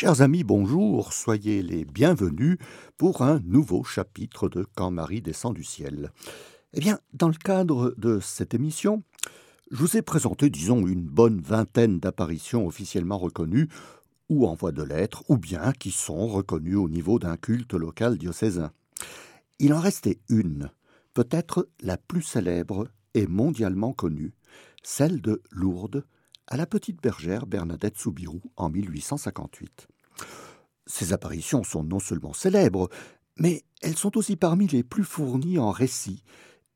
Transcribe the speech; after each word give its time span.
Chers 0.00 0.22
amis, 0.22 0.44
bonjour, 0.44 1.12
soyez 1.12 1.60
les 1.60 1.84
bienvenus 1.84 2.56
pour 2.96 3.20
un 3.20 3.38
nouveau 3.40 3.84
chapitre 3.84 4.48
de 4.48 4.64
Quand 4.74 4.90
Marie 4.90 5.20
descend 5.20 5.54
du 5.54 5.62
ciel. 5.62 6.10
Eh 6.72 6.80
bien, 6.80 7.00
dans 7.12 7.28
le 7.28 7.34
cadre 7.34 7.94
de 7.98 8.18
cette 8.18 8.54
émission, 8.54 9.02
je 9.70 9.76
vous 9.76 9.98
ai 9.98 10.00
présenté, 10.00 10.48
disons, 10.48 10.86
une 10.86 11.04
bonne 11.04 11.42
vingtaine 11.42 12.00
d'apparitions 12.00 12.66
officiellement 12.66 13.18
reconnues, 13.18 13.68
ou 14.30 14.46
en 14.46 14.54
voie 14.54 14.72
de 14.72 14.82
lettres, 14.82 15.22
ou 15.28 15.36
bien 15.36 15.70
qui 15.72 15.90
sont 15.90 16.28
reconnues 16.28 16.76
au 16.76 16.88
niveau 16.88 17.18
d'un 17.18 17.36
culte 17.36 17.74
local 17.74 18.16
diocésain. 18.16 18.72
Il 19.58 19.74
en 19.74 19.80
restait 19.80 20.20
une, 20.30 20.70
peut-être 21.12 21.68
la 21.82 21.98
plus 21.98 22.22
célèbre 22.22 22.88
et 23.12 23.26
mondialement 23.26 23.92
connue, 23.92 24.32
celle 24.82 25.20
de 25.20 25.42
Lourdes, 25.50 26.06
à 26.50 26.56
la 26.56 26.66
petite 26.66 27.00
bergère 27.00 27.46
Bernadette 27.46 27.96
Soubirou 27.96 28.42
en 28.56 28.68
1858. 28.68 29.86
Ces 30.86 31.12
apparitions 31.12 31.62
sont 31.62 31.84
non 31.84 32.00
seulement 32.00 32.32
célèbres, 32.32 32.90
mais 33.36 33.62
elles 33.80 33.96
sont 33.96 34.18
aussi 34.18 34.34
parmi 34.34 34.66
les 34.66 34.82
plus 34.82 35.04
fournies 35.04 35.58
en 35.58 35.70
récits 35.70 36.24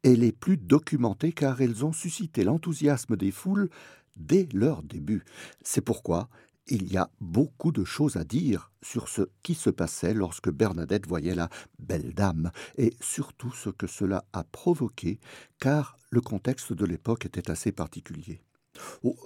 et 0.04 0.14
les 0.14 0.30
plus 0.30 0.56
documentées 0.56 1.32
car 1.32 1.60
elles 1.60 1.84
ont 1.84 1.92
suscité 1.92 2.44
l'enthousiasme 2.44 3.16
des 3.16 3.32
foules 3.32 3.68
dès 4.14 4.48
leur 4.52 4.84
début. 4.84 5.24
C'est 5.62 5.80
pourquoi 5.80 6.28
il 6.68 6.90
y 6.90 6.96
a 6.96 7.10
beaucoup 7.20 7.72
de 7.72 7.84
choses 7.84 8.16
à 8.16 8.24
dire 8.24 8.70
sur 8.80 9.08
ce 9.08 9.22
qui 9.42 9.54
se 9.54 9.70
passait 9.70 10.14
lorsque 10.14 10.50
Bernadette 10.50 11.06
voyait 11.06 11.34
la 11.34 11.50
belle 11.78 12.14
dame, 12.14 12.52
et 12.78 12.94
surtout 13.00 13.52
ce 13.52 13.70
que 13.70 13.86
cela 13.86 14.24
a 14.32 14.44
provoqué, 14.44 15.18
car 15.58 15.98
le 16.10 16.20
contexte 16.20 16.72
de 16.72 16.86
l'époque 16.86 17.26
était 17.26 17.50
assez 17.50 17.72
particulier. 17.72 18.40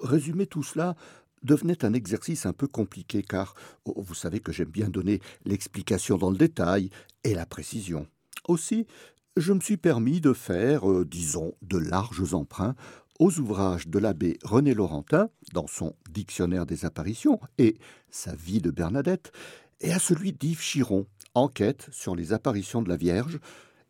Résumer 0.03 0.47
tout 0.47 0.63
cela 0.63 0.97
devenait 1.43 1.85
un 1.85 1.93
exercice 1.93 2.47
un 2.47 2.53
peu 2.53 2.67
compliqué, 2.67 3.23
car 3.23 3.55
oh, 3.85 3.95
vous 3.97 4.15
savez 4.15 4.41
que 4.41 4.53
j'aime 4.53 4.71
bien 4.71 4.89
donner 4.89 5.21
l'explication 5.45 6.19
dans 6.19 6.31
le 6.31 6.37
détail 6.37 6.91
et 7.25 7.35
la 7.35 7.47
précision. 7.47 8.07
Aussi, 8.49 8.87
je 9.37 9.53
me 9.53 9.61
suis 9.61 9.77
permis 9.77 10.21
de 10.21 10.33
faire, 10.33 10.91
euh, 10.91 11.05
disons, 11.05 11.55
de 11.63 11.79
larges 11.79 12.35
emprunts 12.35 12.75
aux 13.19 13.39
ouvrages 13.39 13.89
de 13.89 13.99
l'abbé 13.99 14.39
René 14.45 14.75
Laurentin, 14.75 15.29
dans 15.53 15.67
son 15.67 15.95
Dictionnaire 16.11 16.67
des 16.67 16.85
apparitions 16.85 17.41
et 17.59 17.77
sa 18.11 18.35
vie 18.35 18.61
de 18.61 18.71
Bernadette, 18.71 19.33
et 19.81 19.93
à 19.93 19.99
celui 19.99 20.33
d'Yves 20.33 20.61
Chiron, 20.61 21.07
Enquête 21.35 21.89
sur 21.93 22.17
les 22.17 22.33
apparitions 22.33 22.83
de 22.83 22.89
la 22.89 22.97
Vierge, 22.97 23.39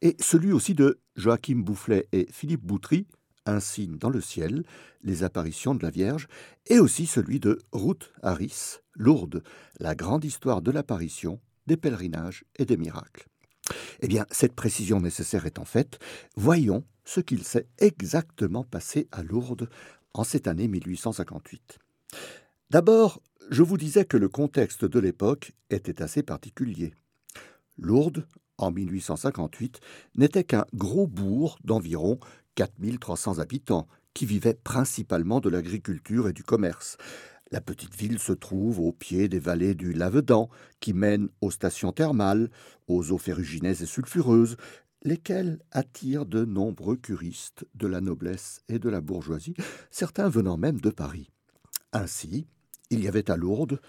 et 0.03 0.17
celui 0.21 0.53
aussi 0.53 0.75
de 0.75 0.99
Joachim 1.17 1.63
Boufflet 1.63 2.09
et 2.13 2.27
Philippe 2.31 2.65
Boutry, 2.65 3.07
Un 3.49 3.61
signe 3.61 3.97
dans 3.97 4.11
le 4.11 4.21
ciel, 4.21 4.63
les 5.03 5.23
apparitions 5.23 5.75
de 5.75 5.83
la 5.83 5.89
Vierge, 5.89 6.29
et 6.67 6.79
aussi 6.79 7.07
celui 7.07 7.41
de 7.41 7.59
Ruth 7.73 8.13
Harris, 8.23 8.77
Lourdes, 8.93 9.43
la 9.81 9.95
grande 9.95 10.27
histoire 10.27 10.61
de 10.61 10.71
l'apparition, 10.71 11.41
des 11.67 11.79
pèlerinages 11.79 12.45
et 12.57 12.67
des 12.67 12.77
miracles. 12.77 13.27
Eh 14.01 14.07
bien, 14.07 14.27
cette 14.31 14.55
précision 14.55 15.01
nécessaire 15.01 15.47
étant 15.47 15.65
faite, 15.65 15.99
voyons 16.37 16.85
ce 17.07 17.21
qu'il 17.21 17.43
s'est 17.43 17.67
exactement 17.79 18.65
passé 18.65 19.09
à 19.13 19.23
Lourdes 19.23 19.71
en 20.13 20.25
cette 20.25 20.47
année 20.47 20.69
1858. 20.69 21.79
D'abord, 22.69 23.23
je 23.49 23.63
vous 23.63 23.79
disais 23.79 24.05
que 24.05 24.19
le 24.19 24.29
contexte 24.29 24.85
de 24.85 24.99
l'époque 24.99 25.53
était 25.71 26.03
assez 26.03 26.23
particulier. 26.23 26.93
Lourdes, 27.79 28.27
en 28.59 28.73
1858, 28.73 29.81
n'était 30.17 30.45
qu'un 30.45 30.67
gros 30.75 31.07
bourg 31.07 31.59
d'environ 31.65 32.19
4300 32.59 33.39
habitants, 33.39 33.87
qui 34.15 34.27
vivait 34.27 34.55
principalement 34.55 35.39
de 35.39 35.49
l'agriculture 35.49 36.29
et 36.29 36.33
du 36.33 36.43
commerce. 36.43 36.97
La 37.53 37.61
petite 37.61 37.95
ville 37.95 38.19
se 38.19 38.33
trouve 38.33 38.81
au 38.81 38.91
pied 38.91 39.29
des 39.29 39.39
vallées 39.39 39.77
du 39.77 39.93
Lavedan, 39.93 40.49
qui 40.81 40.93
mènent 40.93 41.29
aux 41.41 41.53
stations 41.53 41.93
thermales, 41.93 42.51
aux 42.89 43.13
eaux 43.13 43.19
ferrugineuses 43.19 43.83
et 43.83 43.87
sulfureuses, 43.87 44.57
lesquels 45.05 45.61
attirent 45.71 46.27
de 46.27 46.45
nombreux 46.45 46.97
curistes 46.97 47.65
de 47.77 47.87
la 47.87 48.01
noblesse 48.01 48.61
et 48.69 48.81
de 48.81 48.89
la 48.89 49.01
bourgeoisie, 49.01 49.55
certains 49.93 50.29
venant 50.29 50.57
même 50.57 50.81
de 50.81 50.91
Paris. 50.91 51.31
Ainsi, 51.93 52.49
il 52.91 53.05
y 53.05 53.07
avait 53.07 53.31
à 53.31 53.37
Lourdes 53.37 53.81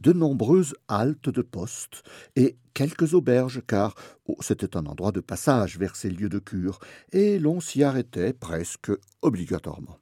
de 0.00 0.12
nombreuses 0.12 0.74
haltes 0.88 1.28
de 1.28 1.42
poste 1.42 2.02
et 2.36 2.56
quelques 2.74 3.14
auberges, 3.14 3.62
car 3.66 3.94
oh, 4.26 4.36
c'était 4.40 4.76
un 4.76 4.86
endroit 4.86 5.12
de 5.12 5.20
passage 5.20 5.78
vers 5.78 5.96
ces 5.96 6.10
lieux 6.10 6.28
de 6.28 6.38
cure, 6.38 6.78
et 7.12 7.38
l'on 7.38 7.60
s'y 7.60 7.82
arrêtait 7.82 8.32
presque 8.32 8.92
obligatoirement. 9.22 9.98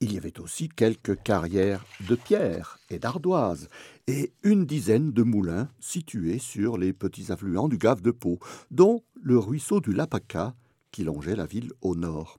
Il 0.00 0.12
y 0.12 0.18
avait 0.18 0.40
aussi 0.40 0.68
quelques 0.68 1.22
carrières 1.22 1.86
de 2.06 2.16
pierre 2.16 2.78
et 2.90 2.98
d'ardoise, 2.98 3.68
et 4.06 4.32
une 4.42 4.66
dizaine 4.66 5.12
de 5.12 5.22
moulins 5.22 5.68
situés 5.80 6.38
sur 6.38 6.76
les 6.76 6.92
petits 6.92 7.32
affluents 7.32 7.68
du 7.68 7.78
Gave 7.78 8.02
de 8.02 8.10
Pau, 8.10 8.38
dont 8.70 9.02
le 9.22 9.38
ruisseau 9.38 9.80
du 9.80 9.92
Lapaca, 9.92 10.54
qui 10.90 11.04
longeait 11.04 11.36
la 11.36 11.46
ville 11.46 11.72
au 11.80 11.94
nord. 11.94 12.38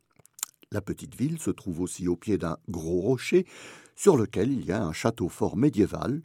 La 0.72 0.82
petite 0.82 1.16
ville 1.16 1.40
se 1.40 1.50
trouve 1.50 1.80
aussi 1.82 2.08
au 2.08 2.16
pied 2.16 2.38
d'un 2.38 2.58
gros 2.70 3.02
rocher, 3.02 3.46
sur 3.96 4.18
lequel 4.18 4.52
il 4.52 4.66
y 4.66 4.72
a 4.72 4.84
un 4.84 4.94
château 4.94 5.28
fort 5.28 5.58
médiéval, 5.58 6.22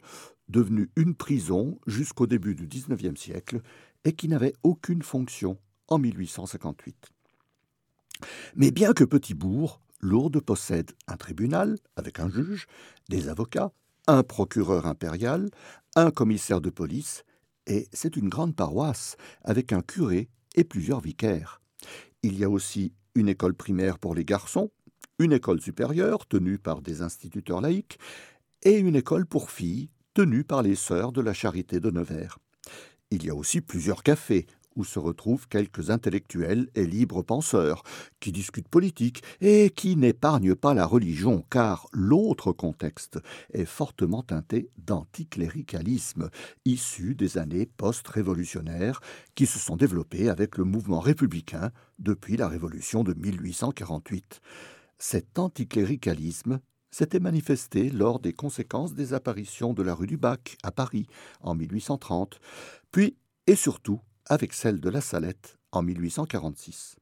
devenu 0.49 0.89
une 0.95 1.15
prison 1.15 1.79
jusqu'au 1.87 2.27
début 2.27 2.55
du 2.55 2.67
XIXe 2.67 3.19
siècle, 3.19 3.61
et 4.05 4.13
qui 4.13 4.27
n'avait 4.27 4.53
aucune 4.63 5.01
fonction 5.01 5.57
en 5.87 5.97
1858. 5.97 7.09
Mais 8.55 8.71
bien 8.71 8.93
que 8.93 9.03
petit 9.03 9.33
bourg, 9.33 9.81
Lourdes 10.01 10.41
possède 10.41 10.91
un 11.07 11.17
tribunal 11.17 11.77
avec 11.95 12.19
un 12.19 12.29
juge, 12.29 12.67
des 13.09 13.29
avocats, 13.29 13.71
un 14.07 14.23
procureur 14.23 14.85
impérial, 14.85 15.49
un 15.95 16.11
commissaire 16.11 16.61
de 16.61 16.69
police, 16.69 17.23
et 17.67 17.87
c'est 17.93 18.17
une 18.17 18.27
grande 18.27 18.55
paroisse 18.55 19.15
avec 19.43 19.71
un 19.71 19.81
curé 19.81 20.29
et 20.55 20.65
plusieurs 20.65 20.99
vicaires. 20.99 21.61
Il 22.21 22.37
y 22.37 22.43
a 22.43 22.49
aussi 22.49 22.93
une 23.15 23.29
école 23.29 23.53
primaire 23.53 23.99
pour 23.99 24.15
les 24.15 24.25
garçons, 24.25 24.71
une 25.19 25.31
école 25.31 25.61
supérieure 25.61 26.25
tenue 26.27 26.57
par 26.57 26.81
des 26.81 27.01
instituteurs 27.01 27.61
laïcs, 27.61 27.97
et 28.63 28.77
une 28.77 28.95
école 28.95 29.25
pour 29.25 29.51
filles 29.51 29.89
tenue 30.13 30.43
par 30.43 30.61
les 30.61 30.75
sœurs 30.75 31.11
de 31.11 31.21
la 31.21 31.33
charité 31.33 31.79
de 31.79 31.89
Nevers. 31.89 32.37
Il 33.11 33.25
y 33.25 33.29
a 33.29 33.35
aussi 33.35 33.61
plusieurs 33.61 34.03
cafés 34.03 34.47
où 34.75 34.83
se 34.83 34.99
retrouvent 34.99 35.47
quelques 35.47 35.89
intellectuels 35.89 36.69
et 36.75 36.85
libres 36.85 37.21
penseurs, 37.21 37.83
qui 38.19 38.31
discutent 38.31 38.67
politique 38.67 39.23
et 39.41 39.69
qui 39.69 39.95
n'épargnent 39.95 40.55
pas 40.55 40.73
la 40.73 40.85
religion, 40.85 41.43
car 41.49 41.87
l'autre 41.91 42.51
contexte 42.51 43.19
est 43.53 43.65
fortement 43.65 44.23
teinté 44.23 44.69
d'anticléricalisme, 44.77 46.29
issu 46.65 47.15
des 47.15 47.37
années 47.37 47.65
post-révolutionnaires 47.65 48.99
qui 49.35 49.45
se 49.45 49.59
sont 49.59 49.75
développées 49.75 50.29
avec 50.29 50.57
le 50.57 50.63
mouvement 50.63 50.99
républicain 50.99 51.71
depuis 51.99 52.37
la 52.37 52.47
Révolution 52.47 53.03
de 53.03 53.13
1848. 53.13 54.41
Cet 54.97 55.37
anticléricalisme 55.37 56.59
s'était 56.93 57.19
manifesté 57.19 57.89
lors 57.89 58.19
des 58.19 58.33
conséquences 58.33 58.93
des 58.93 59.13
apparitions 59.13 59.73
de 59.73 59.81
la 59.81 59.95
rue 59.95 60.05
du 60.05 60.17
Bac 60.17 60.57
à 60.61 60.71
Paris 60.71 61.07
en 61.41 61.55
1830, 61.55 62.39
puis 62.91 63.17
et 63.47 63.55
surtout 63.55 63.99
avec 64.27 64.53
celle 64.53 64.79
de 64.79 64.89
la 64.89 65.01
Salette 65.01 65.57
en 65.71 65.81
1846. 65.81 66.97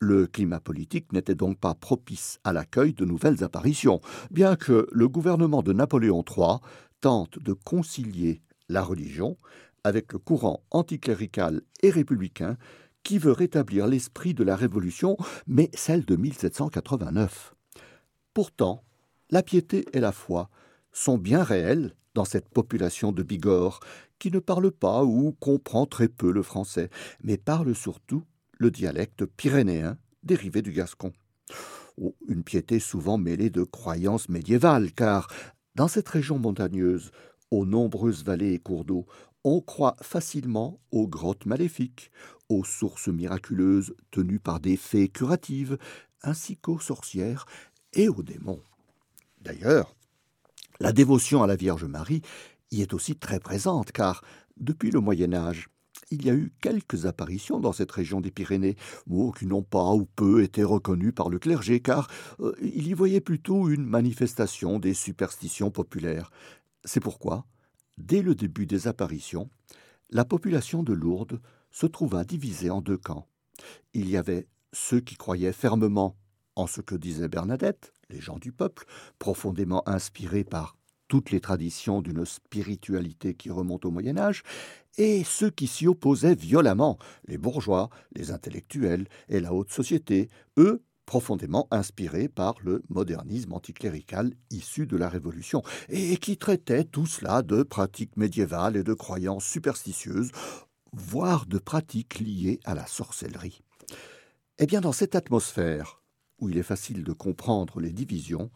Le 0.00 0.26
climat 0.26 0.60
politique 0.60 1.12
n'était 1.12 1.36
donc 1.36 1.58
pas 1.58 1.74
propice 1.74 2.40
à 2.42 2.52
l'accueil 2.52 2.92
de 2.92 3.04
nouvelles 3.04 3.44
apparitions, 3.44 4.00
bien 4.30 4.56
que 4.56 4.88
le 4.90 5.08
gouvernement 5.08 5.62
de 5.62 5.72
Napoléon 5.72 6.24
III 6.28 6.58
tente 7.00 7.38
de 7.38 7.52
concilier 7.52 8.42
la 8.68 8.82
religion 8.82 9.38
avec 9.84 10.12
le 10.12 10.18
courant 10.18 10.64
anticlérical 10.72 11.62
et 11.82 11.90
républicain 11.90 12.56
qui 13.04 13.18
veut 13.18 13.32
rétablir 13.32 13.86
l'esprit 13.86 14.34
de 14.34 14.42
la 14.42 14.56
Révolution, 14.56 15.16
mais 15.46 15.70
celle 15.72 16.04
de 16.04 16.16
1789. 16.16 17.54
Pourtant, 18.34 18.84
la 19.30 19.42
piété 19.42 19.84
et 19.92 20.00
la 20.00 20.12
foi 20.12 20.50
sont 20.92 21.18
bien 21.18 21.42
réelles 21.42 21.94
dans 22.14 22.24
cette 22.24 22.48
population 22.48 23.12
de 23.12 23.22
Bigorre 23.22 23.80
qui 24.18 24.30
ne 24.30 24.38
parle 24.38 24.70
pas 24.70 25.04
ou 25.04 25.32
comprend 25.38 25.86
très 25.86 26.08
peu 26.08 26.32
le 26.32 26.42
français, 26.42 26.90
mais 27.22 27.36
parle 27.36 27.74
surtout 27.74 28.24
le 28.58 28.70
dialecte 28.70 29.24
pyrénéen 29.24 29.96
dérivé 30.22 30.62
du 30.62 30.72
gascon. 30.72 31.12
Oh, 31.96 32.14
une 32.28 32.42
piété 32.42 32.80
souvent 32.80 33.18
mêlée 33.18 33.50
de 33.50 33.62
croyances 33.62 34.28
médiévales, 34.28 34.92
car 34.92 35.28
dans 35.74 35.88
cette 35.88 36.08
région 36.08 36.38
montagneuse, 36.38 37.12
aux 37.50 37.64
nombreuses 37.64 38.24
vallées 38.24 38.52
et 38.52 38.58
cours 38.58 38.84
d'eau, 38.84 39.06
on 39.44 39.60
croit 39.60 39.96
facilement 40.02 40.80
aux 40.90 41.06
grottes 41.06 41.46
maléfiques, 41.46 42.10
aux 42.48 42.64
sources 42.64 43.08
miraculeuses 43.08 43.94
tenues 44.10 44.40
par 44.40 44.60
des 44.60 44.76
fées 44.76 45.08
curatives, 45.08 45.78
ainsi 46.22 46.56
qu'aux 46.56 46.80
sorcières 46.80 47.46
et 47.92 48.08
aux 48.08 48.22
démons. 48.22 48.62
D'ailleurs, 49.40 49.94
la 50.80 50.92
dévotion 50.92 51.42
à 51.42 51.46
la 51.46 51.56
Vierge 51.56 51.84
Marie 51.84 52.22
y 52.70 52.82
est 52.82 52.94
aussi 52.94 53.16
très 53.16 53.40
présente, 53.40 53.92
car 53.92 54.22
depuis 54.58 54.90
le 54.90 55.00
Moyen 55.00 55.32
Âge, 55.32 55.68
il 56.10 56.24
y 56.24 56.30
a 56.30 56.34
eu 56.34 56.52
quelques 56.60 57.06
apparitions 57.06 57.60
dans 57.60 57.72
cette 57.72 57.92
région 57.92 58.20
des 58.20 58.30
Pyrénées, 58.30 58.76
qui 59.36 59.46
n'ont 59.46 59.62
pas 59.62 59.92
ou 59.92 60.06
peu 60.06 60.42
été 60.42 60.64
reconnues 60.64 61.12
par 61.12 61.28
le 61.28 61.38
clergé, 61.38 61.80
car 61.80 62.08
euh, 62.40 62.54
il 62.62 62.86
y 62.86 62.94
voyait 62.94 63.20
plutôt 63.20 63.68
une 63.68 63.84
manifestation 63.84 64.78
des 64.78 64.94
superstitions 64.94 65.70
populaires. 65.70 66.30
C'est 66.84 67.00
pourquoi 67.00 67.44
dès 67.98 68.22
le 68.22 68.34
début 68.34 68.66
des 68.66 68.86
apparitions, 68.88 69.50
la 70.10 70.24
population 70.24 70.82
de 70.82 70.92
Lourdes 70.92 71.40
se 71.70 71.86
trouva 71.86 72.24
divisée 72.24 72.70
en 72.70 72.80
deux 72.80 72.96
camps. 72.96 73.26
Il 73.92 74.08
y 74.08 74.16
avait 74.16 74.46
ceux 74.72 75.00
qui 75.00 75.16
croyaient 75.16 75.52
fermement 75.52 76.16
en 76.54 76.66
ce 76.66 76.80
que 76.80 76.94
disait 76.94 77.28
Bernadette, 77.28 77.92
les 78.10 78.20
gens 78.20 78.38
du 78.38 78.52
peuple, 78.52 78.84
profondément 79.18 79.82
inspirés 79.88 80.44
par 80.44 80.76
toutes 81.08 81.30
les 81.30 81.40
traditions 81.40 82.02
d'une 82.02 82.24
spiritualité 82.26 83.34
qui 83.34 83.50
remonte 83.50 83.84
au 83.84 83.90
Moyen 83.90 84.18
Âge, 84.18 84.42
et 84.98 85.24
ceux 85.24 85.50
qui 85.50 85.66
s'y 85.66 85.86
opposaient 85.86 86.34
violemment, 86.34 86.98
les 87.26 87.38
bourgeois, 87.38 87.88
les 88.14 88.30
intellectuels 88.30 89.08
et 89.28 89.40
la 89.40 89.54
haute 89.54 89.70
société, 89.70 90.28
eux 90.58 90.82
profondément 91.06 91.66
inspirés 91.70 92.28
par 92.28 92.56
le 92.62 92.82
modernisme 92.90 93.54
anticlérical 93.54 94.34
issu 94.50 94.86
de 94.86 94.98
la 94.98 95.08
Révolution, 95.08 95.62
et 95.88 96.18
qui 96.18 96.36
traitaient 96.36 96.84
tout 96.84 97.06
cela 97.06 97.40
de 97.40 97.62
pratiques 97.62 98.18
médiévales 98.18 98.76
et 98.76 98.84
de 98.84 98.92
croyances 98.92 99.46
superstitieuses, 99.46 100.30
voire 100.92 101.46
de 101.46 101.58
pratiques 101.58 102.18
liées 102.18 102.60
à 102.64 102.74
la 102.74 102.86
sorcellerie. 102.86 103.62
Eh 104.58 104.66
bien, 104.66 104.82
dans 104.82 104.92
cette 104.92 105.14
atmosphère, 105.14 106.02
où 106.38 106.48
il 106.48 106.58
est 106.58 106.62
facile 106.62 107.04
de 107.04 107.12
comprendre 107.12 107.80
les 107.80 107.92
divisions, 107.92 108.50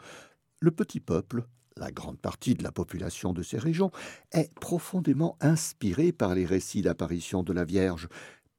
le 0.61 0.71
petit 0.71 1.01
peuple, 1.01 1.47
la 1.77 1.91
grande 1.91 2.19
partie 2.19 2.55
de 2.55 2.63
la 2.63 2.73
population 2.73 3.33
de 3.33 3.43
ces 3.43 3.59
régions, 3.59 3.91
est 4.33 4.53
profondément 4.61 5.37
inspiré 5.41 6.13
par 6.13 6.35
les 6.35 6.47
récits 6.47 6.83
d'apparition 6.83 7.43
de 7.43 7.53
la 7.53 7.65
Vierge, 7.65 8.09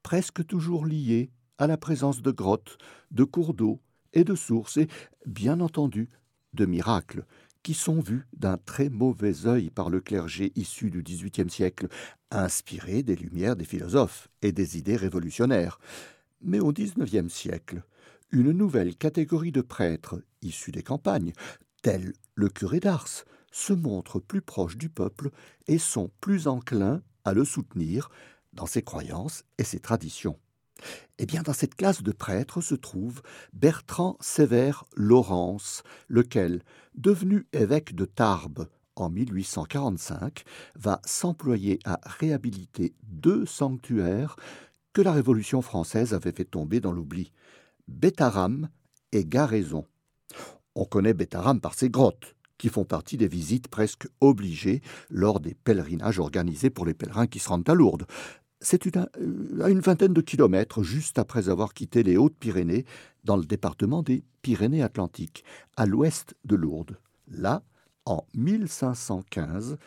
presque 0.02 0.46
toujours 0.46 0.86
liés 0.86 1.32
à 1.58 1.68
la 1.68 1.78
présence 1.78 2.22
de 2.22 2.32
grottes, 2.32 2.78
de 3.12 3.24
cours 3.24 3.54
d'eau 3.54 3.80
et 4.14 4.24
de 4.24 4.36
sources, 4.36 4.78
et, 4.78 4.88
bien 5.26 5.60
entendu, 5.60 6.10
de 6.54 6.66
miracles, 6.66 7.26
qui 7.64 7.74
sont 7.74 8.02
vus 8.02 8.28
d'un 8.34 8.58
très 8.58 8.90
mauvais 8.90 9.48
œil 9.48 9.70
par 9.70 9.90
le 9.90 10.02
clergé 10.02 10.52
issu 10.56 10.92
du 10.92 11.02
XVIIIe 11.02 11.50
siècle, 11.50 11.88
inspiré 12.30 13.04
des 13.04 13.16
lumières 13.16 13.56
des 13.56 13.64
philosophes 13.64 14.28
et 14.42 14.52
des 14.52 14.78
idées 14.78 14.98
révolutionnaires. 14.98 15.80
Mais 16.42 16.60
au 16.60 16.74
XIXe 16.74 17.34
siècle, 17.34 17.84
une 18.34 18.52
nouvelle 18.52 18.96
catégorie 18.96 19.52
de 19.52 19.62
prêtres 19.62 20.24
issus 20.42 20.72
des 20.72 20.82
campagnes, 20.82 21.34
tels 21.84 22.14
le 22.34 22.50
curé 22.50 22.80
d'Ars, 22.80 23.26
se 23.52 23.74
montrent 23.74 24.20
plus 24.20 24.42
proches 24.42 24.76
du 24.76 24.90
peuple 24.90 25.30
et 25.68 25.78
sont 25.78 26.10
plus 26.20 26.48
enclins 26.48 27.04
à 27.26 27.34
le 27.34 27.46
soutenir 27.46 28.10
dans 28.52 28.66
ses 28.66 28.82
croyances 28.82 29.44
et 29.60 29.64
ses 29.64 29.80
traditions. 29.80 30.40
Eh 31.20 31.28
bien, 31.28 31.44
dans 31.44 31.54
cette 31.54 31.76
classe 31.76 32.02
de 32.02 32.12
prêtres 32.12 32.60
se 32.60 32.74
trouve 32.74 33.22
Bertrand 33.54 34.18
Sévère 34.20 34.86
Laurence, 34.96 35.84
lequel, 36.08 36.64
devenu 36.96 37.46
évêque 37.54 37.94
de 37.94 38.06
Tarbes 38.06 38.68
en 38.96 39.10
1845, 39.10 40.44
va 40.76 41.00
s'employer 41.06 41.78
à 41.86 42.00
réhabiliter 42.04 42.96
deux 43.04 43.46
sanctuaires 43.46 44.36
que 44.94 45.04
la 45.04 45.12
Révolution 45.12 45.62
française 45.62 46.16
avait 46.16 46.32
fait 46.32 46.46
tomber 46.46 46.80
dans 46.80 46.92
l'oubli, 46.92 47.32
Bétaram 47.88 48.70
et 49.12 49.26
Garaison. 49.26 49.86
On 50.76 50.86
connaît 50.86 51.14
Bétaram 51.14 51.60
par 51.60 51.74
ses 51.74 51.90
grottes, 51.90 52.36
qui 52.58 52.70
font 52.70 52.86
partie 52.86 53.18
des 53.18 53.28
visites 53.28 53.68
presque 53.68 54.08
obligées 54.22 54.82
lors 55.10 55.40
des 55.40 55.54
pèlerinages 55.54 56.20
organisés 56.20 56.70
pour 56.70 56.86
les 56.86 56.94
pèlerins 56.94 57.28
qui 57.28 57.40
se 57.40 57.50
rendent 57.50 57.70
à 57.70 57.74
Lourdes. 57.74 58.06
C'est 58.62 58.96
à 58.96 59.10
une 59.70 59.82
vingtaine 59.82 60.14
de 60.14 60.22
kilomètres 60.22 60.84
juste 60.84 61.20
après 61.20 61.50
avoir 61.50 61.74
quitté 61.74 62.02
les 62.04 62.16
Hautes-Pyrénées, 62.16 62.86
dans 63.26 63.38
le 63.38 63.46
département 63.46 64.04
des 64.04 64.24
Pyrénées-Atlantiques, 64.42 65.44
à 65.76 65.86
l'ouest 65.86 66.36
de 66.46 66.56
Lourdes. 66.56 66.98
Là, 67.28 67.64
en 68.06 68.26
1515, 68.34 69.78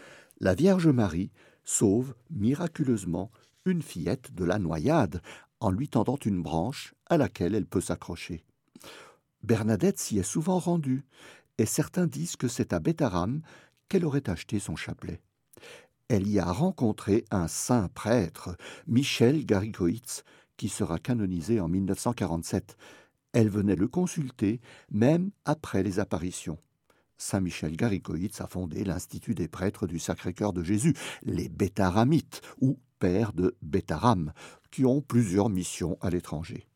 la 0.41 0.55
Vierge 0.55 0.89
Marie 0.89 1.31
sauve 1.65 2.15
miraculeusement 2.31 3.31
une 3.65 3.83
fillette 3.83 4.35
de 4.35 4.45
la 4.45 4.59
noyade 4.59 5.21
en 5.61 5.71
lui 5.71 5.89
tendant 5.89 6.17
une 6.17 6.43
branche 6.43 6.95
à 7.07 7.17
laquelle 7.17 7.55
elle 7.55 7.67
peut 7.67 7.81
s'accrocher. 7.81 8.45
Bernadette 9.43 9.99
s'y 9.99 10.19
est 10.19 10.23
souvent 10.23 10.59
rendue, 10.59 11.05
et 11.59 11.67
certains 11.67 12.07
disent 12.07 12.37
que 12.37 12.49
c'est 12.49 12.73
à 12.73 12.81
Bétaram 12.81 13.43
qu'elle 13.89 14.05
aurait 14.05 14.29
acheté 14.29 14.59
son 14.59 14.77
chapelet. 14.77 15.21
Elle 16.09 16.29
y 16.29 16.39
a 16.39 16.51
rencontré 16.51 17.25
un 17.31 17.49
saint 17.49 17.89
prêtre, 17.89 18.57
Michel 18.87 19.45
Garigoitz, 19.45 20.23
qui 20.57 20.69
sera 20.69 20.99
canonisé 20.99 21.61
en 21.61 21.69
1947. 21.69 22.77
Elle 23.33 23.49
venait 23.49 23.77
le 23.77 23.89
consulter 23.89 24.61
même 24.91 25.31
après 25.45 25.83
les 25.83 25.99
apparitions. 25.99 26.59
Saint 27.19 27.41
Michel 27.41 27.77
Garigoitz 27.77 28.41
a 28.41 28.47
fondé 28.47 28.85
l'Institut 28.85 29.35
des 29.35 29.49
prêtres 29.49 29.87
du 29.87 29.99
Sacré-Cœur 29.99 30.53
de 30.53 30.63
Jésus, 30.63 30.95
les 31.23 31.49
Bétaramites, 31.49 32.43
ou 32.61 32.79
pères 32.99 33.33
de 33.33 33.57
Bétaram, 33.63 34.33
plusieurs 35.07 35.49
missions 35.49 35.97
à 36.01 36.11
l'étranger. 36.11 36.67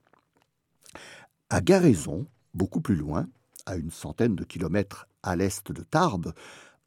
À 1.51 1.61
Garaison, 1.61 2.27
beaucoup 2.55 2.81
plus 2.81 2.97
loin, 2.97 3.29
à 3.67 3.77
une 3.77 3.91
centaine 3.91 4.37
de 4.37 4.45
kilomètres 4.45 5.07
à 5.23 5.37
l'est 5.37 5.71
de 5.71 5.83
Tarbes, 5.83 6.33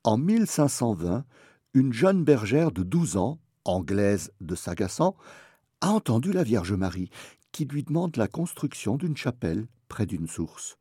en 0.03 0.17
1520, 0.17 1.25
une 1.73 1.93
jeune 1.93 2.23
bergère 2.23 2.71
de 2.71 2.83
douze 2.83 3.17
ans, 3.17 3.39
anglaise 3.65 4.31
de 4.41 4.55
Sagassan, 4.55 5.15
a 5.81 5.89
entendu 5.89 6.31
la 6.31 6.43
Vierge 6.43 6.73
Marie, 6.73 7.09
qui 7.51 7.65
lui 7.65 7.83
demande 7.83 8.17
la 8.17 8.27
construction 8.27 8.97
d'une 8.97 9.17
chapelle 9.17 9.67
près 9.87 10.05
d'une 10.05 10.27
source. 10.27 10.77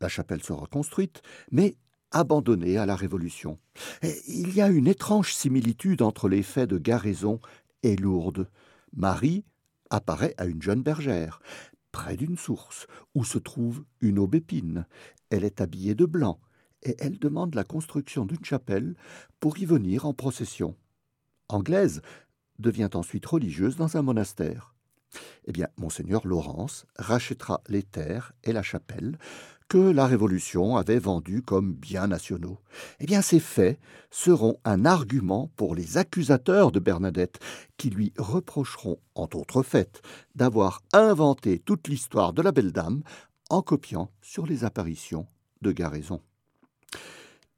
La 0.00 0.08
chapelle 0.08 0.42
sera 0.42 0.66
construite, 0.66 1.22
mais 1.50 1.76
abandonnée 2.10 2.78
à 2.78 2.86
la 2.86 2.94
Révolution. 2.94 3.58
il 4.28 4.54
y 4.54 4.60
a 4.60 4.68
une 4.68 4.86
étrange 4.86 5.34
similitude 5.34 6.02
entre 6.02 6.28
les 6.28 6.42
faits 6.42 6.70
de 6.70 6.78
Garaison 6.78 7.40
et 7.82 7.96
Lourdes. 7.96 8.48
Marie 8.96 9.44
apparaît 9.94 10.34
à 10.38 10.46
une 10.46 10.62
jeune 10.62 10.82
bergère, 10.82 11.40
près 11.92 12.16
d'une 12.16 12.36
source, 12.36 12.86
où 13.14 13.24
se 13.24 13.38
trouve 13.38 13.84
une 14.00 14.18
aubépine. 14.18 14.86
Elle 15.30 15.44
est 15.44 15.60
habillée 15.60 15.94
de 15.94 16.06
blanc, 16.06 16.40
et 16.82 16.96
elle 16.98 17.18
demande 17.18 17.54
la 17.54 17.64
construction 17.64 18.26
d'une 18.26 18.44
chapelle 18.44 18.96
pour 19.40 19.58
y 19.58 19.64
venir 19.64 20.04
en 20.06 20.12
procession. 20.12 20.76
Anglaise, 21.48 22.02
devient 22.58 22.90
ensuite 22.94 23.26
religieuse 23.26 23.76
dans 23.76 23.96
un 23.96 24.02
monastère. 24.02 24.73
Eh 25.46 25.52
bien, 25.52 25.68
monseigneur 25.76 26.26
Laurence 26.26 26.86
rachètera 26.96 27.62
les 27.68 27.82
terres 27.82 28.32
et 28.44 28.52
la 28.52 28.62
chapelle 28.62 29.18
que 29.68 29.78
la 29.78 30.06
Révolution 30.06 30.76
avait 30.76 30.98
vendus 30.98 31.42
comme 31.42 31.74
biens 31.74 32.06
nationaux. 32.06 32.60
Eh 33.00 33.06
bien, 33.06 33.22
ces 33.22 33.40
faits 33.40 33.78
seront 34.10 34.58
un 34.64 34.84
argument 34.84 35.50
pour 35.56 35.74
les 35.74 35.96
accusateurs 35.96 36.70
de 36.70 36.80
Bernadette, 36.80 37.38
qui 37.76 37.90
lui 37.90 38.12
reprocheront, 38.18 38.98
entre 39.14 39.38
autres 39.38 39.62
faits, 39.62 40.02
d'avoir 40.34 40.82
inventé 40.92 41.58
toute 41.58 41.88
l'histoire 41.88 42.32
de 42.32 42.42
la 42.42 42.52
belle 42.52 42.72
dame 42.72 43.02
en 43.50 43.62
copiant 43.62 44.10
sur 44.22 44.46
les 44.46 44.64
apparitions 44.64 45.26
de 45.62 45.72
Garaison. 45.72 46.20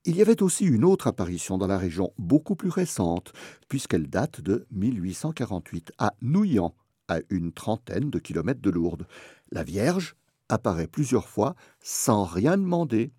Il 0.04 0.16
y 0.16 0.22
avait 0.22 0.42
aussi 0.42 0.64
une 0.64 0.84
autre 0.84 1.08
apparition 1.08 1.58
dans 1.58 1.66
la 1.66 1.78
région, 1.78 2.12
beaucoup 2.16 2.54
plus 2.54 2.68
récente, 2.68 3.32
puisqu'elle 3.68 4.08
date 4.08 4.40
de 4.40 4.66
1848, 4.70 5.92
à 5.98 6.14
Nouillan, 6.22 6.74
à 7.08 7.20
une 7.30 7.52
trentaine 7.52 8.10
de 8.10 8.18
kilomètres 8.18 8.60
de 8.60 8.70
Lourdes. 8.70 9.06
La 9.50 9.62
Vierge 9.62 10.16
apparaît 10.48 10.86
plusieurs 10.86 11.28
fois, 11.28 11.54
sans 11.80 12.24
rien 12.24 12.56
demander, 12.56 13.12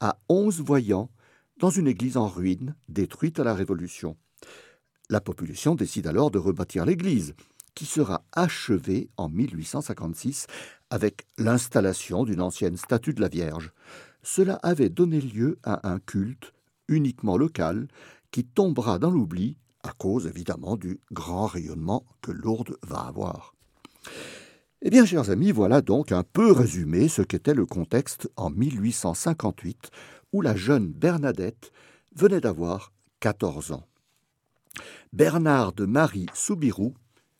à 0.00 0.18
onze 0.28 0.60
voyants, 0.60 1.10
dans 1.58 1.70
une 1.70 1.88
église 1.88 2.16
en 2.16 2.26
ruine, 2.26 2.74
détruite 2.88 3.38
à 3.38 3.44
la 3.44 3.54
Révolution. 3.54 4.16
La 5.10 5.20
population 5.20 5.74
décide 5.74 6.06
alors 6.06 6.30
de 6.30 6.38
rebâtir 6.38 6.86
l'église, 6.86 7.34
qui 7.74 7.84
sera 7.84 8.24
achevée 8.32 9.10
en 9.16 9.28
1856 9.28 10.46
avec 10.90 11.26
l'installation 11.38 12.24
d'une 12.24 12.40
ancienne 12.40 12.76
statue 12.76 13.14
de 13.14 13.20
la 13.20 13.28
Vierge. 13.28 13.72
Cela 14.22 14.54
avait 14.62 14.88
donné 14.88 15.20
lieu 15.20 15.58
à 15.62 15.88
un 15.90 15.98
culte 15.98 16.52
uniquement 16.88 17.36
local 17.36 17.88
qui 18.30 18.44
tombera 18.44 18.98
dans 18.98 19.10
l'oubli 19.10 19.56
à 19.82 19.92
cause 19.92 20.26
évidemment 20.26 20.76
du 20.76 21.00
grand 21.12 21.46
rayonnement 21.46 22.04
que 22.22 22.32
Lourdes 22.32 22.76
va 22.82 23.00
avoir. 23.00 23.54
Eh 24.82 24.90
bien, 24.90 25.04
chers 25.04 25.30
amis, 25.30 25.52
voilà 25.52 25.82
donc 25.82 26.10
un 26.10 26.22
peu 26.22 26.52
résumé 26.52 27.08
ce 27.08 27.22
qu'était 27.22 27.54
le 27.54 27.66
contexte 27.66 28.30
en 28.36 28.50
1858, 28.50 29.90
où 30.32 30.40
la 30.40 30.56
jeune 30.56 30.90
Bernadette 30.90 31.70
venait 32.14 32.40
d'avoir 32.40 32.92
14 33.20 33.72
ans. 33.72 33.86
Bernard 35.12 35.72
de 35.72 35.84
Marie 35.84 36.26
Soubirou 36.32 36.94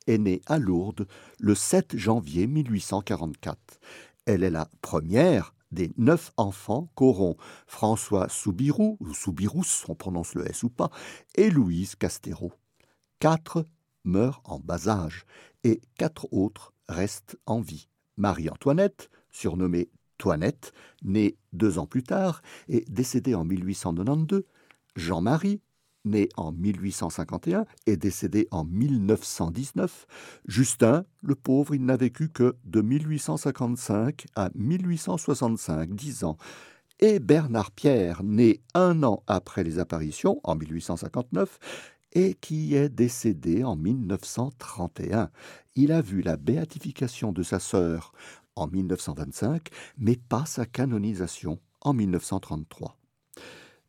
est 0.05 0.17
née 0.17 0.41
à 0.45 0.59
Lourdes 0.59 1.07
le 1.39 1.55
7 1.55 1.97
janvier 1.97 2.45
1844. 2.45 3.57
Elle 4.25 4.43
est 4.43 4.49
la 4.51 4.67
première 4.81 5.53
des 5.71 5.91
neuf 5.97 6.31
enfants 6.37 6.91
qu'auront 6.95 7.37
François 7.67 8.29
Soubirou, 8.29 8.97
ou 8.99 9.13
Soubirous, 9.13 9.85
on 9.87 9.95
prononce 9.95 10.35
le 10.35 10.49
S 10.49 10.63
ou 10.63 10.69
pas, 10.69 10.89
et 11.35 11.49
Louise 11.49 11.95
Castéro. 11.95 12.53
Quatre 13.19 13.65
meurent 14.03 14.41
en 14.45 14.59
bas 14.59 14.87
âge 14.87 15.25
et 15.63 15.81
quatre 15.97 16.27
autres 16.33 16.73
reste 16.87 17.37
en 17.45 17.61
vie. 17.61 17.87
Marie-Antoinette, 18.17 19.09
surnommée 19.29 19.89
Toinette, 20.17 20.73
née 21.03 21.37
deux 21.53 21.79
ans 21.79 21.87
plus 21.87 22.03
tard 22.03 22.41
et 22.67 22.85
décédée 22.87 23.33
en 23.33 23.43
1892, 23.43 24.43
Jean-Marie, 24.95 25.61
né 26.05 26.29
en 26.37 26.51
1851 26.51 27.65
et 27.85 27.97
décédé 27.97 28.47
en 28.51 28.63
1919. 28.65 30.07
Justin, 30.47 31.05
le 31.21 31.35
pauvre, 31.35 31.75
il 31.75 31.85
n'a 31.85 31.97
vécu 31.97 32.29
que 32.29 32.55
de 32.65 32.81
1855 32.81 34.25
à 34.35 34.49
1865, 34.55 35.93
dix 35.93 36.23
ans. 36.23 36.37
Et 36.99 37.19
Bernard 37.19 37.71
Pierre, 37.71 38.23
né 38.23 38.61
un 38.73 39.03
an 39.03 39.23
après 39.27 39.63
les 39.63 39.79
apparitions, 39.79 40.39
en 40.43 40.55
1859, 40.55 41.59
et 42.13 42.35
qui 42.35 42.75
est 42.75 42.89
décédé 42.89 43.63
en 43.63 43.75
1931. 43.75 45.29
Il 45.75 45.91
a 45.91 46.01
vu 46.01 46.21
la 46.21 46.37
béatification 46.37 47.31
de 47.31 47.43
sa 47.43 47.59
sœur 47.59 48.11
en 48.55 48.67
1925, 48.67 49.69
mais 49.97 50.15
pas 50.15 50.45
sa 50.45 50.65
canonisation 50.65 51.59
en 51.81 51.93
1933. 51.93 52.97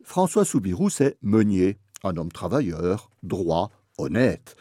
François 0.05 0.45
Soubirous 0.45 1.01
est 1.01 1.17
meunier, 1.23 1.79
un 2.05 2.17
homme 2.17 2.33
travailleur, 2.33 3.11
droit, 3.23 3.71
honnête. 3.99 4.57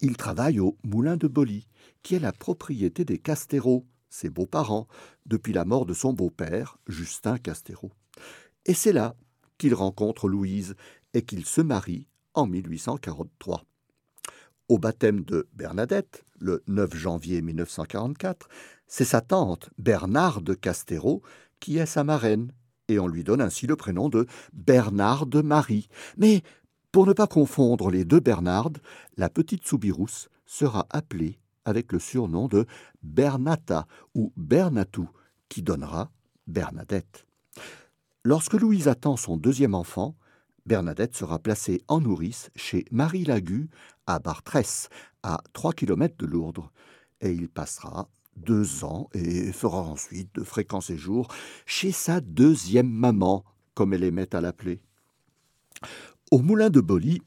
Il 0.00 0.16
travaille 0.16 0.60
au 0.60 0.76
Moulin 0.84 1.16
de 1.16 1.28
Boly, 1.28 1.66
qui 2.02 2.14
est 2.14 2.20
la 2.20 2.32
propriété 2.32 3.04
des 3.04 3.18
Castéro, 3.18 3.86
ses 4.08 4.30
beaux-parents, 4.30 4.86
depuis 5.26 5.52
la 5.52 5.64
mort 5.64 5.86
de 5.86 5.94
son 5.94 6.12
beau-père, 6.12 6.78
Justin 6.86 7.38
Castéro. 7.38 7.90
Et 8.64 8.74
c'est 8.74 8.92
là 8.92 9.16
qu'il 9.58 9.74
rencontre 9.74 10.28
Louise 10.28 10.74
et 11.14 11.22
qu'il 11.22 11.46
se 11.46 11.60
marie 11.60 12.08
en 12.34 12.46
1843. 12.46 13.64
Au 14.68 14.78
baptême 14.78 15.22
de 15.22 15.48
Bernadette, 15.54 16.24
le 16.38 16.62
9 16.66 16.94
janvier 16.94 17.40
1944, 17.40 18.48
c'est 18.86 19.04
sa 19.04 19.20
tante, 19.20 19.70
Bernard 19.78 20.42
de 20.42 20.54
Castéro, 20.54 21.22
qui 21.60 21.78
est 21.78 21.86
sa 21.86 22.04
marraine, 22.04 22.52
et 22.88 22.98
on 22.98 23.08
lui 23.08 23.24
donne 23.24 23.40
ainsi 23.40 23.66
le 23.66 23.76
prénom 23.76 24.08
de 24.08 24.26
Bernard 24.52 25.26
de 25.26 25.40
Marie. 25.40 25.88
Mais 26.16 26.42
pour 26.96 27.06
ne 27.06 27.12
pas 27.12 27.26
confondre 27.26 27.90
les 27.90 28.06
deux 28.06 28.20
Bernardes, 28.20 28.78
la 29.18 29.28
petite 29.28 29.66
Soubirous 29.66 30.30
sera 30.46 30.86
appelée 30.88 31.38
avec 31.66 31.92
le 31.92 31.98
surnom 31.98 32.48
de 32.48 32.64
Bernata 33.02 33.86
ou 34.14 34.32
Bernatou, 34.38 35.06
qui 35.50 35.60
donnera 35.60 36.10
Bernadette. 36.46 37.26
Lorsque 38.24 38.54
Louise 38.54 38.88
attend 38.88 39.18
son 39.18 39.36
deuxième 39.36 39.74
enfant, 39.74 40.16
Bernadette 40.64 41.14
sera 41.14 41.38
placée 41.38 41.82
en 41.86 42.00
nourrice 42.00 42.48
chez 42.56 42.86
Marie 42.90 43.26
Lagu 43.26 43.68
à 44.06 44.18
Bartrès, 44.18 44.88
à 45.22 45.42
trois 45.52 45.74
kilomètres 45.74 46.16
de 46.16 46.24
Lourdes, 46.24 46.64
et 47.20 47.30
il 47.30 47.50
passera 47.50 48.08
deux 48.36 48.84
ans 48.84 49.10
et 49.12 49.52
fera 49.52 49.82
ensuite 49.82 50.34
de 50.34 50.42
fréquents 50.42 50.80
séjours 50.80 51.28
chez 51.66 51.92
sa 51.92 52.22
deuxième 52.22 52.88
maman, 52.88 53.44
comme 53.74 53.92
elle 53.92 54.04
aimait 54.04 54.34
à 54.34 54.40
l'appeler. 54.40 54.80
Au 56.30 56.38
moulin 56.38 56.70
de 56.70 56.80
Boly, 56.80 57.22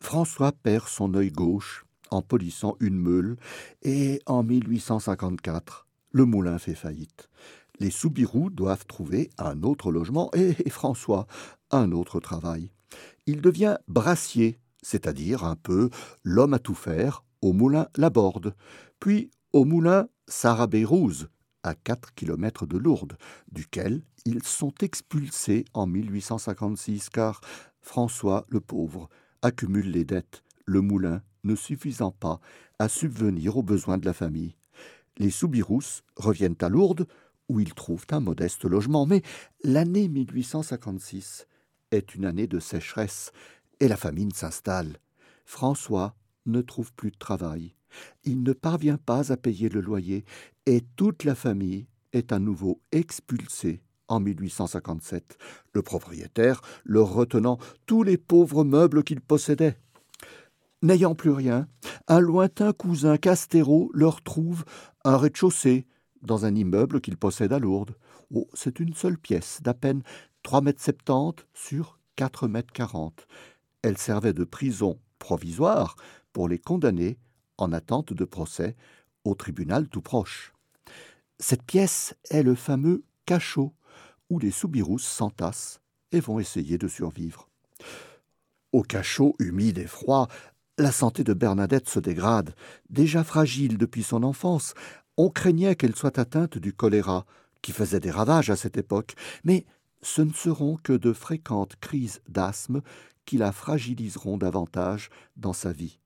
François 0.00 0.52
perd 0.52 0.88
son 0.88 1.14
œil 1.14 1.30
gauche 1.30 1.84
en 2.10 2.20
polissant 2.22 2.76
une 2.80 2.98
meule, 2.98 3.36
et 3.82 4.20
en 4.26 4.42
1854, 4.42 5.86
le 6.10 6.26
moulin 6.26 6.58
fait 6.58 6.74
faillite. 6.74 7.30
Les 7.78 7.90
Soubirous 7.90 8.50
doivent 8.50 8.84
trouver 8.86 9.30
un 9.38 9.62
autre 9.62 9.90
logement 9.90 10.30
et 10.34 10.68
François 10.68 11.26
un 11.70 11.92
autre 11.92 12.20
travail 12.20 12.70
il 13.26 13.40
devient 13.40 13.78
brassier, 13.88 14.58
c'est-à-dire 14.82 15.44
un 15.44 15.56
peu 15.56 15.90
l'homme 16.24 16.54
à 16.54 16.58
tout 16.58 16.74
faire, 16.74 17.24
au 17.40 17.52
moulin 17.52 17.88
Laborde, 17.96 18.54
puis 19.00 19.30
au 19.52 19.64
moulin 19.64 20.08
Sarabérouse, 20.28 21.28
à 21.62 21.74
quatre 21.74 22.14
kilomètres 22.14 22.66
de 22.66 22.76
Lourdes, 22.78 23.16
duquel 23.50 24.02
ils 24.24 24.42
sont 24.42 24.74
expulsés 24.80 25.64
en 25.74 25.86
1856 25.86 27.10
car 27.10 27.40
François 27.82 28.46
le 28.48 28.60
pauvre 28.60 29.08
accumule 29.42 29.90
les 29.90 30.04
dettes, 30.04 30.42
le 30.64 30.80
moulin 30.80 31.22
ne 31.44 31.54
suffisant 31.54 32.12
pas 32.12 32.40
à 32.78 32.88
subvenir 32.88 33.56
aux 33.56 33.62
besoins 33.62 33.98
de 33.98 34.06
la 34.06 34.12
famille. 34.12 34.56
Les 35.18 35.30
Soubirous 35.30 36.02
reviennent 36.16 36.56
à 36.60 36.68
Lourdes, 36.68 37.06
où 37.48 37.60
ils 37.60 37.74
trouvent 37.74 38.06
un 38.10 38.20
modeste 38.20 38.64
logement, 38.64 39.04
mais 39.04 39.22
l'année 39.62 40.08
1856 40.08 41.46
est 41.90 42.14
une 42.14 42.24
année 42.24 42.46
de 42.46 42.60
sécheresse 42.60 43.32
et 43.80 43.88
la 43.88 43.96
famine 43.96 44.32
s'installe. 44.32 44.96
François 45.44 46.14
ne 46.46 46.62
trouve 46.62 46.92
plus 46.94 47.10
de 47.10 47.18
travail. 47.18 47.74
Il 48.24 48.42
ne 48.42 48.52
parvient 48.52 48.96
pas 48.96 49.32
à 49.32 49.36
payer 49.36 49.68
le 49.68 49.80
loyer 49.80 50.24
et 50.64 50.82
toute 50.96 51.24
la 51.24 51.34
famille 51.34 51.86
est 52.12 52.32
à 52.32 52.38
nouveau 52.38 52.80
expulsée 52.90 53.82
en 54.12 54.20
1857, 54.20 55.38
le 55.72 55.82
propriétaire 55.82 56.60
leur 56.84 57.12
retenant 57.12 57.58
tous 57.86 58.02
les 58.02 58.18
pauvres 58.18 58.62
meubles 58.62 59.04
qu'il 59.04 59.20
possédait. 59.20 59.78
N'ayant 60.82 61.14
plus 61.14 61.30
rien, 61.30 61.66
un 62.08 62.20
lointain 62.20 62.72
cousin 62.72 63.16
Castéro 63.16 63.90
leur 63.94 64.22
trouve 64.22 64.64
un 65.04 65.16
rez-de-chaussée 65.16 65.86
dans 66.20 66.44
un 66.44 66.54
immeuble 66.54 67.00
qu'il 67.00 67.16
possède 67.16 67.52
à 67.52 67.58
Lourdes. 67.58 67.94
Oh, 68.34 68.48
c'est 68.52 68.80
une 68.80 68.94
seule 68.94 69.18
pièce 69.18 69.60
d'à 69.62 69.74
peine 69.74 70.02
3 70.42 70.60
mètres 70.60 70.82
70 70.82 71.44
sur 71.54 71.98
4 72.16 72.48
mètres 72.48 72.72
40. 72.72 73.26
Elle 73.82 73.96
servait 73.96 74.34
de 74.34 74.44
prison 74.44 74.98
provisoire 75.18 75.96
pour 76.32 76.48
les 76.48 76.58
condamnés 76.58 77.18
en 77.56 77.72
attente 77.72 78.12
de 78.12 78.24
procès 78.24 78.76
au 79.24 79.34
tribunal 79.34 79.88
tout 79.88 80.02
proche. 80.02 80.52
Cette 81.38 81.62
pièce 81.62 82.14
est 82.30 82.42
le 82.42 82.54
fameux 82.54 83.04
cachot 83.24 83.72
où 84.32 84.38
les 84.38 84.50
soubirous 84.50 84.98
s'entassent 84.98 85.82
et 86.10 86.20
vont 86.20 86.40
essayer 86.40 86.78
de 86.78 86.88
survivre. 86.88 87.50
Au 88.72 88.82
cachot 88.82 89.36
humide 89.38 89.76
et 89.76 89.86
froid, 89.86 90.26
la 90.78 90.90
santé 90.90 91.22
de 91.22 91.34
Bernadette 91.34 91.90
se 91.90 92.00
dégrade. 92.00 92.54
Déjà 92.88 93.24
fragile 93.24 93.76
depuis 93.76 94.02
son 94.02 94.22
enfance, 94.22 94.72
on 95.18 95.28
craignait 95.28 95.76
qu'elle 95.76 95.94
soit 95.94 96.18
atteinte 96.18 96.56
du 96.56 96.72
choléra, 96.72 97.26
qui 97.60 97.72
faisait 97.72 98.00
des 98.00 98.10
ravages 98.10 98.48
à 98.48 98.56
cette 98.56 98.78
époque, 98.78 99.16
mais 99.44 99.66
ce 100.00 100.22
ne 100.22 100.32
seront 100.32 100.76
que 100.76 100.94
de 100.94 101.12
fréquentes 101.12 101.76
crises 101.76 102.22
d'asthme 102.26 102.80
qui 103.26 103.36
la 103.36 103.52
fragiliseront 103.52 104.38
davantage 104.38 105.10
dans 105.36 105.52
sa 105.52 105.72
vie. 105.72 105.98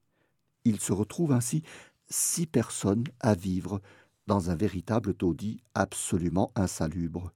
Il 0.65 0.81
se 0.81 0.93
retrouve 0.93 1.31
ainsi 1.31 1.63
six 2.09 2.47
personnes 2.47 3.05
à 3.21 3.35
vivre 3.35 3.81
dans 4.27 4.51
un 4.51 4.57
véritable 4.57 5.15
taudis 5.15 5.61
absolument 5.77 6.51
insalubre. 6.57 7.31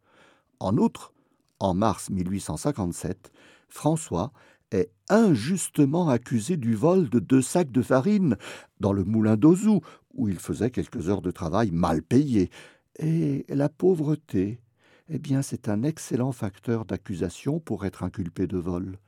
En 0.60 0.76
outre, 0.76 1.12
en 1.58 1.74
mars 1.74 2.10
1857, 2.10 3.32
François 3.68 4.32
est 4.70 4.90
injustement 5.08 6.08
accusé 6.08 6.56
du 6.56 6.74
vol 6.74 7.08
de 7.08 7.18
deux 7.18 7.42
sacs 7.42 7.72
de 7.72 7.82
farine 7.82 8.36
dans 8.78 8.92
le 8.92 9.04
moulin 9.04 9.36
d'Ozou, 9.36 9.80
où 10.14 10.28
il 10.28 10.38
faisait 10.38 10.70
quelques 10.70 11.08
heures 11.08 11.22
de 11.22 11.30
travail 11.30 11.70
mal 11.70 12.02
payées. 12.02 12.50
Et 12.98 13.46
la 13.48 13.68
pauvreté, 13.68 14.60
eh 15.08 15.18
bien 15.18 15.42
c'est 15.42 15.68
un 15.68 15.82
excellent 15.82 16.32
facteur 16.32 16.84
d'accusation 16.84 17.58
pour 17.58 17.84
être 17.86 18.02
inculpé 18.02 18.46
de 18.46 18.58
vol. 18.58 18.98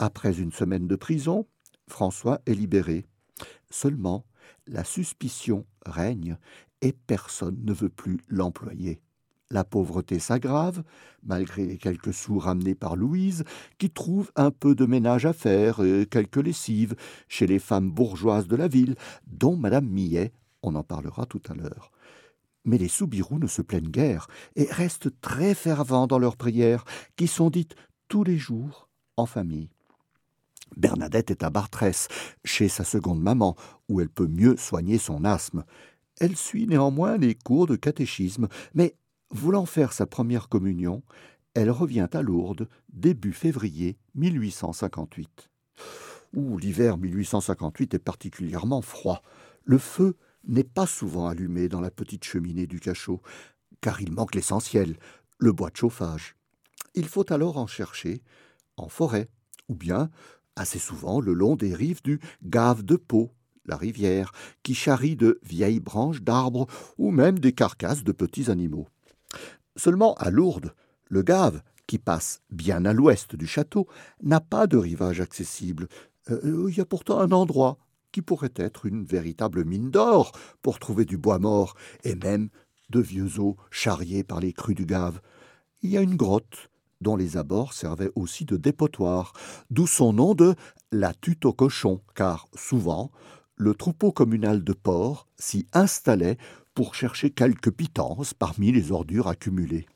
Après 0.00 0.40
une 0.40 0.52
semaine 0.52 0.86
de 0.86 0.96
prison, 0.96 1.46
François 1.88 2.40
est 2.46 2.54
libéré. 2.54 3.06
Seulement, 3.70 4.26
la 4.66 4.84
suspicion 4.84 5.66
règne 5.86 6.36
et 6.82 6.92
personne 6.92 7.58
ne 7.64 7.72
veut 7.72 7.88
plus 7.88 8.18
l'employer. 8.28 9.00
La 9.50 9.64
pauvreté 9.64 10.18
s'aggrave, 10.18 10.82
malgré 11.22 11.64
les 11.64 11.78
quelques 11.78 12.12
sous 12.12 12.38
ramenés 12.38 12.74
par 12.74 12.96
Louise, 12.96 13.44
qui 13.78 13.88
trouve 13.88 14.30
un 14.36 14.50
peu 14.50 14.74
de 14.74 14.84
ménage 14.84 15.24
à 15.24 15.32
faire 15.32 15.82
et 15.82 16.04
quelques 16.04 16.36
lessives 16.36 16.94
chez 17.28 17.46
les 17.46 17.58
femmes 17.58 17.90
bourgeoises 17.90 18.46
de 18.46 18.56
la 18.56 18.68
ville, 18.68 18.94
dont 19.26 19.56
Madame 19.56 19.86
Millet, 19.86 20.32
on 20.62 20.74
en 20.74 20.82
parlera 20.82 21.24
tout 21.24 21.40
à 21.48 21.54
l'heure. 21.54 21.92
Mais 22.66 22.76
les 22.76 22.88
Soubirous 22.88 23.38
ne 23.38 23.46
se 23.46 23.62
plaignent 23.62 23.90
guère 23.90 24.28
et 24.54 24.66
restent 24.70 25.18
très 25.22 25.54
fervents 25.54 26.06
dans 26.06 26.18
leurs 26.18 26.36
prières, 26.36 26.84
qui 27.16 27.26
sont 27.26 27.48
dites 27.48 27.74
tous 28.08 28.24
les 28.24 28.36
jours 28.36 28.90
en 29.16 29.24
famille. 29.24 29.70
Bernadette 30.76 31.30
est 31.30 31.42
à 31.42 31.48
Bartrès, 31.48 32.08
chez 32.44 32.68
sa 32.68 32.84
seconde 32.84 33.22
maman, 33.22 33.56
où 33.88 34.02
elle 34.02 34.10
peut 34.10 34.26
mieux 34.26 34.58
soigner 34.58 34.98
son 34.98 35.24
asthme. 35.24 35.64
Elle 36.20 36.36
suit 36.36 36.66
néanmoins 36.66 37.16
les 37.16 37.34
cours 37.34 37.66
de 37.66 37.76
catéchisme, 37.76 38.48
mais 38.74 38.94
voulant 39.30 39.66
faire 39.66 39.92
sa 39.92 40.06
première 40.06 40.48
communion, 40.48 41.02
elle 41.54 41.70
revient 41.70 42.08
à 42.12 42.22
Lourdes 42.22 42.68
début 42.92 43.32
février 43.32 43.98
1858. 44.14 45.50
Ouh, 46.34 46.58
l'hiver 46.58 46.98
1858 46.98 47.94
est 47.94 47.98
particulièrement 47.98 48.82
froid. 48.82 49.22
Le 49.64 49.78
feu 49.78 50.16
n'est 50.46 50.64
pas 50.64 50.86
souvent 50.86 51.26
allumé 51.26 51.68
dans 51.68 51.80
la 51.80 51.90
petite 51.90 52.24
cheminée 52.24 52.66
du 52.66 52.80
cachot, 52.80 53.20
car 53.80 54.00
il 54.00 54.12
manque 54.12 54.34
l'essentiel, 54.34 54.96
le 55.38 55.52
bois 55.52 55.70
de 55.70 55.76
chauffage. 55.76 56.36
Il 56.94 57.06
faut 57.06 57.32
alors 57.32 57.58
en 57.58 57.66
chercher 57.66 58.22
en 58.76 58.88
forêt, 58.88 59.28
ou 59.68 59.74
bien, 59.74 60.10
assez 60.56 60.78
souvent, 60.78 61.20
le 61.20 61.32
long 61.32 61.56
des 61.56 61.74
rives 61.74 62.02
du 62.02 62.20
Gave 62.42 62.82
de 62.82 62.96
Pau, 62.96 63.32
la 63.66 63.76
rivière, 63.76 64.32
qui 64.62 64.74
charrie 64.74 65.16
de 65.16 65.38
vieilles 65.42 65.80
branches 65.80 66.22
d'arbres 66.22 66.66
ou 66.96 67.10
même 67.10 67.38
des 67.38 67.52
carcasses 67.52 68.04
de 68.04 68.12
petits 68.12 68.50
animaux. 68.50 68.88
Seulement, 69.78 70.14
à 70.14 70.30
Lourdes, 70.30 70.74
le 71.08 71.22
Gave, 71.22 71.62
qui 71.86 71.98
passe 71.98 72.42
bien 72.50 72.84
à 72.84 72.92
l'ouest 72.92 73.36
du 73.36 73.46
château, 73.46 73.86
n'a 74.22 74.40
pas 74.40 74.66
de 74.66 74.76
rivage 74.76 75.20
accessible. 75.20 75.88
Euh, 76.30 76.66
il 76.68 76.76
y 76.76 76.80
a 76.80 76.84
pourtant 76.84 77.20
un 77.20 77.32
endroit 77.32 77.78
qui 78.12 78.20
pourrait 78.20 78.52
être 78.56 78.86
une 78.86 79.04
véritable 79.04 79.64
mine 79.64 79.90
d'or 79.90 80.32
pour 80.62 80.80
trouver 80.80 81.04
du 81.04 81.16
bois 81.16 81.38
mort 81.38 81.76
et 82.02 82.16
même 82.16 82.48
de 82.90 83.00
vieux 83.00 83.38
os 83.38 83.54
charriés 83.70 84.24
par 84.24 84.40
les 84.40 84.52
crues 84.52 84.74
du 84.74 84.84
Gave. 84.84 85.20
Il 85.82 85.90
y 85.90 85.96
a 85.96 86.02
une 86.02 86.16
grotte 86.16 86.70
dont 87.00 87.14
les 87.14 87.36
abords 87.36 87.72
servaient 87.72 88.10
aussi 88.16 88.44
de 88.44 88.56
dépotoir, 88.56 89.32
d'où 89.70 89.86
son 89.86 90.12
nom 90.12 90.34
de 90.34 90.56
la 90.90 91.14
tuto 91.14 91.50
au 91.50 91.52
cochon, 91.52 92.00
car 92.16 92.48
souvent 92.54 93.12
le 93.54 93.74
troupeau 93.74 94.10
communal 94.12 94.64
de 94.64 94.72
porcs 94.72 95.26
s'y 95.36 95.66
installait 95.72 96.38
pour 96.78 96.94
chercher 96.94 97.30
quelques 97.30 97.72
pitances 97.72 98.34
parmi 98.34 98.70
les 98.70 98.92
ordures 98.92 99.26
accumulées. 99.26 99.86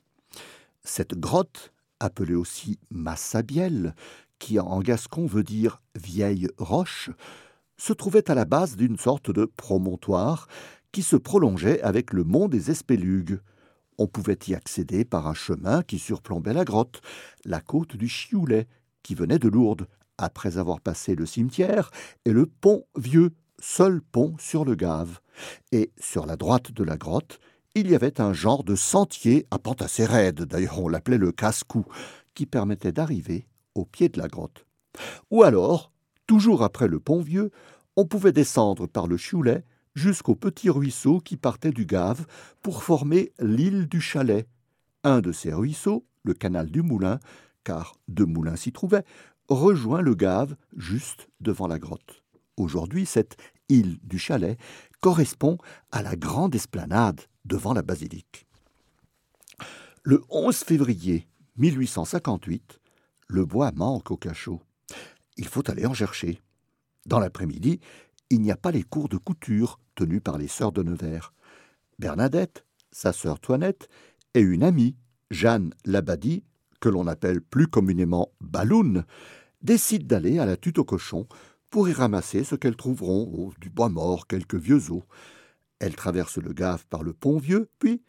Cette 0.83 1.15
grotte, 1.15 1.73
appelée 2.01 2.35
aussi 2.35 2.81
Massabielle, 2.91 3.95
qui 4.41 4.59
en 4.59 4.81
gascon 4.81 5.27
veut 5.27 5.45
dire 5.45 5.81
vieille 5.95 6.49
roche, 6.59 7.11
se 7.77 7.93
trouvait 7.93 8.29
à 8.29 8.35
la 8.35 8.47
base 8.47 8.75
d'une 8.75 8.99
sorte 8.99 9.31
de 9.31 9.45
promontoire 9.45 10.49
qui 10.91 11.05
se 11.05 11.15
prolongeait 11.15 11.81
avec 11.83 12.13
le 12.13 12.25
mont 12.25 12.49
des 12.49 12.73
Espélugues. 12.73 13.39
On 13.97 14.09
pouvait 14.09 14.41
y 14.49 14.55
accéder 14.57 15.05
par 15.05 15.29
un 15.29 15.35
chemin 15.35 15.85
qui 15.85 16.01
surplombait 16.01 16.53
la 16.53 16.65
grotte, 16.65 17.01
la 17.45 17.61
côte 17.61 17.95
du 17.95 18.09
Chioulet, 18.09 18.67
qui 19.05 19.15
venait 19.15 19.39
de 19.39 19.49
Lourdes, 19.49 19.87
après 20.19 20.59
avoir 20.59 20.81
passé 20.81 21.15
le 21.15 21.27
cimetière, 21.27 21.93
et 22.25 22.33
le 22.33 22.47
pont 22.47 22.87
vieux, 22.97 23.31
seul 23.63 24.03
pont 24.03 24.35
sur 24.39 24.65
le 24.65 24.75
Gave. 24.75 25.21
Et 25.71 25.93
sur 25.99 26.27
la 26.27 26.37
droite 26.37 26.73
de 26.73 26.85
la 26.85 26.97
grotte, 26.97 27.39
il 27.75 27.91
y 27.91 27.95
avait 27.95 28.21
un 28.21 28.33
genre 28.33 28.65
de 28.65 28.75
sentier 28.75 29.47
à 29.51 29.59
pente 29.59 29.81
assez 29.81 30.05
raide, 30.05 30.43
d'ailleurs 30.43 30.81
on 30.81 30.89
l'appelait 30.89 31.17
le 31.17 31.33
casse-cou, 31.33 31.87
qui 32.35 32.45
permettait 32.45 32.93
d'arriver 32.93 33.47
au 33.75 33.87
pied 33.87 34.09
de 34.09 34.21
la 34.21 34.29
grotte. 34.29 34.67
Ou 35.31 35.43
alors, 35.43 35.93
toujours 36.27 36.63
après 36.63 36.89
le 36.89 37.01
pont 37.01 37.23
vieux, 37.23 37.51
on 37.97 38.05
pouvait 38.05 38.33
descendre 38.33 38.87
par 38.87 39.07
le 39.07 39.17
Chioulet 39.17 39.65
jusqu'au 39.95 40.35
petit 40.35 40.69
ruisseau 40.69 41.21
qui 41.21 41.37
partait 41.37 41.73
du 41.73 41.87
Gave 41.87 42.27
pour 42.63 42.83
former 42.83 43.33
l'île 43.39 43.87
du 43.89 44.01
Chalet. 44.01 44.47
Un 45.05 45.21
de 45.21 45.33
ces 45.33 45.53
ruisseaux, 45.53 46.07
le 46.25 46.35
canal 46.35 46.71
du 46.71 46.83
Moulin, 46.83 47.21
car 47.65 47.97
deux 48.09 48.27
moulins 48.27 48.57
s'y 48.57 48.73
trouvaient, 48.73 49.05
rejoint 49.49 50.01
le 50.01 50.15
Gave 50.15 50.57
juste 50.77 51.29
devant 51.41 51.67
la 51.67 51.79
grotte. 51.79 52.22
Aujourd'hui, 52.57 53.07
cette 53.07 53.37
île 53.69 53.99
du 54.03 54.19
Chalet 54.19 54.59
correspond 55.01 55.59
à 55.91 56.03
la 56.03 56.17
grande 56.17 56.55
esplanade 56.55 57.21
devant 57.45 57.73
la 57.73 57.83
basilique. 57.83 58.47
Le 60.03 60.23
11 60.29 60.57
février 60.57 61.29
1858, 61.57 62.81
le 63.29 63.45
bois 63.45 63.73
manque 63.73 64.11
au 64.11 64.17
cachot. 64.17 64.61
Il 65.37 65.49
faut 65.49 65.69
aller 65.71 65.87
en 65.87 65.95
chercher. 65.95 66.41
Dans 67.07 67.19
l'après-midi, 67.19 67.81
il 68.31 68.41
n'y 68.41 68.51
a 68.51 68.57
pas 68.57 68.71
les 68.71 68.83
cours 68.83 69.09
de 69.09 69.17
couture 69.17 69.81
tenus 69.95 70.21
par 70.23 70.39
les 70.39 70.49
sœurs 70.49 70.73
de 70.73 70.83
Nevers. 70.83 71.33
Bernadette, 71.99 72.65
sa 72.91 73.13
sœur 73.13 73.41
Toinette, 73.41 73.89
et 74.35 74.41
une 74.41 74.63
amie, 74.63 74.97
Jeanne 75.31 75.73
Labadie, 75.85 76.45
que 76.81 76.89
l'on 76.89 77.07
appelle 77.07 77.41
plus 77.41 77.67
communément 77.67 78.33
Balloun, 78.41 79.05
décident 79.63 80.07
d'aller 80.07 80.39
à 80.39 80.47
la 80.47 80.57
tuto 80.57 80.83
au 80.83 80.85
cochon 80.85 81.27
pour 81.73 81.89
y 81.89 81.93
ramasser 81.95 82.45
ce 82.45 82.55
qu'elles 82.55 82.77
trouveront, 82.77 83.33
oh, 83.35 83.53
du 83.59 83.71
bois 83.71 83.89
mort, 83.89 84.27
quelques 84.27 84.57
vieux 84.57 84.93
os. 84.93 85.03
Elles 85.79 85.97
traversent 85.97 86.39
le 86.39 86.53
Gave 86.53 86.87
par 86.87 87.03
le 87.03 87.15
pont 87.15 87.39
vieux, 87.39 87.71
puis 87.79 88.03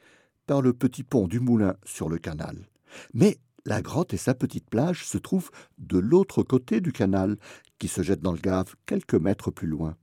par 0.45 0.61
le 0.61 0.73
petit 0.73 1.03
pont 1.03 1.29
du 1.29 1.39
moulin 1.39 1.75
sur 1.85 2.09
le 2.09 2.17
canal. 2.17 2.67
Mais 3.13 3.39
la 3.65 3.81
grotte 3.81 4.13
et 4.13 4.17
sa 4.17 4.33
petite 4.33 4.69
plage 4.69 5.07
se 5.07 5.17
trouvent 5.17 5.49
de 5.77 5.97
l'autre 5.97 6.43
côté 6.43 6.81
du 6.81 6.91
canal, 6.91 7.37
qui 7.79 7.87
se 7.87 8.03
jette 8.03 8.19
dans 8.19 8.33
le 8.33 8.37
Gave 8.37 8.75
quelques 8.85 9.15
mètres 9.15 9.49
plus 9.49 9.67
loin. 9.67 9.95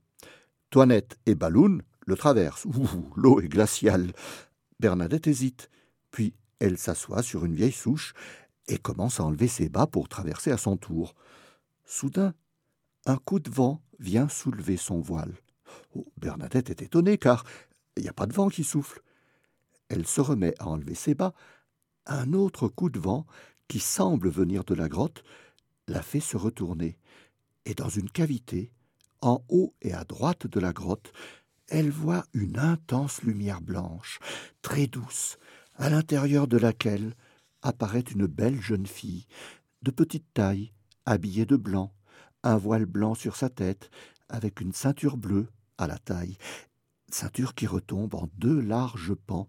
Toinette 0.71 1.19
et 1.27 1.35
Balloun 1.35 1.83
le 2.07 2.15
traversent. 2.15 2.65
Ouh, 2.65 3.11
l'eau 3.15 3.41
est 3.41 3.47
glaciale. 3.47 4.11
Bernadette 4.79 5.27
hésite. 5.27 5.69
Puis 6.09 6.33
elle 6.59 6.79
s'assoit 6.79 7.21
sur 7.21 7.45
une 7.45 7.55
vieille 7.55 7.71
souche 7.71 8.15
et 8.67 8.79
commence 8.79 9.19
à 9.19 9.23
enlever 9.23 9.47
ses 9.47 9.69
bas 9.69 9.85
pour 9.85 10.09
traverser 10.09 10.49
à 10.51 10.57
son 10.57 10.77
tour. 10.77 11.13
Soudain, 11.85 12.33
un 13.05 13.17
coup 13.17 13.39
de 13.39 13.49
vent 13.49 13.81
vient 13.99 14.29
soulever 14.29 14.77
son 14.77 14.99
voile. 14.99 15.33
Oh, 15.95 16.07
Bernadette 16.17 16.69
est 16.69 16.81
étonnée 16.81 17.17
car 17.17 17.43
il 17.97 18.03
n'y 18.03 18.09
a 18.09 18.13
pas 18.13 18.25
de 18.25 18.33
vent 18.33 18.49
qui 18.49 18.63
souffle. 18.63 19.01
Elle 19.89 20.07
se 20.07 20.21
remet 20.21 20.53
à 20.59 20.67
enlever 20.67 20.95
ses 20.95 21.15
bas. 21.15 21.33
Un 22.05 22.33
autre 22.33 22.67
coup 22.67 22.89
de 22.89 22.99
vent, 22.99 23.25
qui 23.67 23.79
semble 23.79 24.29
venir 24.29 24.63
de 24.63 24.73
la 24.73 24.89
grotte, 24.89 25.23
la 25.87 26.01
fait 26.01 26.19
se 26.19 26.37
retourner. 26.37 26.97
Et 27.65 27.73
dans 27.73 27.89
une 27.89 28.09
cavité, 28.09 28.71
en 29.21 29.43
haut 29.49 29.73
et 29.81 29.93
à 29.93 30.03
droite 30.03 30.47
de 30.47 30.59
la 30.59 30.73
grotte, 30.73 31.11
elle 31.67 31.89
voit 31.89 32.25
une 32.33 32.57
intense 32.57 33.21
lumière 33.23 33.61
blanche, 33.61 34.19
très 34.61 34.87
douce, 34.87 35.37
à 35.75 35.89
l'intérieur 35.89 36.47
de 36.47 36.57
laquelle 36.57 37.15
apparaît 37.61 38.01
une 38.01 38.25
belle 38.25 38.59
jeune 38.59 38.87
fille, 38.87 39.25
de 39.81 39.91
petite 39.91 40.33
taille, 40.33 40.73
habillée 41.05 41.45
de 41.45 41.55
blanc, 41.55 41.93
un 42.43 42.57
voile 42.57 42.85
blanc 42.85 43.15
sur 43.15 43.35
sa 43.35 43.49
tête, 43.49 43.89
avec 44.29 44.61
une 44.61 44.73
ceinture 44.73 45.17
bleue 45.17 45.47
à 45.77 45.87
la 45.87 45.97
taille, 45.97 46.37
ceinture 47.09 47.55
qui 47.55 47.67
retombe 47.67 48.15
en 48.15 48.29
deux 48.37 48.59
larges 48.59 49.13
pans 49.13 49.47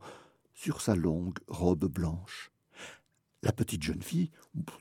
sur 0.54 0.80
sa 0.80 0.94
longue 0.94 1.38
robe 1.48 1.86
blanche. 1.86 2.50
La 3.42 3.52
petite 3.52 3.82
jeune 3.82 4.02
fille, 4.02 4.30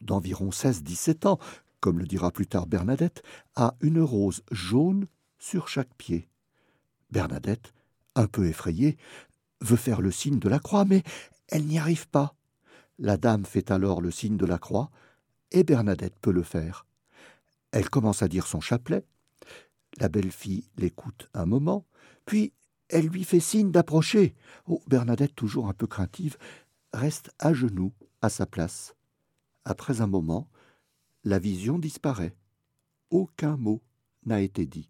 d'environ 0.02 0.52
seize-dix-sept 0.52 1.26
ans, 1.26 1.40
comme 1.80 2.00
le 2.00 2.06
dira 2.06 2.32
plus 2.32 2.48
tard 2.48 2.68
Bernadette, 2.68 3.24
a 3.56 3.76
une 3.82 4.02
rose 4.02 4.44
jaune 4.52 5.08
sur 5.40 5.68
chaque 5.68 5.94
pied. 5.96 6.30
Bernadette, 7.10 7.74
un 8.16 8.28
peu 8.28 8.46
effrayée, 8.46 8.98
veut 9.62 9.78
faire 9.78 10.02
le 10.02 10.12
signe 10.12 10.40
de 10.40 10.50
la 10.50 10.60
croix, 10.60 10.86
mais 10.86 11.04
elle 11.48 11.66
n'y 11.66 11.80
arrive 11.80 12.08
pas. 12.08 12.36
La 13.00 13.18
dame 13.18 13.46
fait 13.46 13.72
alors 13.72 14.02
le 14.02 14.12
signe 14.12 14.38
de 14.38 14.46
la 14.46 14.60
croix, 14.60 14.92
et 15.52 15.64
Bernadette 15.64 16.18
peut 16.22 16.32
le 16.32 16.44
faire. 16.44 16.86
Elle 17.72 17.90
commence 17.90 18.22
à 18.22 18.28
dire 18.28 18.48
son 18.48 18.62
chapelet. 18.62 19.06
La 20.00 20.10
belle 20.10 20.32
fille 20.32 20.70
l'écoute 20.78 21.30
un 21.34 21.46
moment, 21.46 21.86
puis 22.26 22.54
elle 22.90 23.08
lui 23.08 23.24
fait 23.24 23.40
signe 23.40 23.72
d'approcher. 23.72 24.36
Oh, 24.68 24.82
Bernadette, 24.88 25.36
toujours 25.36 25.68
un 25.68 25.74
peu 25.74 25.88
craintive, 25.88 26.38
reste 26.94 27.32
à 27.40 27.54
genoux 27.54 27.94
à 28.22 28.30
sa 28.30 28.46
place. 28.46 28.96
Après 29.66 30.02
un 30.02 30.08
moment, 30.08 30.50
la 31.24 31.40
vision 31.40 31.80
disparaît. 31.80 32.36
Aucun 33.10 33.58
mot 33.58 33.82
n'a 34.26 34.42
été 34.42 34.66
dit. 34.66 34.90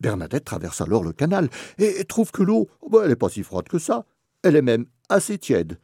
Bernadette 0.00 0.44
traverse 0.44 0.80
alors 0.80 1.02
le 1.02 1.12
canal 1.12 1.48
et 1.78 2.04
trouve 2.04 2.30
que 2.30 2.42
l'eau, 2.42 2.68
oh, 2.82 3.00
elle 3.02 3.08
n'est 3.08 3.16
pas 3.16 3.28
si 3.28 3.42
froide 3.42 3.68
que 3.68 3.78
ça. 3.78 4.06
Elle 4.42 4.56
est 4.56 4.62
même 4.62 4.86
assez 5.08 5.38
tiède. 5.38 5.78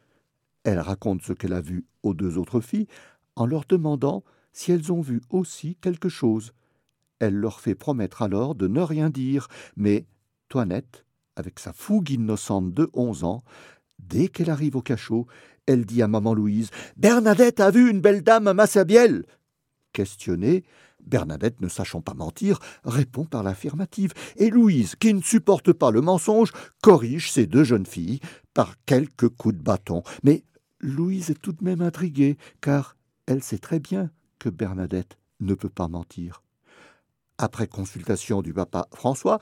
Elle 0.63 0.79
raconte 0.79 1.23
ce 1.23 1.33
qu'elle 1.33 1.53
a 1.53 1.61
vu 1.61 1.85
aux 2.03 2.13
deux 2.13 2.37
autres 2.37 2.61
filles 2.61 2.87
en 3.35 3.45
leur 3.45 3.65
demandant 3.65 4.23
si 4.51 4.71
elles 4.71 4.91
ont 4.91 5.01
vu 5.01 5.21
aussi 5.29 5.75
quelque 5.75 6.09
chose. 6.09 6.53
Elle 7.19 7.35
leur 7.35 7.59
fait 7.59 7.75
promettre 7.75 8.21
alors 8.21 8.55
de 8.55 8.67
ne 8.67 8.81
rien 8.81 9.09
dire, 9.09 9.47
mais 9.75 10.05
Toinette, 10.49 11.05
avec 11.35 11.59
sa 11.59 11.73
fougue 11.73 12.09
innocente 12.09 12.73
de 12.73 12.89
onze 12.93 13.23
ans, 13.23 13.43
dès 13.99 14.27
qu'elle 14.27 14.49
arrive 14.49 14.75
au 14.75 14.81
cachot, 14.81 15.27
elle 15.65 15.85
dit 15.85 16.01
à 16.01 16.07
maman 16.07 16.33
Louise 16.33 16.71
Bernadette 16.97 17.59
a 17.59 17.71
vu 17.71 17.89
une 17.89 18.01
belle 18.01 18.23
dame 18.23 18.47
à 18.47 18.53
Massabielle. 18.53 19.25
Questionnée, 19.93 20.63
Bernadette, 21.05 21.61
ne 21.61 21.67
sachant 21.67 22.01
pas 22.01 22.13
mentir, 22.13 22.59
répond 22.83 23.25
par 23.25 23.43
l'affirmative, 23.43 24.13
et 24.37 24.49
Louise, 24.49 24.95
qui 24.95 25.13
ne 25.13 25.21
supporte 25.21 25.73
pas 25.73 25.91
le 25.91 26.01
mensonge, 26.01 26.51
corrige 26.81 27.31
ces 27.31 27.47
deux 27.47 27.63
jeunes 27.63 27.85
filles 27.85 28.19
par 28.53 28.75
quelques 28.85 29.29
coups 29.29 29.55
de 29.55 29.61
bâton. 29.61 30.03
Mais 30.23 30.43
Louise 30.79 31.29
est 31.29 31.41
tout 31.41 31.53
de 31.53 31.63
même 31.63 31.81
intriguée, 31.81 32.37
car 32.61 32.95
elle 33.25 33.43
sait 33.43 33.57
très 33.57 33.79
bien 33.79 34.09
que 34.41 34.49
Bernadette 34.49 35.19
ne 35.39 35.53
peut 35.53 35.69
pas 35.69 35.87
mentir. 35.87 36.41
Après 37.37 37.67
consultation 37.67 38.41
du 38.41 38.53
papa 38.53 38.87
François, 38.91 39.39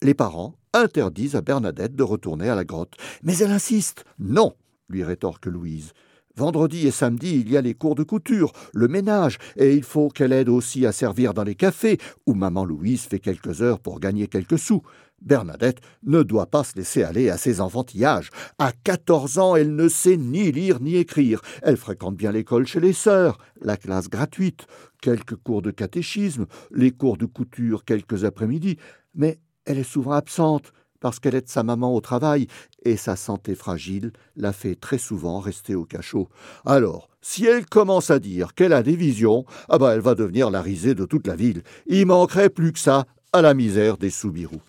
les 0.00 0.14
parents 0.14 0.54
interdisent 0.72 1.36
à 1.36 1.42
Bernadette 1.42 1.94
de 1.94 2.02
retourner 2.02 2.48
à 2.48 2.54
la 2.54 2.64
grotte. 2.64 2.94
Mais 3.22 3.36
elle 3.38 3.50
insiste. 3.50 4.06
Non, 4.18 4.54
lui 4.88 5.04
rétorque 5.04 5.46
Louise. 5.46 5.92
Vendredi 6.34 6.86
et 6.86 6.92
samedi, 6.92 7.40
il 7.40 7.50
y 7.50 7.58
a 7.58 7.60
les 7.60 7.74
cours 7.74 7.94
de 7.94 8.04
couture, 8.04 8.52
le 8.72 8.88
ménage, 8.88 9.38
et 9.56 9.74
il 9.74 9.82
faut 9.82 10.08
qu'elle 10.08 10.32
aide 10.32 10.48
aussi 10.48 10.86
à 10.86 10.92
servir 10.92 11.34
dans 11.34 11.42
les 11.42 11.56
cafés, 11.56 11.98
où 12.26 12.32
maman 12.32 12.64
Louise 12.64 13.02
fait 13.02 13.18
quelques 13.18 13.60
heures 13.60 13.80
pour 13.80 14.00
gagner 14.00 14.28
quelques 14.28 14.58
sous. 14.58 14.82
Bernadette 15.22 15.80
ne 16.04 16.22
doit 16.22 16.46
pas 16.46 16.64
se 16.64 16.76
laisser 16.76 17.02
aller 17.02 17.30
à 17.30 17.36
ses 17.36 17.60
enfantillages. 17.60 18.30
À 18.58 18.72
quatorze 18.72 19.38
ans, 19.38 19.56
elle 19.56 19.74
ne 19.74 19.88
sait 19.88 20.16
ni 20.16 20.52
lire 20.52 20.80
ni 20.80 20.96
écrire. 20.96 21.40
Elle 21.62 21.76
fréquente 21.76 22.16
bien 22.16 22.32
l'école 22.32 22.66
chez 22.66 22.80
les 22.80 22.92
sœurs, 22.92 23.38
la 23.60 23.76
classe 23.76 24.08
gratuite, 24.08 24.66
quelques 25.00 25.36
cours 25.36 25.62
de 25.62 25.70
catéchisme, 25.70 26.46
les 26.70 26.90
cours 26.90 27.16
de 27.16 27.26
couture 27.26 27.84
quelques 27.84 28.24
après-midi, 28.24 28.78
mais 29.14 29.38
elle 29.64 29.78
est 29.78 29.82
souvent 29.82 30.12
absente 30.12 30.72
parce 31.00 31.20
qu'elle 31.20 31.34
aide 31.34 31.48
sa 31.48 31.62
maman 31.62 31.94
au 31.94 32.00
travail, 32.00 32.46
et 32.84 32.96
sa 32.96 33.16
santé 33.16 33.54
fragile 33.54 34.12
la 34.36 34.52
fait 34.52 34.74
très 34.74 34.98
souvent 34.98 35.40
rester 35.40 35.74
au 35.74 35.84
cachot. 35.84 36.28
Alors, 36.64 37.08
si 37.20 37.44
elle 37.44 37.66
commence 37.66 38.10
à 38.10 38.18
dire 38.18 38.54
qu'elle 38.54 38.72
a 38.72 38.82
des 38.82 38.96
visions, 38.96 39.44
ah 39.68 39.78
ben 39.78 39.92
elle 39.92 40.00
va 40.00 40.14
devenir 40.14 40.50
la 40.50 40.62
risée 40.62 40.94
de 40.94 41.04
toute 41.04 41.26
la 41.26 41.36
ville. 41.36 41.62
Il 41.86 42.06
manquerait 42.06 42.50
plus 42.50 42.72
que 42.72 42.78
ça 42.78 43.04
à 43.32 43.42
la 43.42 43.54
misère 43.54 43.96
des 43.98 44.10
soubirous. 44.10 44.62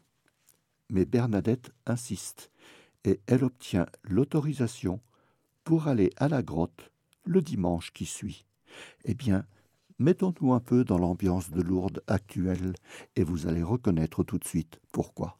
Mais 0.89 1.05
Bernadette 1.05 1.71
insiste, 1.85 2.51
et 3.03 3.21
elle 3.27 3.43
obtient 3.43 3.87
l'autorisation 4.03 4.99
pour 5.63 5.87
aller 5.87 6.11
à 6.17 6.27
la 6.27 6.41
grotte 6.41 6.91
le 7.23 7.41
dimanche 7.41 7.91
qui 7.91 8.05
suit. 8.05 8.45
Eh 9.05 9.13
bien, 9.13 9.45
mettons-nous 9.99 10.53
un 10.53 10.59
peu 10.59 10.83
dans 10.83 10.97
l'ambiance 10.97 11.51
de 11.51 11.61
Lourdes 11.61 12.03
actuelle, 12.07 12.73
et 13.15 13.23
vous 13.23 13.47
allez 13.47 13.63
reconnaître 13.63 14.23
tout 14.23 14.37
de 14.37 14.45
suite 14.45 14.79
pourquoi. 14.91 15.38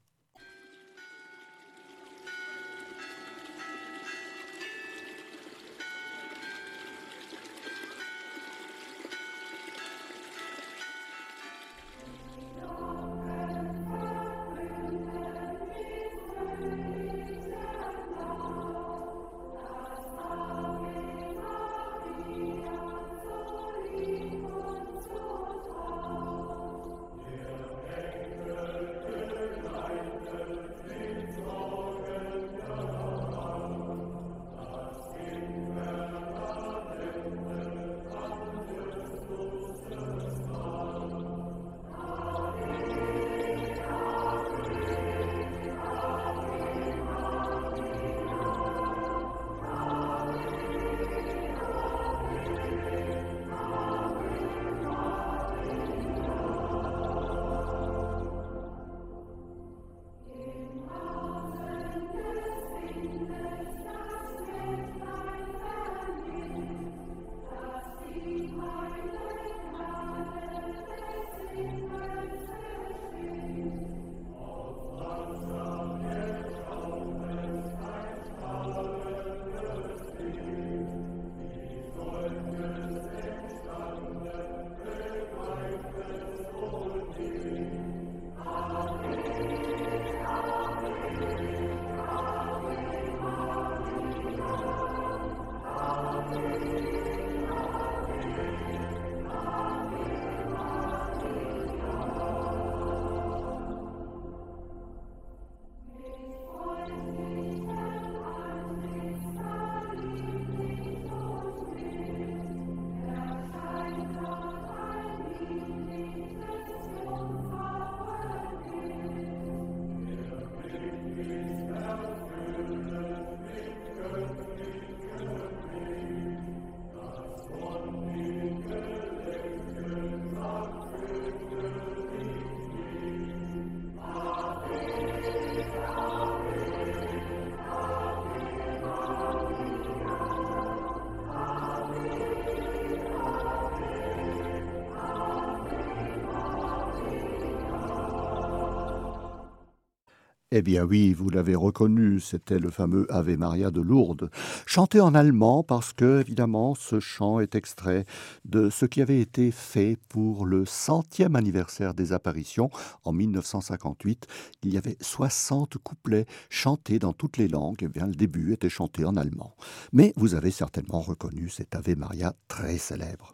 Eh 150.60 150.62
bien 150.62 150.84
oui, 150.84 151.14
vous 151.14 151.30
l'avez 151.30 151.56
reconnu, 151.56 152.20
c'était 152.20 152.60
le 152.60 152.70
fameux 152.70 153.08
Ave 153.10 153.38
Maria 153.38 153.72
de 153.72 153.80
Lourdes, 153.80 154.30
chanté 154.66 155.00
en 155.00 155.16
allemand 155.16 155.64
parce 155.64 155.94
que, 155.94 156.20
évidemment, 156.20 156.76
ce 156.76 157.00
chant 157.00 157.40
est 157.40 157.56
extrait 157.56 158.04
de 158.44 158.70
ce 158.70 158.86
qui 158.86 159.02
avait 159.02 159.22
été 159.22 159.52
fait 159.52 159.98
pour 160.10 160.46
le 160.46 160.66
centième 160.66 161.38
anniversaire 161.38 161.94
des 161.94 162.12
apparitions 162.12 162.70
en 163.06 163.14
1958. 163.14 164.28
Il 164.64 164.74
y 164.74 164.78
avait 164.78 164.98
60 165.00 165.78
couplets 165.78 166.26
chantés 166.50 167.00
dans 167.00 167.14
toutes 167.14 167.38
les 167.38 167.48
langues, 167.48 167.84
eh 167.84 167.88
bien 167.88 168.06
le 168.06 168.16
début 168.16 168.52
était 168.52 168.68
chanté 168.68 169.06
en 169.06 169.16
allemand. 169.16 169.56
Mais 169.94 170.12
vous 170.18 170.36
avez 170.36 170.52
certainement 170.52 171.00
reconnu 171.00 171.48
cet 171.48 171.74
Ave 171.74 171.96
Maria 171.96 172.36
très 172.50 172.78
célèbre. 172.78 173.34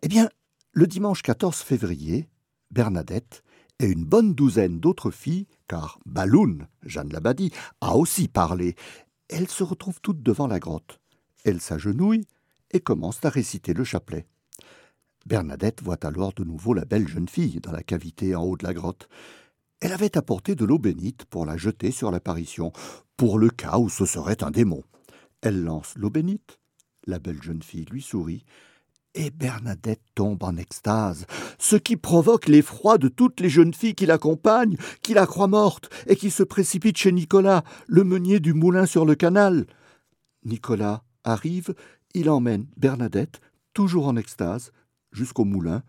Eh 0.00 0.08
bien, 0.08 0.30
le 0.72 0.86
dimanche 0.86 1.20
14 1.20 1.58
février, 1.58 2.30
Bernadette 2.70 3.42
et 3.80 3.86
une 3.86 4.04
bonne 4.04 4.34
douzaine 4.34 4.80
d'autres 4.80 5.10
filles, 5.10 5.46
car 5.68 5.98
Balloun, 6.06 6.66
Jeanne 6.82 7.12
Labadie, 7.12 7.52
a 7.80 7.96
aussi 7.96 8.28
parlé. 8.28 8.74
Elles 9.28 9.48
se 9.48 9.62
retrouvent 9.62 10.00
toutes 10.00 10.22
devant 10.22 10.46
la 10.46 10.58
grotte. 10.58 11.00
Elles 11.44 11.60
s'agenouillent 11.60 12.26
et 12.70 12.80
commencent 12.80 13.24
à 13.24 13.30
réciter 13.30 13.74
le 13.74 13.84
chapelet. 13.84 14.26
Bernadette 15.26 15.82
voit 15.82 16.04
alors 16.06 16.32
de 16.32 16.44
nouveau 16.44 16.74
la 16.74 16.84
belle 16.84 17.06
jeune 17.06 17.28
fille 17.28 17.60
dans 17.60 17.72
la 17.72 17.82
cavité 17.82 18.34
en 18.34 18.42
haut 18.42 18.56
de 18.56 18.64
la 18.64 18.74
grotte. 18.74 19.08
Elle 19.80 19.92
avait 19.92 20.16
apporté 20.16 20.54
de 20.54 20.64
l'eau 20.64 20.78
bénite 20.78 21.24
pour 21.26 21.46
la 21.46 21.56
jeter 21.56 21.92
sur 21.92 22.10
l'apparition, 22.10 22.72
pour 23.16 23.38
le 23.38 23.50
cas 23.50 23.78
où 23.78 23.88
ce 23.88 24.06
serait 24.06 24.42
un 24.42 24.50
démon. 24.50 24.82
Elle 25.40 25.62
lance 25.62 25.94
l'eau 25.96 26.10
bénite. 26.10 26.58
La 27.06 27.18
belle 27.18 27.42
jeune 27.42 27.62
fille 27.62 27.84
lui 27.84 28.02
sourit 28.02 28.44
et 29.18 29.30
Bernadette 29.30 30.00
tombe 30.14 30.44
en 30.44 30.56
extase, 30.56 31.26
ce 31.58 31.74
qui 31.74 31.96
provoque 31.96 32.46
l'effroi 32.46 32.98
de 32.98 33.08
toutes 33.08 33.40
les 33.40 33.50
jeunes 33.50 33.74
filles 33.74 33.96
qui 33.96 34.06
l'accompagnent, 34.06 34.76
qui 35.02 35.12
la 35.12 35.26
croient 35.26 35.48
morte, 35.48 35.90
et 36.06 36.14
qui 36.14 36.30
se 36.30 36.44
précipitent 36.44 36.98
chez 36.98 37.10
Nicolas, 37.10 37.64
le 37.88 38.04
meunier 38.04 38.38
du 38.38 38.54
moulin 38.54 38.86
sur 38.86 39.04
le 39.04 39.16
canal. 39.16 39.66
Nicolas 40.44 41.02
arrive, 41.24 41.74
il 42.14 42.30
emmène 42.30 42.68
Bernadette, 42.76 43.40
toujours 43.74 44.06
en 44.06 44.16
extase, 44.16 44.70
jusqu'au 45.10 45.44
moulin, 45.44 45.82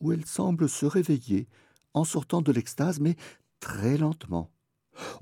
où 0.00 0.12
elle 0.12 0.26
semble 0.26 0.68
se 0.68 0.84
réveiller, 0.84 1.48
en 1.94 2.04
sortant 2.04 2.42
de 2.42 2.52
l'extase, 2.52 3.00
mais 3.00 3.16
très 3.60 3.96
lentement. 3.96 4.50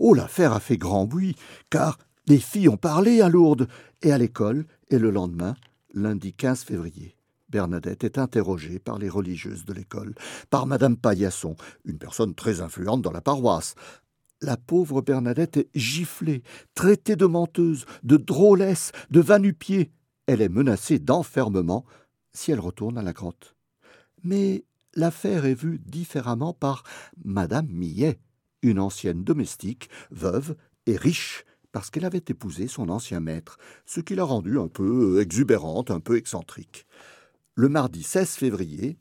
Oh, 0.00 0.14
l'affaire 0.14 0.52
a 0.52 0.60
fait 0.60 0.78
grand 0.78 1.06
bruit, 1.06 1.36
car 1.70 1.96
les 2.26 2.40
filles 2.40 2.68
ont 2.68 2.76
parlé 2.76 3.20
à 3.20 3.28
Lourdes, 3.28 3.68
et 4.02 4.10
à 4.10 4.18
l'école, 4.18 4.66
et 4.90 4.98
le 4.98 5.10
lendemain, 5.10 5.54
lundi 5.94 6.32
15 6.32 6.64
février. 6.64 7.15
Bernadette 7.48 8.04
est 8.04 8.18
interrogée 8.18 8.78
par 8.78 8.98
les 8.98 9.08
religieuses 9.08 9.64
de 9.64 9.72
l'école, 9.72 10.14
par 10.50 10.66
Madame 10.66 10.96
Paillasson, 10.96 11.56
une 11.84 11.98
personne 11.98 12.34
très 12.34 12.60
influente 12.60 13.02
dans 13.02 13.12
la 13.12 13.20
paroisse. 13.20 13.74
La 14.42 14.56
pauvre 14.56 15.00
Bernadette 15.00 15.56
est 15.56 15.70
giflée, 15.74 16.42
traitée 16.74 17.16
de 17.16 17.26
menteuse, 17.26 17.86
de 18.02 18.16
drôlesse, 18.16 18.92
de 19.10 19.20
vanupier. 19.20 19.92
Elle 20.26 20.42
est 20.42 20.48
menacée 20.48 20.98
d'enfermement 20.98 21.84
si 22.32 22.50
elle 22.50 22.60
retourne 22.60 22.98
à 22.98 23.02
la 23.02 23.12
grotte. 23.12 23.54
Mais 24.24 24.64
l'affaire 24.94 25.44
est 25.46 25.54
vue 25.54 25.78
différemment 25.78 26.52
par 26.52 26.82
Madame 27.24 27.68
Millet, 27.68 28.18
une 28.62 28.80
ancienne 28.80 29.22
domestique, 29.22 29.88
veuve 30.10 30.56
et 30.86 30.96
riche, 30.96 31.44
parce 31.72 31.90
qu'elle 31.90 32.04
avait 32.04 32.24
épousé 32.28 32.68
son 32.68 32.88
ancien 32.88 33.20
maître, 33.20 33.58
ce 33.84 34.00
qui 34.00 34.14
l'a 34.14 34.24
rendue 34.24 34.58
un 34.58 34.68
peu 34.68 35.20
exubérante, 35.20 35.90
un 35.90 36.00
peu 36.00 36.16
excentrique. 36.16 36.86
Le 37.58 37.70
mardi 37.70 38.02
16 38.02 38.32
février, 38.32 38.98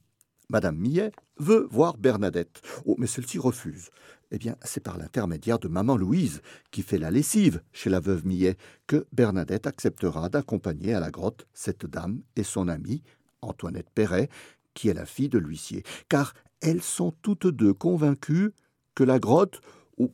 Madame 0.48 0.78
Millet 0.78 1.12
veut 1.39 1.68
voir 1.70 1.98
Bernadette. 1.98 2.62
Oh, 2.86 2.96
mais 2.98 3.06
celle-ci 3.06 3.38
refuse. 3.38 3.89
eh 4.32 4.38
bien, 4.38 4.56
c'est 4.63 4.80
par 4.80 4.98
l'intermédiaire 4.98 5.60
de 5.60 5.68
maman 5.68 5.98
Louise, 5.98 6.41
qui 6.72 6.82
fait 6.82 6.98
la 6.98 7.12
lessive 7.12 7.62
chez 7.74 7.89
la 7.89 8.00
veuve 8.00 8.26
Millet, 8.26 8.56
que 8.88 9.08
Bernadette 9.12 9.68
acceptera 9.68 10.30
d'accompagner 10.30 10.94
à 10.94 11.02
la 11.02 11.12
grotte 11.12 11.46
cette 11.54 11.86
dame 11.86 12.22
et 12.38 12.44
son 12.44 12.70
amie, 12.70 13.04
Antoinette 13.41 13.89
Perret, 13.94 14.30
qui 14.74 14.88
est 14.88 14.94
la 14.94 15.06
fille 15.06 15.28
de 15.28 15.38
l'huissier, 15.38 15.84
car 16.08 16.34
elles 16.62 16.82
sont 16.82 17.12
toutes 17.12 17.48
deux 17.48 17.74
convaincues 17.74 18.54
que 18.96 19.04
la 19.04 19.20
grotte 19.20 19.60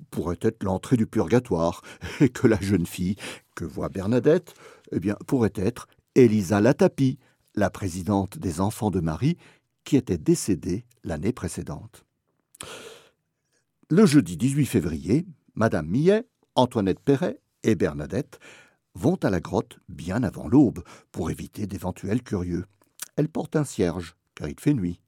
pourrait 0.10 0.40
être 0.42 0.64
l'entrée 0.64 0.98
du 0.98 1.06
purgatoire, 1.06 1.84
et 2.20 2.30
que 2.30 2.48
la 2.48 2.60
jeune 2.60 2.88
fille 2.88 3.18
que 3.56 3.66
voit 3.66 3.90
Bernadette, 3.90 4.56
eh 4.92 5.00
bien, 5.00 5.16
pourrait 5.28 5.54
être 5.56 5.88
Elisa 6.16 6.60
Latapi, 6.60 7.20
la 7.56 7.70
présidente 7.70 8.38
des 8.38 8.62
enfants 8.62 8.92
de 8.92 9.00
Marie, 9.00 9.38
qui 9.84 9.98
était 9.98 10.18
décédée 10.18 10.86
l'année 11.04 11.34
précédente. 11.34 12.06
Le 13.90 14.06
jeudi 14.06 14.38
18 14.38 14.66
février, 14.66 15.26
Madame 15.56 15.88
Millet, 15.88 16.26
Antoinette 16.56 17.00
Perret 17.00 17.40
et 17.64 17.76
Bernadette 17.76 18.40
vont 18.94 19.16
à 19.16 19.30
la 19.30 19.40
grotte 19.40 19.80
bien 19.90 20.24
avant 20.24 20.48
l'aube 20.48 20.84
pour 21.12 21.32
éviter 21.32 21.68
d'éventuels 21.68 22.24
curieux. 22.24 22.66
Elles 23.16 23.30
portent 23.30 23.56
un 23.56 23.64
cierge, 23.64 24.16
car 24.36 24.48
il 24.48 24.60
fait 24.60 24.74
nuit. 24.74 25.02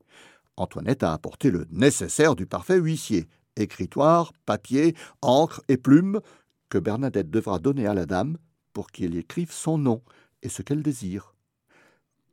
Antoinette 0.58 1.04
a 1.04 1.14
apporté 1.14 1.52
le 1.52 1.66
nécessaire 1.72 2.36
du 2.36 2.46
parfait 2.46 2.78
huissier 2.78 3.28
écritoire, 3.56 4.34
papier, 4.46 4.96
encre 5.22 5.62
et 5.68 5.78
plume 5.78 6.22
que 6.70 6.78
Bernadette 6.78 7.30
devra 7.30 7.60
donner 7.60 7.88
à 7.88 7.94
la 7.94 8.06
dame 8.06 8.38
pour 8.74 8.88
qu'il 8.88 9.16
écrive 9.16 9.52
son 9.52 9.78
nom 9.78 10.02
et 10.42 10.50
ce 10.50 10.62
qu'elle 10.62 10.82
désire. 10.82 11.33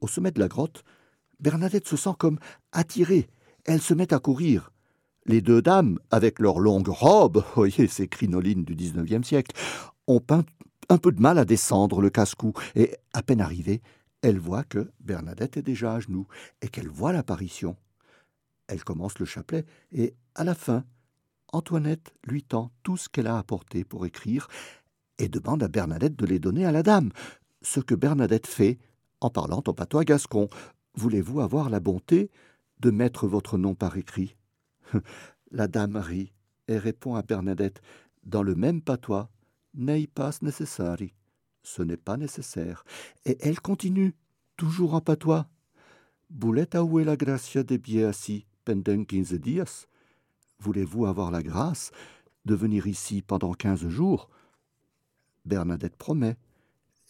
Au 0.00 0.08
sommet 0.08 0.30
de 0.30 0.40
la 0.40 0.48
grotte, 0.48 0.82
Bernadette 1.40 1.88
se 1.88 1.96
sent 1.96 2.14
comme 2.18 2.38
attirée. 2.72 3.28
Elle 3.64 3.80
se 3.80 3.94
met 3.94 4.12
à 4.12 4.18
courir. 4.18 4.72
Les 5.26 5.40
deux 5.40 5.62
dames, 5.62 5.98
avec 6.10 6.38
leurs 6.38 6.58
longues 6.58 6.88
robes, 6.88 7.44
voyez 7.54 7.86
ces 7.86 8.08
crinolines 8.08 8.64
du 8.64 8.74
XIXe 8.74 9.26
siècle, 9.26 9.54
ont 10.06 10.22
un 10.88 10.98
peu 10.98 11.12
de 11.12 11.20
mal 11.20 11.38
à 11.38 11.44
descendre 11.44 12.00
le 12.00 12.10
casse-cou, 12.10 12.52
et 12.74 12.96
à 13.12 13.22
peine 13.22 13.40
arrivée, 13.40 13.82
elle 14.22 14.38
voit 14.38 14.64
que 14.64 14.90
Bernadette 15.00 15.56
est 15.56 15.62
déjà 15.62 15.94
à 15.94 16.00
genoux, 16.00 16.26
et 16.62 16.68
qu'elle 16.68 16.88
voit 16.88 17.12
l'apparition. 17.12 17.76
Elle 18.66 18.84
commence 18.84 19.18
le 19.18 19.26
chapelet, 19.26 19.64
et 19.92 20.14
à 20.34 20.44
la 20.44 20.54
fin, 20.54 20.84
Antoinette 21.52 22.14
lui 22.24 22.42
tend 22.42 22.70
tout 22.82 22.96
ce 22.96 23.08
qu'elle 23.08 23.26
a 23.26 23.38
apporté 23.38 23.84
pour 23.84 24.06
écrire, 24.06 24.48
et 25.18 25.28
demande 25.28 25.62
à 25.62 25.68
Bernadette 25.68 26.16
de 26.16 26.26
les 26.26 26.38
donner 26.38 26.64
à 26.64 26.72
la 26.72 26.82
dame, 26.82 27.10
ce 27.62 27.80
que 27.80 27.94
Bernadette 27.94 28.46
fait 28.46 28.78
en 29.20 29.30
parlant 29.30 29.62
en 29.66 29.72
patois 29.72 30.04
gascon. 30.04 30.48
Voulez-vous 30.94 31.40
avoir 31.40 31.70
la 31.70 31.80
bonté 31.80 32.30
de 32.80 32.90
mettre 32.90 33.26
votre 33.26 33.58
nom 33.58 33.74
par 33.74 33.96
écrit? 33.96 34.36
La 35.50 35.66
dame 35.66 35.96
rit 35.96 36.32
et 36.68 36.78
répond 36.78 37.16
à 37.16 37.22
Bernadette 37.22 37.82
dans 38.24 38.42
le 38.42 38.54
même 38.54 38.80
patois 38.82 39.30
Nei 39.74 40.06
pas 40.06 40.32
necessari. 40.42 41.14
Ce 41.62 41.82
n'est 41.82 41.96
pas 41.96 42.16
nécessaire. 42.16 42.84
Et 43.24 43.36
elle 43.40 43.60
continue, 43.60 44.14
toujours 44.56 44.94
en 44.94 45.00
patois. 45.00 45.46
Boulette 46.28 46.74
où 46.74 46.98
la 46.98 47.16
gracia 47.16 47.62
de 47.62 47.76
bien 47.76 48.08
assis 48.08 48.46
pendant 48.64 49.04
quinze 49.04 49.34
dias. 49.34 49.86
Voulez-vous 50.58 51.06
avoir 51.06 51.30
la 51.30 51.42
grâce 51.42 51.90
de 52.44 52.54
venir 52.54 52.86
ici 52.86 53.22
pendant 53.22 53.52
quinze 53.52 53.88
jours? 53.88 54.28
Bernadette 55.44 55.96
promet, 55.96 56.36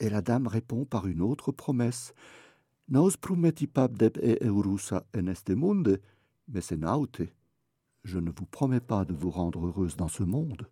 et 0.00 0.10
la 0.10 0.22
dame 0.22 0.46
répond 0.46 0.84
par 0.84 1.06
une 1.06 1.22
autre 1.22 1.52
promesse. 1.52 2.14
Nos 2.88 3.16
prometti 3.20 3.68
deb 3.92 4.18
e 4.18 4.38
eurusa 4.44 5.06
en 5.14 5.26
este 5.28 5.50
monde, 5.50 6.00
mais 6.48 6.60
c'est 6.60 6.76
naute. 6.76 7.22
Je 8.02 8.18
ne 8.18 8.30
vous 8.30 8.46
promets 8.46 8.80
pas 8.80 9.04
de 9.04 9.14
vous 9.14 9.30
rendre 9.30 9.66
heureuse 9.66 9.96
dans 9.96 10.08
ce 10.08 10.24
monde, 10.24 10.68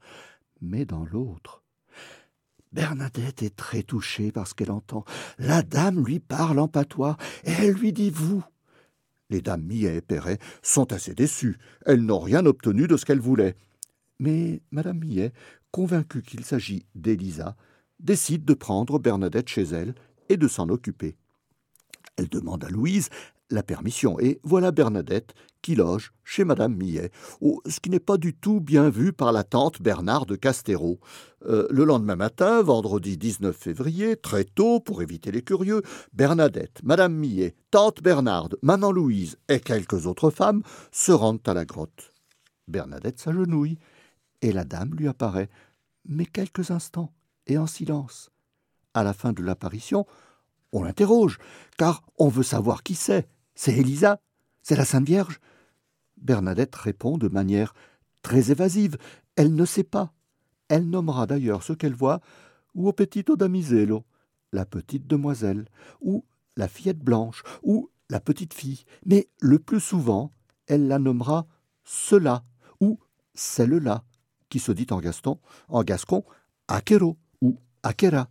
mais 0.60 0.84
dans 0.84 1.04
l'autre. 1.04 1.62
Bernadette 2.72 3.42
est 3.42 3.54
très 3.54 3.82
touchée 3.82 4.32
par 4.32 4.48
ce 4.48 4.54
qu'elle 4.54 4.70
entend. 4.70 5.04
La 5.38 5.62
dame 5.62 6.04
lui 6.04 6.18
parle 6.18 6.58
en 6.58 6.68
patois, 6.68 7.16
et 7.44 7.52
elle 7.52 7.74
lui 7.74 7.92
dit 7.92 8.10
vous. 8.10 8.42
Les 9.30 9.42
dames 9.42 9.62
Millet 9.62 9.96
et 9.96 10.00
Perret 10.00 10.38
sont 10.62 10.92
assez 10.92 11.14
déçues. 11.14 11.58
Elles 11.84 12.00
n'ont 12.00 12.18
rien 12.18 12.46
obtenu 12.46 12.86
de 12.86 12.96
ce 12.96 13.04
qu'elles 13.04 13.20
voulaient. 13.20 13.56
Mais 14.18 14.62
madame 14.70 14.98
Millet, 14.98 15.32
convaincue 15.70 16.22
qu'il 16.22 16.44
s'agit 16.44 16.86
d'Élisa, 16.94 17.56
décide 18.00 18.44
de 18.44 18.54
prendre 18.54 18.98
Bernadette 18.98 19.48
chez 19.48 19.62
elle 19.62 19.94
et 20.28 20.36
de 20.36 20.48
s'en 20.48 20.68
occuper. 20.68 21.16
Elle 22.16 22.28
demande 22.28 22.64
à 22.64 22.68
Louise 22.68 23.10
la 23.50 23.62
permission, 23.62 24.20
et 24.20 24.40
voilà 24.42 24.72
Bernadette 24.72 25.34
qui 25.62 25.74
loge 25.74 26.12
chez 26.22 26.44
Madame 26.44 26.74
Millet, 26.74 27.10
ce 27.40 27.80
qui 27.80 27.90
n'est 27.90 27.98
pas 27.98 28.16
du 28.16 28.34
tout 28.34 28.60
bien 28.60 28.90
vu 28.90 29.12
par 29.12 29.32
la 29.32 29.42
tante 29.42 29.80
Bernard 29.82 30.26
de 30.26 30.36
Castéro. 30.36 31.00
Euh, 31.46 31.66
le 31.70 31.84
lendemain 31.84 32.16
matin, 32.16 32.62
vendredi 32.62 33.16
19 33.16 33.56
février, 33.56 34.16
très 34.16 34.44
tôt, 34.44 34.80
pour 34.80 35.02
éviter 35.02 35.32
les 35.32 35.42
curieux, 35.42 35.82
Bernadette, 36.12 36.80
Madame 36.84 37.14
Millet, 37.14 37.54
tante 37.70 38.02
Bernarde, 38.02 38.56
Maman 38.62 38.92
Louise 38.92 39.36
et 39.48 39.60
quelques 39.60 40.06
autres 40.06 40.30
femmes 40.30 40.62
se 40.92 41.12
rendent 41.12 41.46
à 41.46 41.54
la 41.54 41.64
grotte. 41.64 42.12
Bernadette 42.68 43.18
s'agenouille, 43.18 43.78
et 44.42 44.52
la 44.52 44.64
dame 44.64 44.94
lui 44.94 45.08
apparaît, 45.08 45.48
mais 46.04 46.26
quelques 46.26 46.70
instants, 46.70 47.12
et 47.48 47.58
en 47.58 47.66
silence. 47.66 48.30
À 48.94 49.02
la 49.02 49.12
fin 49.12 49.32
de 49.32 49.42
l'apparition, 49.42 50.06
on 50.72 50.82
l'interroge, 50.82 51.38
car 51.76 52.02
on 52.18 52.28
veut 52.28 52.42
savoir 52.42 52.82
qui 52.82 52.94
c'est. 52.94 53.28
C'est 53.54 53.76
Élisa 53.76 54.20
C'est 54.62 54.76
la 54.76 54.84
Sainte 54.84 55.06
Vierge? 55.06 55.40
Bernadette 56.18 56.74
répond 56.76 57.18
de 57.18 57.28
manière 57.28 57.74
très 58.22 58.50
évasive. 58.50 58.98
Elle 59.36 59.54
ne 59.54 59.64
sait 59.64 59.84
pas. 59.84 60.12
Elle 60.68 60.90
nommera 60.90 61.26
d'ailleurs 61.26 61.62
ce 61.62 61.72
qu'elle 61.72 61.94
voit 61.94 62.20
ou 62.74 62.88
au 62.88 62.92
petito 62.92 63.36
damisello, 63.36 64.04
la 64.52 64.64
petite 64.64 65.06
demoiselle, 65.06 65.66
ou 66.00 66.24
la 66.56 66.68
fillette 66.68 66.98
blanche, 66.98 67.42
ou 67.62 67.90
la 68.10 68.20
petite 68.20 68.54
fille. 68.54 68.84
Mais 69.04 69.28
le 69.40 69.58
plus 69.58 69.80
souvent, 69.80 70.32
elle 70.66 70.86
la 70.86 70.98
nommera 70.98 71.46
cela 71.84 72.44
ou 72.80 72.98
celle-là, 73.34 74.04
qui 74.48 74.58
se 74.58 74.72
dit 74.72 74.86
en 74.90 75.00
gaston, 75.00 75.40
en 75.68 75.82
gascon, 75.82 76.24
aquero 76.68 77.16
ou 77.40 77.56
akera. 77.82 78.28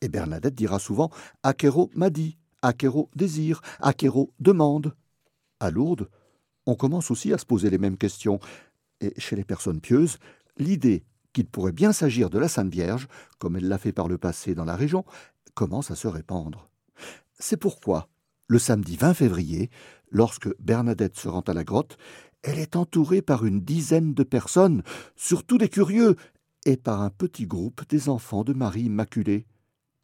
Et 0.00 0.08
Bernadette 0.08 0.54
dira 0.54 0.78
souvent 0.78 1.10
Akero 1.42 1.90
m'a 1.94 2.10
dit, 2.10 2.38
Akero 2.62 3.10
désire, 3.14 3.60
Akero 3.80 4.32
demande. 4.40 4.94
À 5.60 5.70
Lourdes, 5.70 6.08
on 6.66 6.74
commence 6.74 7.10
aussi 7.10 7.32
à 7.32 7.38
se 7.38 7.44
poser 7.44 7.68
les 7.68 7.78
mêmes 7.78 7.98
questions. 7.98 8.40
Et 9.00 9.12
chez 9.18 9.36
les 9.36 9.44
personnes 9.44 9.80
pieuses, 9.80 10.18
l'idée 10.56 11.04
qu'il 11.32 11.46
pourrait 11.46 11.72
bien 11.72 11.92
s'agir 11.92 12.30
de 12.30 12.38
la 12.38 12.48
Sainte 12.48 12.72
Vierge, 12.72 13.08
comme 13.38 13.56
elle 13.56 13.68
l'a 13.68 13.78
fait 13.78 13.92
par 13.92 14.08
le 14.08 14.18
passé 14.18 14.54
dans 14.54 14.64
la 14.64 14.76
région, 14.76 15.04
commence 15.54 15.90
à 15.90 15.96
se 15.96 16.08
répandre. 16.08 16.70
C'est 17.38 17.56
pourquoi, 17.56 18.08
le 18.46 18.58
samedi 18.58 18.96
20 18.96 19.14
février, 19.14 19.70
lorsque 20.10 20.48
Bernadette 20.60 21.16
se 21.16 21.28
rend 21.28 21.40
à 21.40 21.54
la 21.54 21.64
grotte, 21.64 21.98
elle 22.42 22.58
est 22.58 22.76
entourée 22.76 23.22
par 23.22 23.44
une 23.44 23.60
dizaine 23.60 24.14
de 24.14 24.22
personnes, 24.22 24.82
surtout 25.14 25.58
des 25.58 25.68
curieux, 25.68 26.16
et 26.66 26.76
par 26.76 27.02
un 27.02 27.10
petit 27.10 27.46
groupe 27.46 27.82
des 27.88 28.08
enfants 28.08 28.44
de 28.44 28.52
Marie 28.52 28.82
Immaculée. 28.82 29.46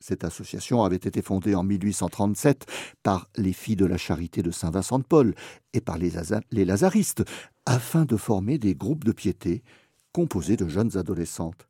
Cette 0.01 0.25
association 0.25 0.85
avait 0.85 0.97
été 0.97 1.23
fondée 1.23 1.55
en 1.55 1.63
1837 1.63 2.67
par 3.03 3.29
les 3.37 3.53
filles 3.53 3.77
de 3.77 3.87
la 3.87 3.97
charité 3.97 4.43
de 4.43 4.51
Saint-Vincent 4.51 4.99
de 4.99 5.05
Paul 5.05 5.35
et 5.73 5.81
par 5.81 5.99
les, 5.99 6.13
lazaristes, 6.65 7.25
afin 7.65 8.05
de 8.05 8.17
former 8.17 8.59
des 8.59 8.75
groupes 8.75 9.05
de 9.05 9.13
piété 9.13 9.63
composés 10.13 10.57
de 10.57 10.69
jeunes 10.69 10.97
adolescentes. 10.97 11.67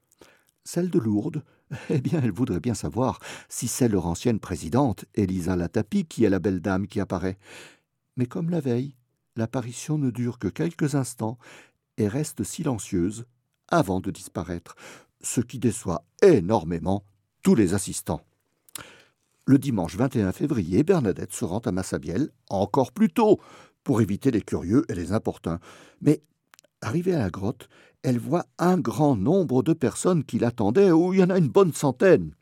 Celle 0.65 0.91
de 0.91 0.99
Lourdes, 0.99 1.45
eh 1.91 2.01
bien, 2.01 2.21
elle 2.23 2.33
voudrait 2.33 2.61
bien 2.61 2.75
savoir 2.75 3.21
si 3.49 3.69
c'est 3.69 3.89
leur 3.89 4.07
ancienne 4.07 4.41
présidente, 4.41 5.05
Elisa 5.15 5.57
Latapi, 5.57 6.05
qui 6.05 6.25
est 6.25 6.31
la 6.31 6.39
belle 6.39 6.61
dame 6.61 6.87
qui 6.87 7.01
apparaît. 7.01 7.39
Mais 8.17 8.27
comme 8.27 8.51
la 8.51 8.61
veille, 8.61 8.97
l'apparition 9.37 9.99
ne 9.99 10.11
dure 10.11 10.39
que 10.39 10.49
quelques 10.49 10.95
instants 10.95 11.39
et 11.97 12.09
reste 12.09 12.45
silencieuse 12.45 13.27
avant 13.69 14.01
de 14.01 14.11
disparaître, 14.11 14.77
ce 15.21 15.41
qui 15.41 15.59
déçoit 15.59 16.05
énormément 16.23 17.05
tous 17.43 17.55
les 17.55 17.75
assistants. 17.75 18.23
Le 19.45 19.59
dimanche 19.59 19.97
21 19.97 20.33
février, 20.33 20.83
Bernadette 20.83 21.33
se 21.33 21.45
rend 21.45 21.61
à 21.61 21.73
Massabielle 21.73 22.31
encore 22.49 22.93
plus 22.93 23.11
tôt 23.11 23.41
pour 23.85 24.01
éviter 24.01 24.31
les 24.33 24.43
curieux 24.43 24.85
et 24.89 24.95
les 24.95 25.13
importuns. 25.13 25.61
Mais, 26.01 26.23
arrivée 26.81 27.15
à 27.15 27.19
la 27.19 27.31
grotte, 27.31 27.69
elle 28.03 28.19
voit 28.19 28.47
un 28.59 28.79
grand 28.79 29.17
nombre 29.17 29.63
de 29.63 29.73
personnes 29.73 30.25
qui 30.25 30.39
l'attendaient, 30.39 30.91
où 30.91 31.13
il 31.13 31.21
y 31.21 31.23
en 31.23 31.31
a 31.31 31.39
une 31.39 31.49
bonne 31.49 31.73
centaine. 31.73 32.35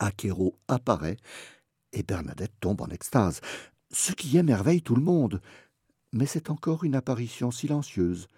Akero 0.00 0.56
apparaît 0.66 1.16
et 1.92 2.02
Bernadette 2.02 2.52
tombe 2.60 2.80
en 2.80 2.88
extase, 2.88 3.40
ce 3.90 4.12
qui 4.12 4.38
émerveille 4.38 4.82
tout 4.82 4.94
le 4.94 5.02
monde. 5.02 5.40
Mais 6.12 6.26
c'est 6.26 6.50
encore 6.50 6.84
une 6.84 6.94
apparition 6.94 7.50
silencieuse. 7.50 8.28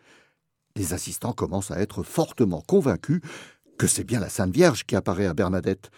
Les 0.76 0.94
assistants 0.94 1.32
commencent 1.32 1.70
à 1.70 1.80
être 1.80 2.02
fortement 2.02 2.62
convaincus 2.62 3.20
que 3.78 3.86
c'est 3.86 4.04
bien 4.04 4.20
la 4.20 4.28
Sainte 4.28 4.54
Vierge 4.54 4.84
qui 4.84 4.96
apparaît 4.96 5.26
à 5.26 5.34
Bernadette. 5.34 5.90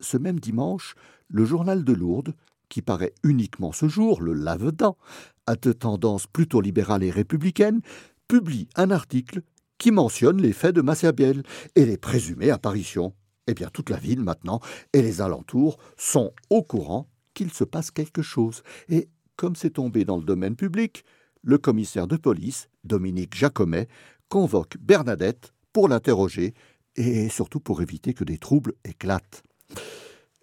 Ce 0.00 0.16
même 0.16 0.40
dimanche, 0.40 0.94
le 1.28 1.44
journal 1.44 1.84
de 1.84 1.92
Lourdes, 1.92 2.34
qui 2.68 2.82
paraît 2.82 3.14
uniquement 3.22 3.72
ce 3.72 3.88
jour, 3.88 4.20
le 4.20 4.32
Lave-dents, 4.32 4.98
à 5.46 5.56
de 5.56 5.72
tendance 5.72 6.26
plutôt 6.26 6.60
libérale 6.60 7.02
et 7.04 7.10
républicaine, 7.10 7.80
publie 8.28 8.68
un 8.74 8.90
article 8.90 9.42
qui 9.78 9.90
mentionne 9.90 10.40
les 10.40 10.52
faits 10.52 10.74
de 10.74 10.82
Massabielle 10.82 11.42
et 11.74 11.84
les 11.84 11.98
présumées 11.98 12.50
apparitions. 12.50 13.14
Eh 13.46 13.54
bien, 13.54 13.68
toute 13.72 13.90
la 13.90 13.98
ville 13.98 14.20
maintenant 14.20 14.60
et 14.92 15.02
les 15.02 15.20
alentours 15.20 15.78
sont 15.96 16.32
au 16.50 16.62
courant 16.62 17.08
qu'il 17.34 17.52
se 17.52 17.64
passe 17.64 17.90
quelque 17.90 18.22
chose. 18.22 18.62
Et 18.88 19.08
comme 19.36 19.54
c'est 19.54 19.70
tombé 19.70 20.04
dans 20.04 20.16
le 20.16 20.24
domaine 20.24 20.56
public, 20.56 21.04
le 21.46 21.58
commissaire 21.58 22.08
de 22.08 22.16
police, 22.16 22.68
Dominique 22.82 23.36
Jacomet, 23.36 23.88
convoque 24.28 24.76
Bernadette 24.78 25.54
pour 25.72 25.88
l'interroger 25.88 26.54
et 26.96 27.28
surtout 27.28 27.60
pour 27.60 27.82
éviter 27.82 28.14
que 28.14 28.24
des 28.24 28.36
troubles 28.36 28.74
éclatent. 28.84 29.44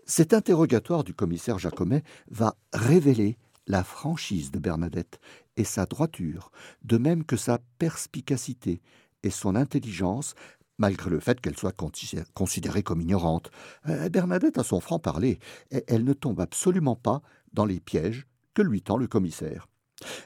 Cet 0.05 0.33
interrogatoire 0.33 1.03
du 1.03 1.13
commissaire 1.13 1.59
Jacomet 1.59 2.03
va 2.31 2.55
révéler 2.71 3.37
la 3.67 3.83
franchise 3.83 4.51
de 4.51 4.59
Bernadette 4.59 5.19
et 5.57 5.65
sa 5.65 5.85
droiture, 5.85 6.51
de 6.83 6.97
même 6.97 7.25
que 7.25 7.35
sa 7.35 7.59
perspicacité 7.79 8.81
et 9.23 9.29
son 9.29 9.55
intelligence, 9.55 10.35
malgré 10.77 11.09
le 11.09 11.19
fait 11.19 11.41
qu'elle 11.41 11.57
soit 11.57 11.75
considérée 12.33 12.83
comme 12.83 13.01
ignorante. 13.01 13.51
Euh, 13.89 14.07
Bernadette 14.07 14.57
a 14.57 14.63
son 14.63 14.79
franc-parler, 14.79 15.39
et 15.69 15.83
elle 15.87 16.05
ne 16.05 16.13
tombe 16.13 16.39
absolument 16.39 16.95
pas 16.95 17.21
dans 17.51 17.65
les 17.65 17.81
pièges 17.81 18.25
que 18.53 18.61
lui 18.61 18.81
tend 18.81 18.97
le 18.97 19.07
commissaire. 19.07 19.67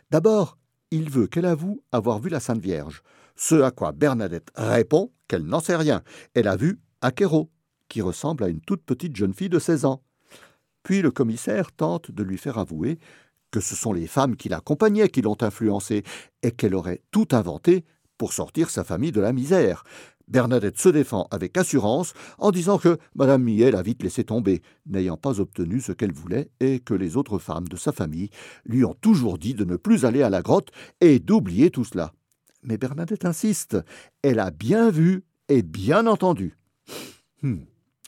D'abord, 0.10 0.58
il 0.92 1.10
veut 1.10 1.28
qu'elle 1.28 1.46
avoue 1.46 1.84
avoir 1.92 2.20
vu 2.20 2.30
la 2.30 2.40
Sainte 2.40 2.62
Vierge, 2.62 3.04
ce 3.36 3.56
à 3.62 3.72
quoi 3.72 3.92
Bernadette 3.92 4.52
répond 4.56 5.12
qu'elle 5.28 5.44
n'en 5.44 5.60
sait 5.60 5.76
rien. 5.76 6.04
Elle 6.34 6.48
a 6.48 6.56
vu 6.56 6.80
Aquero, 7.02 7.52
qui 7.88 8.02
ressemble 8.02 8.44
à 8.44 8.48
une 8.48 8.62
toute 8.62 8.84
petite 8.84 9.16
jeune 9.16 9.34
fille 9.34 9.50
de 9.50 9.60
16 9.60 9.86
ans. 9.86 10.04
Puis 10.84 11.02
le 11.02 11.12
commissaire 11.12 11.72
tente 11.72 12.12
de 12.12 12.24
lui 12.24 12.38
faire 12.38 12.58
avouer 12.58 13.00
que 13.52 13.60
ce 13.60 13.76
sont 13.76 13.94
les 13.94 14.08
femmes 14.08 14.36
qui 14.36 14.50
l'accompagnaient 14.50 15.10
qui 15.10 15.22
l'ont 15.22 15.38
influencée, 15.42 16.04
et 16.44 16.52
qu'elle 16.52 16.76
aurait 16.76 17.02
tout 17.12 17.28
inventé 17.32 17.86
pour 18.18 18.34
sortir 18.34 18.70
sa 18.70 18.84
famille 18.84 19.12
de 19.12 19.22
la 19.22 19.34
misère. 19.34 19.84
Bernadette 20.28 20.78
se 20.78 20.90
défend 20.90 21.28
avec 21.32 21.58
assurance 21.58 22.14
en 22.38 22.52
disant 22.52 22.78
que 22.78 22.98
Madame 23.16 23.44
Millet 23.44 23.72
l'a 23.72 23.82
vite 23.82 24.04
laissé 24.04 24.26
tomber, 24.26 24.62
n'ayant 24.86 25.18
pas 25.18 25.40
obtenu 25.40 25.80
ce 25.80 25.94
qu'elle 25.94 26.12
voulait 26.12 26.50
et 26.60 26.80
que 26.80 26.94
les 26.94 27.16
autres 27.16 27.40
femmes 27.40 27.68
de 27.68 27.78
sa 27.78 27.92
famille 27.92 28.30
lui 28.66 28.84
ont 28.84 28.96
toujours 28.96 29.38
dit 29.38 29.54
de 29.54 29.64
ne 29.64 29.78
plus 29.78 30.06
aller 30.06 30.24
à 30.24 30.30
la 30.30 30.42
grotte 30.42 30.72
et 31.00 31.20
d'oublier 31.20 31.72
tout 31.72 31.86
cela. 31.86 32.14
Mais 32.64 32.78
Bernadette 32.78 33.26
insiste. 33.26 33.78
Elle 34.22 34.40
a 34.40 34.52
bien 34.52 34.90
vu 34.90 35.24
et 35.48 35.62
bien 35.62 36.06
entendu. 36.08 36.58
Hmm. 37.42 37.60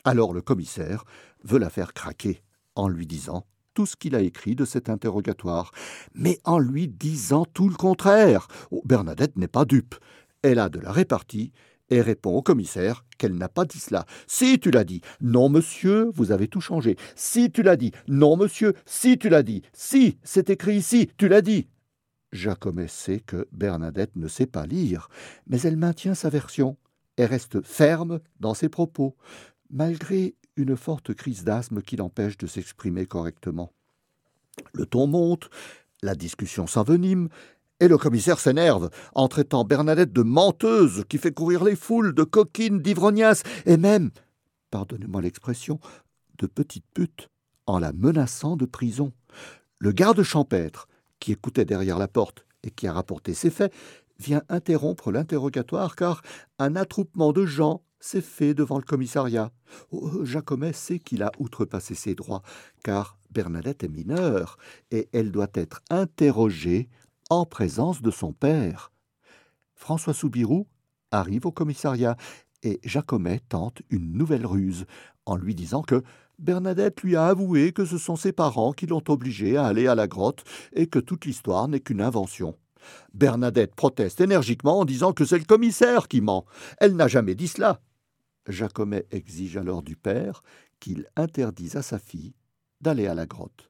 Alors 0.03 0.33
le 0.33 0.41
commissaire 0.41 1.05
veut 1.43 1.59
la 1.59 1.69
faire 1.69 1.93
craquer 1.93 2.41
en 2.75 2.89
lui 2.89 3.07
disant 3.07 3.45
tout 3.73 3.85
ce 3.85 3.95
qu'il 3.95 4.15
a 4.15 4.21
écrit 4.21 4.55
de 4.55 4.65
cet 4.65 4.89
interrogatoire, 4.89 5.71
mais 6.13 6.39
en 6.43 6.59
lui 6.59 6.89
disant 6.89 7.45
tout 7.45 7.69
le 7.69 7.75
contraire. 7.75 8.47
Oh, 8.71 8.81
Bernadette 8.83 9.37
n'est 9.37 9.47
pas 9.47 9.63
dupe. 9.63 9.95
Elle 10.41 10.59
a 10.59 10.67
de 10.67 10.79
la 10.79 10.91
répartie 10.91 11.53
et 11.89 12.01
répond 12.01 12.35
au 12.35 12.41
commissaire 12.41 13.05
qu'elle 13.17 13.35
n'a 13.35 13.49
pas 13.49 13.65
dit 13.65 13.79
cela. 13.79 14.05
Si 14.27 14.59
tu 14.59 14.71
l'as 14.71 14.83
dit, 14.83 15.01
non 15.21 15.49
monsieur, 15.49 16.11
vous 16.13 16.31
avez 16.31 16.47
tout 16.47 16.61
changé. 16.61 16.97
Si 17.15 17.51
tu 17.51 17.63
l'as 17.63 17.75
dit, 17.75 17.91
non 18.07 18.37
monsieur, 18.37 18.73
si 18.85 19.17
tu 19.17 19.29
l'as 19.29 19.43
dit, 19.43 19.61
si, 19.73 20.17
c'est 20.23 20.49
écrit 20.49 20.75
ici, 20.75 21.09
tu 21.17 21.27
l'as 21.27 21.41
dit. 21.41 21.67
Jacomet 22.31 22.87
sait 22.87 23.19
que 23.19 23.47
Bernadette 23.51 24.15
ne 24.15 24.27
sait 24.27 24.45
pas 24.45 24.65
lire, 24.65 25.09
mais 25.47 25.61
elle 25.61 25.77
maintient 25.77 26.13
sa 26.13 26.29
version 26.29 26.77
et 27.17 27.25
reste 27.25 27.61
ferme 27.61 28.19
dans 28.39 28.53
ses 28.53 28.69
propos, 28.69 29.15
malgré 29.69 30.35
une 30.55 30.77
forte 30.77 31.13
crise 31.13 31.43
d'asthme 31.43 31.81
qui 31.81 31.95
l'empêche 31.95 32.37
de 32.37 32.47
s'exprimer 32.47 33.05
correctement. 33.05 33.71
Le 34.73 34.85
ton 34.85 35.07
monte, 35.07 35.49
la 36.01 36.15
discussion 36.15 36.67
s'envenime, 36.67 37.29
et 37.79 37.87
le 37.87 37.97
commissaire 37.97 38.39
s'énerve 38.39 38.89
en 39.15 39.27
traitant 39.27 39.63
Bernadette 39.63 40.13
de 40.13 40.21
menteuse 40.21 41.03
qui 41.09 41.17
fait 41.17 41.31
courir 41.31 41.63
les 41.63 41.75
foules, 41.75 42.13
de 42.13 42.23
coquine, 42.23 42.81
d'ivrognasse, 42.81 43.43
et 43.65 43.77
même, 43.77 44.11
pardonnez-moi 44.71 45.21
l'expression, 45.21 45.79
de 46.37 46.47
petite 46.47 46.85
pute, 46.93 47.29
en 47.65 47.79
la 47.79 47.93
menaçant 47.93 48.55
de 48.55 48.65
prison. 48.65 49.13
Le 49.79 49.91
garde 49.91 50.23
champêtre, 50.23 50.87
qui 51.19 51.31
écoutait 51.31 51.65
derrière 51.65 51.99
la 51.99 52.07
porte 52.07 52.45
et 52.63 52.71
qui 52.71 52.87
a 52.87 52.93
rapporté 52.93 53.33
ses 53.33 53.49
faits, 53.49 53.73
vient 54.19 54.41
interrompre 54.49 55.11
l'interrogatoire 55.11 55.95
car 55.95 56.21
un 56.59 56.75
attroupement 56.75 57.31
de 57.31 57.45
gens 57.45 57.83
c'est 57.99 58.21
fait 58.21 58.53
devant 58.53 58.77
le 58.77 58.83
commissariat. 58.83 59.51
Oh, 59.91 60.23
Jacomet 60.23 60.73
sait 60.73 60.99
qu'il 60.99 61.21
a 61.23 61.31
outrepassé 61.37 61.95
ses 61.95 62.15
droits, 62.15 62.41
car 62.83 63.17
Bernadette 63.31 63.83
est 63.83 63.89
mineure, 63.89 64.57
et 64.91 65.09
elle 65.11 65.31
doit 65.31 65.51
être 65.53 65.81
interrogée 65.89 66.89
en 67.29 67.45
présence 67.45 68.01
de 68.01 68.11
son 68.11 68.33
père. 68.33 68.91
François 69.75 70.13
Soubirou 70.13 70.67
arrive 71.11 71.45
au 71.45 71.51
commissariat, 71.51 72.17
et 72.63 72.79
Jacomet 72.83 73.39
tente 73.47 73.81
une 73.89 74.11
nouvelle 74.13 74.45
ruse, 74.45 74.85
en 75.25 75.37
lui 75.37 75.55
disant 75.55 75.81
que 75.81 76.03
Bernadette 76.39 77.01
lui 77.01 77.15
a 77.15 77.27
avoué 77.27 77.71
que 77.71 77.85
ce 77.85 77.97
sont 77.97 78.15
ses 78.15 78.31
parents 78.31 78.73
qui 78.73 78.87
l'ont 78.87 79.03
obligée 79.07 79.57
à 79.57 79.65
aller 79.65 79.87
à 79.87 79.95
la 79.95 80.07
grotte, 80.07 80.43
et 80.73 80.87
que 80.87 80.99
toute 80.99 81.25
l'histoire 81.25 81.67
n'est 81.67 81.79
qu'une 81.79 82.01
invention. 82.01 82.57
Bernadette 83.13 83.75
proteste 83.75 84.21
énergiquement 84.21 84.79
en 84.79 84.85
disant 84.85 85.13
que 85.13 85.25
c'est 85.25 85.37
le 85.37 85.45
commissaire 85.45 86.07
qui 86.07 86.21
ment. 86.21 86.45
Elle 86.79 86.95
n'a 86.95 87.07
jamais 87.07 87.35
dit 87.35 87.47
cela. 87.47 87.81
Jacomet 88.47 89.05
exige 89.11 89.57
alors 89.57 89.83
du 89.83 89.95
père 89.95 90.41
qu'il 90.79 91.05
interdise 91.15 91.75
à 91.75 91.81
sa 91.81 91.99
fille 91.99 92.33
d'aller 92.81 93.07
à 93.07 93.13
la 93.13 93.25
grotte. 93.25 93.69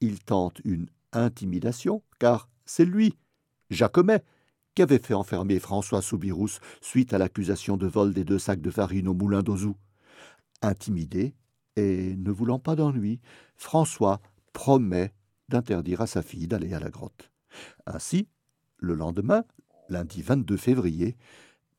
Il 0.00 0.20
tente 0.20 0.60
une 0.64 0.88
intimidation, 1.12 2.02
car 2.18 2.48
c'est 2.66 2.84
lui, 2.84 3.16
Jacomet, 3.70 4.22
qui 4.74 4.82
avait 4.82 4.98
fait 4.98 5.14
enfermer 5.14 5.58
François 5.58 6.02
Soubirous 6.02 6.58
suite 6.82 7.14
à 7.14 7.18
l'accusation 7.18 7.76
de 7.76 7.86
vol 7.86 8.12
des 8.12 8.24
deux 8.24 8.38
sacs 8.38 8.60
de 8.60 8.70
farine 8.70 9.08
au 9.08 9.14
moulin 9.14 9.42
d'Ozou. 9.42 9.76
Intimidé 10.60 11.34
et 11.76 12.14
ne 12.16 12.30
voulant 12.30 12.58
pas 12.58 12.76
d'ennui, 12.76 13.20
François 13.56 14.20
promet 14.52 15.12
d'interdire 15.48 16.02
à 16.02 16.06
sa 16.06 16.22
fille 16.22 16.46
d'aller 16.46 16.74
à 16.74 16.80
la 16.80 16.90
grotte. 16.90 17.30
Ainsi, 17.86 18.28
le 18.78 18.94
lendemain, 18.94 19.44
lundi 19.88 20.22
22 20.22 20.56
février, 20.56 21.16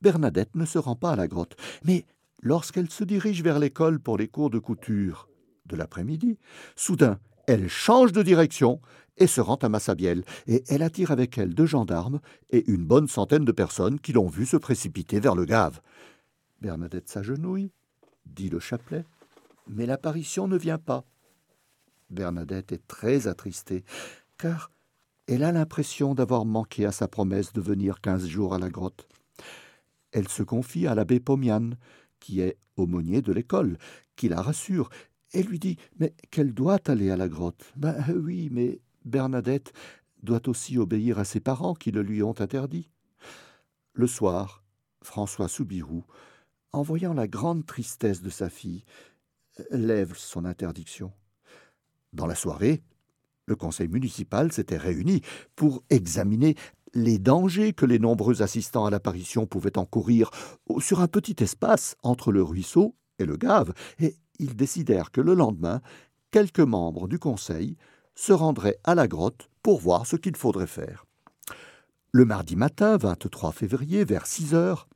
Bernadette 0.00 0.54
ne 0.56 0.64
se 0.64 0.78
rend 0.78 0.96
pas 0.96 1.12
à 1.12 1.16
la 1.16 1.28
grotte, 1.28 1.56
mais 1.84 2.06
lorsqu'elle 2.40 2.90
se 2.90 3.04
dirige 3.04 3.42
vers 3.42 3.58
l'école 3.58 4.00
pour 4.00 4.16
les 4.16 4.28
cours 4.28 4.50
de 4.50 4.58
couture 4.58 5.28
de 5.66 5.76
l'après-midi, 5.76 6.38
soudain, 6.76 7.18
elle 7.48 7.66
change 7.66 8.12
de 8.12 8.22
direction 8.22 8.78
et 9.16 9.26
se 9.26 9.40
rend 9.40 9.56
à 9.56 9.70
Massabielle, 9.70 10.22
et 10.46 10.62
elle 10.68 10.82
attire 10.82 11.10
avec 11.10 11.38
elle 11.38 11.54
deux 11.54 11.66
gendarmes 11.66 12.20
et 12.50 12.70
une 12.70 12.84
bonne 12.84 13.08
centaine 13.08 13.46
de 13.46 13.52
personnes 13.52 13.98
qui 13.98 14.12
l'ont 14.12 14.28
vue 14.28 14.44
se 14.44 14.58
précipiter 14.58 15.18
vers 15.18 15.34
le 15.34 15.46
gave. 15.46 15.80
Bernadette 16.60 17.08
s'agenouille, 17.08 17.72
dit 18.26 18.50
le 18.50 18.60
chapelet, 18.60 19.06
mais 19.66 19.86
l'apparition 19.86 20.46
ne 20.46 20.58
vient 20.58 20.78
pas. 20.78 21.04
Bernadette 22.10 22.72
est 22.72 22.86
très 22.86 23.26
attristée, 23.26 23.82
car 24.36 24.70
elle 25.26 25.42
a 25.42 25.50
l'impression 25.50 26.14
d'avoir 26.14 26.44
manqué 26.44 26.84
à 26.84 26.92
sa 26.92 27.08
promesse 27.08 27.54
de 27.54 27.62
venir 27.62 28.02
quinze 28.02 28.26
jours 28.26 28.54
à 28.54 28.58
la 28.58 28.68
grotte. 28.68 29.08
Elle 30.12 30.28
se 30.28 30.42
confie 30.42 30.86
à 30.86 30.94
l'abbé 30.94 31.18
Pomian, 31.18 31.70
qui 32.20 32.40
est 32.42 32.58
aumônier 32.76 33.22
de 33.22 33.32
l'école, 33.32 33.78
qui 34.16 34.28
la 34.28 34.42
rassure, 34.42 34.90
et 35.32 35.42
lui 35.42 35.58
dit 35.58 35.76
Mais 35.98 36.14
qu'elle 36.30 36.54
doit 36.54 36.80
aller 36.86 37.10
à 37.10 37.16
la 37.16 37.28
grotte. 37.28 37.72
Ben 37.76 37.96
oui, 38.14 38.48
mais 38.50 38.80
Bernadette 39.04 39.72
doit 40.22 40.48
aussi 40.48 40.78
obéir 40.78 41.18
à 41.18 41.24
ses 41.24 41.40
parents 41.40 41.74
qui 41.74 41.90
le 41.90 42.02
lui 42.02 42.22
ont 42.22 42.38
interdit. 42.40 42.90
Le 43.92 44.06
soir, 44.06 44.64
François 45.02 45.48
Soubirou, 45.48 46.04
en 46.72 46.82
voyant 46.82 47.14
la 47.14 47.28
grande 47.28 47.66
tristesse 47.66 48.22
de 48.22 48.30
sa 48.30 48.50
fille, 48.50 48.84
lève 49.70 50.14
son 50.16 50.44
interdiction. 50.44 51.12
Dans 52.12 52.26
la 52.26 52.34
soirée, 52.34 52.82
le 53.46 53.56
conseil 53.56 53.88
municipal 53.88 54.52
s'était 54.52 54.76
réuni 54.76 55.22
pour 55.56 55.82
examiner 55.90 56.54
les 56.94 57.18
dangers 57.18 57.72
que 57.72 57.86
les 57.86 57.98
nombreux 57.98 58.42
assistants 58.42 58.86
à 58.86 58.90
l'apparition 58.90 59.46
pouvaient 59.46 59.78
encourir 59.78 60.30
sur 60.78 61.00
un 61.00 61.08
petit 61.08 61.36
espace 61.42 61.96
entre 62.02 62.32
le 62.32 62.42
ruisseau 62.42 62.94
et 63.18 63.24
le 63.24 63.36
gave, 63.36 63.72
et 63.98 64.16
ils 64.38 64.56
décidèrent 64.56 65.10
que 65.10 65.20
le 65.20 65.34
lendemain, 65.34 65.80
quelques 66.30 66.60
membres 66.60 67.08
du 67.08 67.18
conseil 67.18 67.76
se 68.14 68.32
rendraient 68.32 68.78
à 68.84 68.94
la 68.94 69.08
grotte 69.08 69.48
pour 69.62 69.80
voir 69.80 70.06
ce 70.06 70.16
qu'il 70.16 70.36
faudrait 70.36 70.66
faire. 70.66 71.04
Le 72.12 72.24
mardi 72.24 72.56
matin, 72.56 72.96
23 72.96 73.52
février, 73.52 74.04
vers 74.04 74.26
6 74.26 74.54
heures, 74.54 74.88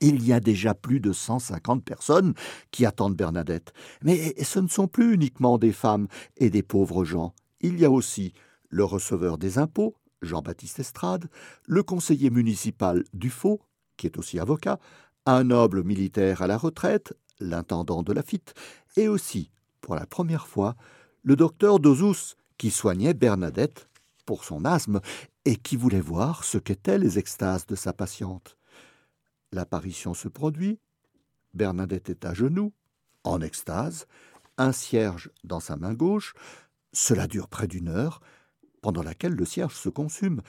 il 0.00 0.26
y 0.26 0.32
a 0.32 0.40
déjà 0.40 0.74
plus 0.74 1.00
de 1.00 1.12
150 1.12 1.84
personnes 1.84 2.34
qui 2.70 2.86
attendent 2.86 3.16
Bernadette. 3.16 3.72
Mais 4.02 4.34
ce 4.42 4.58
ne 4.58 4.68
sont 4.68 4.88
plus 4.88 5.14
uniquement 5.14 5.58
des 5.58 5.72
femmes 5.72 6.08
et 6.38 6.50
des 6.50 6.62
pauvres 6.62 7.04
gens. 7.04 7.34
Il 7.60 7.78
y 7.78 7.84
a 7.84 7.90
aussi 7.90 8.32
le 8.70 8.84
receveur 8.84 9.36
des 9.36 9.58
impôts, 9.58 9.94
Jean-Baptiste 10.22 10.80
Estrade, 10.80 11.28
le 11.66 11.82
conseiller 11.82 12.30
municipal 12.30 13.04
Dufaux, 13.12 13.60
qui 13.96 14.06
est 14.06 14.18
aussi 14.18 14.38
avocat, 14.38 14.78
un 15.26 15.44
noble 15.44 15.84
militaire 15.84 16.40
à 16.40 16.46
la 16.46 16.56
retraite, 16.56 17.12
l'intendant 17.40 18.02
de 18.02 18.12
Lafitte, 18.12 18.54
et 18.96 19.08
aussi, 19.08 19.50
pour 19.80 19.94
la 19.94 20.06
première 20.06 20.46
fois, 20.46 20.76
le 21.22 21.36
docteur 21.36 21.80
Dozous, 21.80 22.36
qui 22.58 22.70
soignait 22.70 23.14
Bernadette 23.14 23.88
pour 24.26 24.44
son 24.44 24.64
asthme 24.64 25.00
et 25.44 25.56
qui 25.56 25.76
voulait 25.76 26.00
voir 26.00 26.44
ce 26.44 26.58
qu'étaient 26.58 26.98
les 26.98 27.18
extases 27.18 27.66
de 27.66 27.74
sa 27.74 27.92
patiente. 27.92 28.56
L'apparition 29.52 30.14
se 30.14 30.28
produit, 30.28 30.78
Bernadette 31.54 32.10
est 32.10 32.24
à 32.24 32.34
genoux, 32.34 32.72
en 33.24 33.40
extase, 33.40 34.06
un 34.58 34.72
cierge 34.72 35.30
dans 35.42 35.60
sa 35.60 35.76
main 35.76 35.94
gauche, 35.94 36.34
cela 36.92 37.26
dure 37.26 37.48
près 37.48 37.66
d'une 37.66 37.88
heure, 37.88 38.20
pendant 38.82 39.02
laquelle 39.02 39.34
le 39.34 39.44
cierge 39.44 39.74
se 39.74 39.88
consume, 39.88 40.42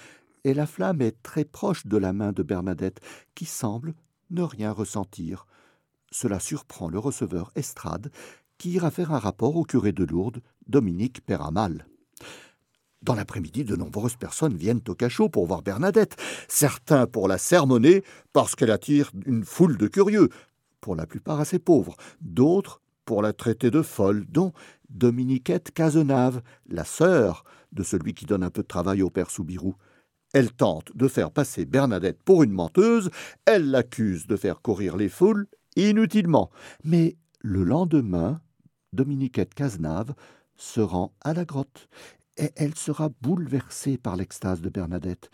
et 0.44 0.54
la 0.54 0.66
flamme 0.66 1.02
est 1.02 1.22
très 1.24 1.46
proche 1.46 1.86
de 1.86 1.98
la 1.98 2.14
main 2.14 2.32
de 2.32 2.44
Bernadette, 2.44 3.00
qui 3.36 3.46
semble 3.46 3.94
ne 4.30 4.42
rien 4.42 4.72
ressentir. 4.72 5.46
Cela 6.12 6.40
surprend 6.40 6.90
le 6.90 7.00
receveur 7.00 7.52
Estrade, 7.56 8.12
qui 8.58 8.72
ira 8.72 8.92
faire 8.92 9.12
un 9.12 9.20
rapport 9.20 9.56
au 9.56 9.64
curé 9.64 9.92
de 9.94 10.04
Lourdes, 10.04 10.42
Dominique 10.68 11.26
Péramal. 11.26 11.88
Dans 13.02 13.16
l'après-midi, 13.16 13.64
de 13.64 13.76
nombreuses 13.76 14.18
personnes 14.18 14.56
viennent 14.56 14.84
au 14.88 14.94
cachot 14.94 15.30
pour 15.30 15.48
voir 15.48 15.64
Bernadette, 15.64 16.18
certains 16.48 17.08
pour 17.08 17.28
la 17.28 17.40
sermonner 17.40 18.04
parce 18.34 18.56
qu'elle 18.56 18.70
attire 18.70 19.10
une 19.26 19.44
foule 19.44 19.78
de 19.78 19.88
curieux, 19.88 20.30
pour 20.82 20.96
la 20.96 21.08
plupart 21.08 21.40
assez 21.40 21.58
pauvres, 21.58 21.96
d'autres 22.20 22.82
pour 23.06 23.24
la 23.24 23.34
traiter 23.34 23.72
de 23.72 23.82
folle, 23.82 24.26
dont 24.30 24.54
Dominiquette 24.90 25.72
Cazenave, 25.72 26.44
la 26.68 26.86
sœur 26.86 27.44
de 27.72 27.82
celui 27.82 28.14
qui 28.14 28.26
donne 28.26 28.44
un 28.44 28.52
peu 28.52 28.62
de 28.62 28.68
travail 28.68 29.02
au 29.02 29.10
père 29.10 29.32
Soubirou. 29.32 29.76
Elle 30.34 30.52
tente 30.52 30.96
de 30.96 31.08
faire 31.08 31.32
passer 31.32 31.66
Bernadette 31.66 32.22
pour 32.24 32.44
une 32.44 32.52
menteuse, 32.52 33.10
elle 33.46 33.72
l'accuse 33.72 34.28
de 34.28 34.36
faire 34.36 34.62
courir 34.62 34.96
les 34.96 35.10
foules 35.10 35.48
inutilement. 35.76 36.50
Mais 36.84 37.16
le 37.40 37.64
lendemain, 37.64 38.42
Dominiquette 38.94 39.54
Cazenave 39.54 40.14
se 40.56 40.82
rend 40.82 41.14
à 41.22 41.34
la 41.34 41.46
grotte 41.46 41.88
et 42.38 42.52
elle 42.56 42.76
sera 42.76 43.10
bouleversée 43.22 43.98
par 43.98 44.16
l'extase 44.16 44.62
de 44.62 44.70
Bernadette. 44.70 45.30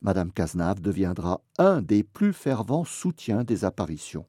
Madame 0.00 0.32
Cazenave 0.32 0.80
deviendra 0.80 1.42
un 1.58 1.82
des 1.82 2.02
plus 2.04 2.32
fervents 2.32 2.84
soutiens 2.84 3.44
des 3.44 3.64
apparitions. 3.64 4.26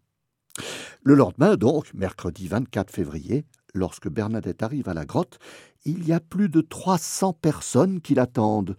Le 1.04 1.16
lendemain, 1.16 1.56
donc, 1.56 1.94
mercredi 1.94 2.48
24 2.48 2.92
février, 2.92 3.46
lorsque 3.74 4.10
Bernadette 4.10 4.64
arrive 4.64 4.90
à 4.90 4.94
la 4.94 5.06
grotte, 5.06 5.40
il 5.86 6.06
y 6.08 6.12
a 6.12 6.20
plus 6.20 6.50
de 6.50 6.62
trois 6.62 6.98
cents 6.98 7.34
personnes 7.34 8.02
qui 8.02 8.16
l'attendent. 8.16 8.76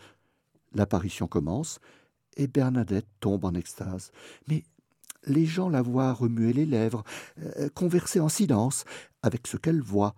L'apparition 0.74 1.26
commence, 1.26 1.78
et 2.36 2.46
Bernadette 2.46 3.08
tombe 3.20 3.44
en 3.44 3.54
extase. 3.54 4.12
Mais 4.48 4.64
les 5.26 5.46
gens 5.46 5.68
la 5.68 5.82
voient 5.82 6.12
remuer 6.12 6.52
les 6.52 6.66
lèvres, 6.66 7.04
euh, 7.58 7.68
converser 7.74 8.20
en 8.20 8.28
silence 8.28 8.84
avec 9.22 9.46
ce 9.46 9.56
qu'elle 9.56 9.82
voit. 9.82 10.14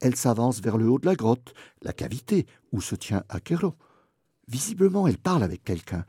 Elle 0.00 0.16
s'avance 0.16 0.60
vers 0.60 0.78
le 0.78 0.88
haut 0.88 0.98
de 0.98 1.06
la 1.06 1.16
grotte, 1.16 1.54
la 1.82 1.92
cavité 1.92 2.46
où 2.72 2.80
se 2.80 2.94
tient 2.94 3.24
Akero. 3.28 3.74
Visiblement, 4.46 5.06
elle 5.06 5.18
parle 5.18 5.42
avec 5.42 5.64
quelqu'un. 5.64 6.04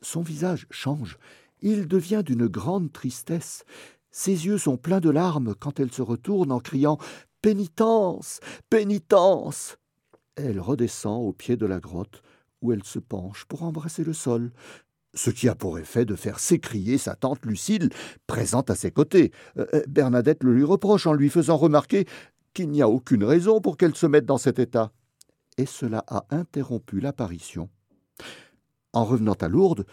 Son 0.00 0.22
visage 0.22 0.66
change. 0.70 1.18
Il 1.60 1.86
devient 1.88 2.22
d'une 2.24 2.46
grande 2.46 2.92
tristesse. 2.92 3.64
Ses 4.10 4.46
yeux 4.46 4.58
sont 4.58 4.76
pleins 4.76 5.00
de 5.00 5.10
larmes 5.10 5.54
quand 5.54 5.80
elle 5.80 5.92
se 5.92 6.02
retourne 6.02 6.52
en 6.52 6.60
criant 6.60 6.98
Pénitence. 7.42 8.40
Pénitence. 8.70 9.76
Elle 10.36 10.60
redescend 10.60 11.26
au 11.26 11.32
pied 11.32 11.56
de 11.56 11.66
la 11.66 11.80
grotte, 11.80 12.22
où 12.62 12.72
elle 12.72 12.84
se 12.84 12.98
penche 12.98 13.44
pour 13.44 13.62
embrasser 13.62 14.04
le 14.04 14.12
sol, 14.12 14.52
ce 15.14 15.30
qui 15.30 15.48
a 15.48 15.54
pour 15.54 15.78
effet 15.78 16.04
de 16.04 16.14
faire 16.14 16.38
s'écrier 16.38 16.98
sa 16.98 17.14
tante 17.14 17.44
Lucille, 17.44 17.90
présente 18.26 18.70
à 18.70 18.74
ses 18.74 18.90
côtés. 18.90 19.32
Euh, 19.58 19.66
euh, 19.74 19.82
Bernadette 19.88 20.42
le 20.42 20.54
lui 20.54 20.64
reproche 20.64 21.06
en 21.06 21.12
lui 21.12 21.30
faisant 21.30 21.56
remarquer 21.56 22.06
qu'il 22.52 22.70
n'y 22.70 22.82
a 22.82 22.88
aucune 22.88 23.24
raison 23.24 23.60
pour 23.60 23.76
qu'elle 23.76 23.94
se 23.94 24.06
mette 24.06 24.26
dans 24.26 24.38
cet 24.38 24.58
état. 24.58 24.92
Et 25.56 25.66
cela 25.66 26.04
a 26.08 26.24
interrompu 26.30 27.00
l'apparition. 27.00 27.68
En 28.92 29.04
revenant 29.04 29.34
à 29.34 29.48
Lourdes, 29.48 29.86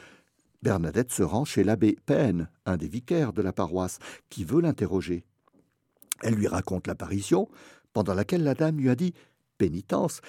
Bernadette 0.62 1.12
se 1.12 1.24
rend 1.24 1.44
chez 1.44 1.64
l'abbé 1.64 1.98
Pen, 2.06 2.50
un 2.66 2.78
des 2.78 2.88
vicaires 2.88 3.34
de 3.34 3.42
la 3.42 3.52
paroisse, 3.52 3.98
qui 4.30 4.44
veut 4.44 4.62
l'interroger. 4.62 5.24
Elle 6.22 6.36
lui 6.36 6.48
raconte 6.48 6.86
l'apparition, 6.86 7.50
pendant 7.94 8.14
laquelle 8.14 8.44
la 8.44 8.54
dame 8.54 8.78
lui 8.78 8.90
a 8.90 8.96
dit 8.96 9.14
pénitence, 9.58 10.22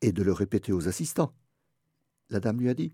et 0.00 0.12
de 0.12 0.22
le 0.22 0.32
répéter 0.32 0.72
aux 0.72 0.88
assistants. 0.88 1.32
La 2.30 2.40
dame 2.40 2.60
lui 2.60 2.68
a 2.68 2.74
dit 2.74 2.92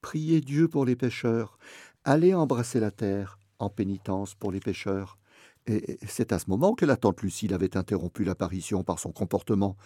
Priez 0.00 0.40
Dieu 0.40 0.68
pour 0.68 0.84
les 0.84 0.96
pécheurs, 0.96 1.58
allez 2.04 2.34
embrasser 2.34 2.80
la 2.80 2.90
terre 2.90 3.38
en 3.58 3.68
pénitence 3.68 4.34
pour 4.34 4.52
les 4.52 4.60
pécheurs. 4.60 5.18
Et 5.66 5.98
c'est 6.06 6.32
à 6.32 6.38
ce 6.38 6.48
moment 6.48 6.74
que 6.74 6.86
la 6.86 6.96
tante 6.96 7.20
Lucille 7.20 7.52
avait 7.52 7.76
interrompu 7.76 8.24
l'apparition 8.24 8.84
par 8.84 8.98
son 8.98 9.12
comportement. 9.12 9.76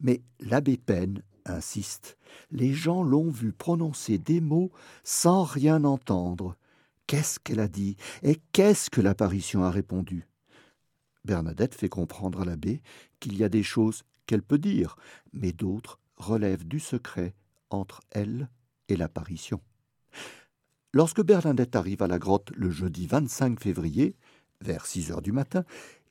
Mais 0.00 0.22
l'abbé 0.40 0.76
Pen 0.76 1.22
insiste. 1.46 2.18
Les 2.50 2.72
gens 2.72 3.02
l'ont 3.02 3.30
vu 3.30 3.52
prononcer 3.52 4.18
des 4.18 4.40
mots 4.40 4.72
sans 5.04 5.44
rien 5.44 5.84
entendre. 5.84 6.56
Qu'est-ce 7.06 7.38
qu'elle 7.40 7.60
a 7.60 7.68
dit 7.68 7.96
et 8.22 8.40
qu'est-ce 8.52 8.90
que 8.90 9.00
l'apparition 9.00 9.64
a 9.64 9.70
répondu? 9.70 10.28
Bernadette 11.24 11.74
fait 11.74 11.88
comprendre 11.88 12.40
à 12.40 12.44
l'abbé 12.44 12.82
qu'il 13.20 13.36
y 13.36 13.44
a 13.44 13.48
des 13.48 13.62
choses 13.62 14.02
qu'elle 14.26 14.42
peut 14.42 14.58
dire, 14.58 14.96
mais 15.32 15.52
d'autres 15.52 15.98
relèvent 16.16 16.66
du 16.66 16.80
secret 16.80 17.34
entre 17.70 18.00
elle 18.10 18.48
et 18.88 18.96
l'apparition. 18.96 19.60
Lorsque 20.92 21.22
Bernadette 21.22 21.76
arrive 21.76 22.02
à 22.02 22.06
la 22.06 22.18
grotte 22.18 22.50
le 22.54 22.70
jeudi 22.70 23.06
25 23.06 23.60
février, 23.60 24.16
vers 24.60 24.86
six 24.86 25.10
heures 25.10 25.22
du 25.22 25.32
matin, 25.32 25.64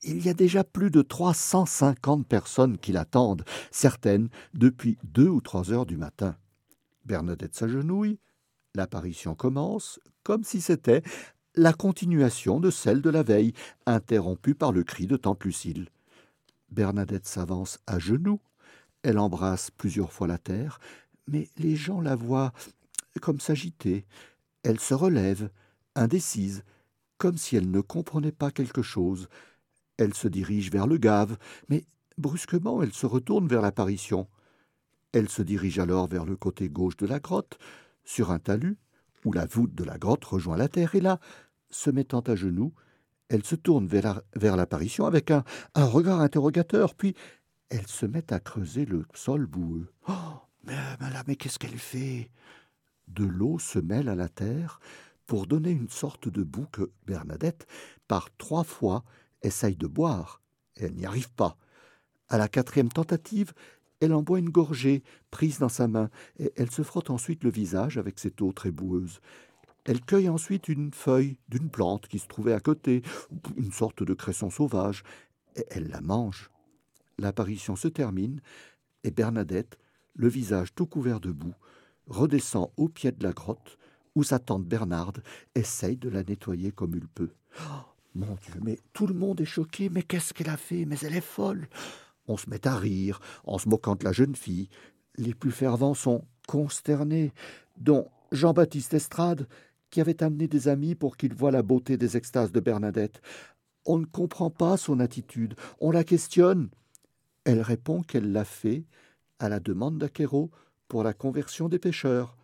il 0.04 0.26
y 0.26 0.30
a 0.30 0.34
déjà 0.34 0.64
plus 0.64 0.90
de 0.90 1.02
350 1.02 2.28
personnes 2.28 2.78
qui 2.78 2.92
l'attendent, 2.92 3.46
certaines 3.70 4.30
depuis 4.54 4.98
deux 5.04 5.28
ou 5.28 5.42
trois 5.42 5.72
heures 5.72 5.86
du 5.86 5.98
matin. 5.98 6.36
Bernadette 7.06 7.56
s'agenouille, 7.56 8.20
l'apparition 8.74 9.36
commence, 9.36 10.00
comme 10.24 10.44
si 10.44 10.62
c'était 10.62 11.04
la 11.56 11.74
continuation 11.74 12.60
de 12.60 12.72
celle 12.72 13.02
de 13.02 13.10
la 13.10 13.24
veille, 13.24 13.54
interrompue 13.86 14.56
par 14.56 14.72
le 14.72 14.84
cri 14.84 15.06
de 15.06 15.18
tante 15.18 15.44
Lucille. 15.44 15.90
Bernadette 16.70 17.28
s'avance 17.28 17.80
à 17.86 18.00
genoux, 18.00 18.40
elle 19.04 19.20
embrasse 19.20 19.72
plusieurs 19.72 20.14
fois 20.14 20.28
la 20.28 20.38
terre, 20.38 20.80
mais 21.32 21.50
les 21.58 21.76
gens 21.76 22.02
la 22.02 22.16
voient 22.16 22.54
comme 23.22 23.40
s'agiter. 23.40 24.06
Elle 24.64 24.80
se 24.80 24.94
relève, 24.94 25.50
indécise, 25.96 26.64
comme 27.18 27.38
si 27.38 27.56
elle 27.56 27.72
ne 27.72 27.82
comprenait 27.82 28.32
pas 28.32 28.52
quelque 28.52 28.82
chose. 28.82 29.28
Elle 29.98 30.14
se 30.14 30.28
dirige 30.28 30.72
vers 30.72 30.88
le 30.88 30.98
gave, 30.98 31.38
mais 31.70 31.86
brusquement 32.18 32.82
elle 32.82 32.94
se 32.94 33.06
retourne 33.06 33.48
vers 33.48 33.62
l'apparition. 33.62 34.28
Elle 35.14 35.30
se 35.30 35.42
dirige 35.42 35.80
alors 35.80 36.08
vers 36.08 36.26
le 36.26 36.36
côté 36.36 36.70
gauche 36.70 36.98
de 36.98 37.06
la 37.06 37.20
grotte, 37.20 37.58
sur 38.04 38.32
un 38.32 38.40
talus, 38.40 38.78
où 39.26 39.34
la 39.34 39.46
voûte 39.46 39.76
de 39.76 39.84
la 39.84 39.98
grotte 39.98 40.26
rejoint 40.26 40.58
la 40.58 40.68
terre, 40.68 40.96
et 40.96 41.02
là, 41.02 41.20
se 41.70 41.90
mettant 41.90 42.22
à 42.22 42.36
genoux, 42.36 42.74
elle 43.30 43.46
se 43.46 43.56
tourne 43.56 43.88
vers 43.88 44.58
l'apparition 44.58 45.06
avec 45.06 45.32
un, 45.32 45.44
regard 45.76 46.20
interrogateur, 46.20 46.96
puis 46.96 47.16
elle 47.70 47.88
se 47.88 48.06
met 48.06 48.34
à 48.34 48.40
creuser 48.40 48.86
le 48.86 49.06
sol 49.14 49.46
boueux. 49.46 49.94
Oh 50.10 50.42
mais, 50.64 50.76
mais 51.28 51.36
qu'est-ce 51.36 51.60
qu'elle 51.60 51.78
fait? 51.78 52.30
De 53.08 53.26
l'eau 53.26 53.60
se 53.60 53.80
mêle 53.80 54.10
à 54.10 54.16
la 54.16 54.30
terre 54.30 54.80
pour 55.26 55.48
donner 55.48 55.72
une 55.72 55.90
sorte 55.90 56.30
de 56.30 56.44
boue 56.44 56.68
que 56.72 56.92
Bernadette, 57.06 57.68
par 58.08 58.30
trois 58.38 58.64
fois, 58.64 59.04
essaye 59.42 59.76
de 59.76 59.88
boire, 59.88 60.42
elle 60.76 60.94
n'y 60.94 61.06
arrive 61.06 61.32
pas. 61.32 61.58
À 62.30 62.38
la 62.38 62.48
quatrième 62.48 62.90
tentative, 62.90 63.54
elle 64.00 64.14
en 64.14 64.24
boit 64.24 64.40
une 64.40 64.50
gorgée, 64.50 65.04
prise 65.30 65.60
dans 65.60 65.70
sa 65.70 65.88
main, 65.88 66.10
et 66.40 66.52
elle 66.56 66.72
se 66.72 66.82
frotte 66.82 67.10
ensuite 67.10 67.44
le 67.44 67.52
visage 67.52 67.98
avec 67.98 68.20
cette 68.20 68.42
eau 68.42 68.52
très 68.52 68.72
boueuse. 68.72 69.22
Elle 69.86 70.02
cueille 70.02 70.30
ensuite 70.30 70.68
une 70.68 70.94
feuille 70.94 71.38
d'une 71.50 71.70
plante 71.70 72.08
qui 72.08 72.20
se 72.20 72.28
trouvait 72.28 72.54
à 72.54 72.60
côté, 72.60 73.04
une 73.58 73.72
sorte 73.72 74.04
de 74.04 74.14
cresson 74.14 74.50
sauvage, 74.50 75.04
et 75.56 75.66
elle 75.70 75.90
la 75.90 76.02
mange. 76.02 76.50
L'apparition 77.18 77.76
se 77.76 77.88
termine, 77.88 78.42
et 79.04 79.12
Bernadette, 79.12 79.78
le 80.16 80.28
visage 80.28 80.74
tout 80.76 80.86
couvert 80.86 81.20
de 81.20 81.32
boue, 81.32 81.56
redescend 82.08 82.72
au 82.78 82.90
pied 82.90 83.12
de 83.12 83.24
la 83.24 83.32
grotte, 83.32 83.78
où 84.16 84.24
sa 84.24 84.40
tante 84.40 84.66
Bernarde 84.66 85.24
essaye 85.56 85.98
de 85.98 86.10
la 86.10 86.24
nettoyer 86.24 86.72
comme 86.72 86.96
il 86.96 87.08
peut. 87.08 87.32
Oh, 87.62 87.86
mon 88.16 88.36
Dieu, 88.42 88.56
mais 88.62 88.78
tout 88.94 89.08
le 89.08 89.14
monde 89.14 89.40
est 89.42 89.46
choqué. 89.46 89.90
Mais 89.90 90.04
qu'est-ce 90.04 90.34
qu'elle 90.34 90.50
a 90.50 90.58
fait? 90.58 90.86
Mais 90.86 90.98
elle 91.02 91.16
est 91.16 91.22
folle. 91.22 91.68
On 92.28 92.38
se 92.38 92.50
met 92.50 92.68
à 92.68 92.76
rire, 92.76 93.20
en 93.46 93.58
se 93.58 93.70
moquant 93.70 93.96
de 93.96 94.04
la 94.04 94.12
jeune 94.12 94.36
fille. 94.36 94.70
Les 95.16 95.34
plus 95.34 95.52
fervents 95.52 95.94
sont 95.94 96.26
consternés, 96.48 97.34
dont 97.78 98.10
Jean-Baptiste 98.32 98.94
Estrade, 98.94 99.48
qui 99.90 100.02
avait 100.02 100.24
amené 100.24 100.48
des 100.48 100.68
amis 100.68 100.96
pour 100.96 101.18
qu'ils 101.18 101.34
voient 101.34 101.52
la 101.52 101.64
beauté 101.64 101.98
des 101.98 102.18
extases 102.18 102.52
de 102.52 102.60
Bernadette. 102.60 103.22
On 103.86 103.98
ne 103.98 104.06
comprend 104.06 104.50
pas 104.50 104.78
son 104.78 105.00
attitude. 105.00 105.56
On 105.80 105.92
la 105.92 106.04
questionne. 106.04 106.70
Elle 107.44 107.62
répond 107.62 108.02
qu'elle 108.04 108.32
l'a 108.32 108.46
fait 108.46 108.86
à 109.42 109.50
la 109.50 109.60
demande 109.60 109.98
d'Aquero 109.98 110.52
pour 110.88 111.04
la 111.04 111.14
conversion 111.14 111.68
des 111.68 111.80
pêcheurs. 111.80 112.38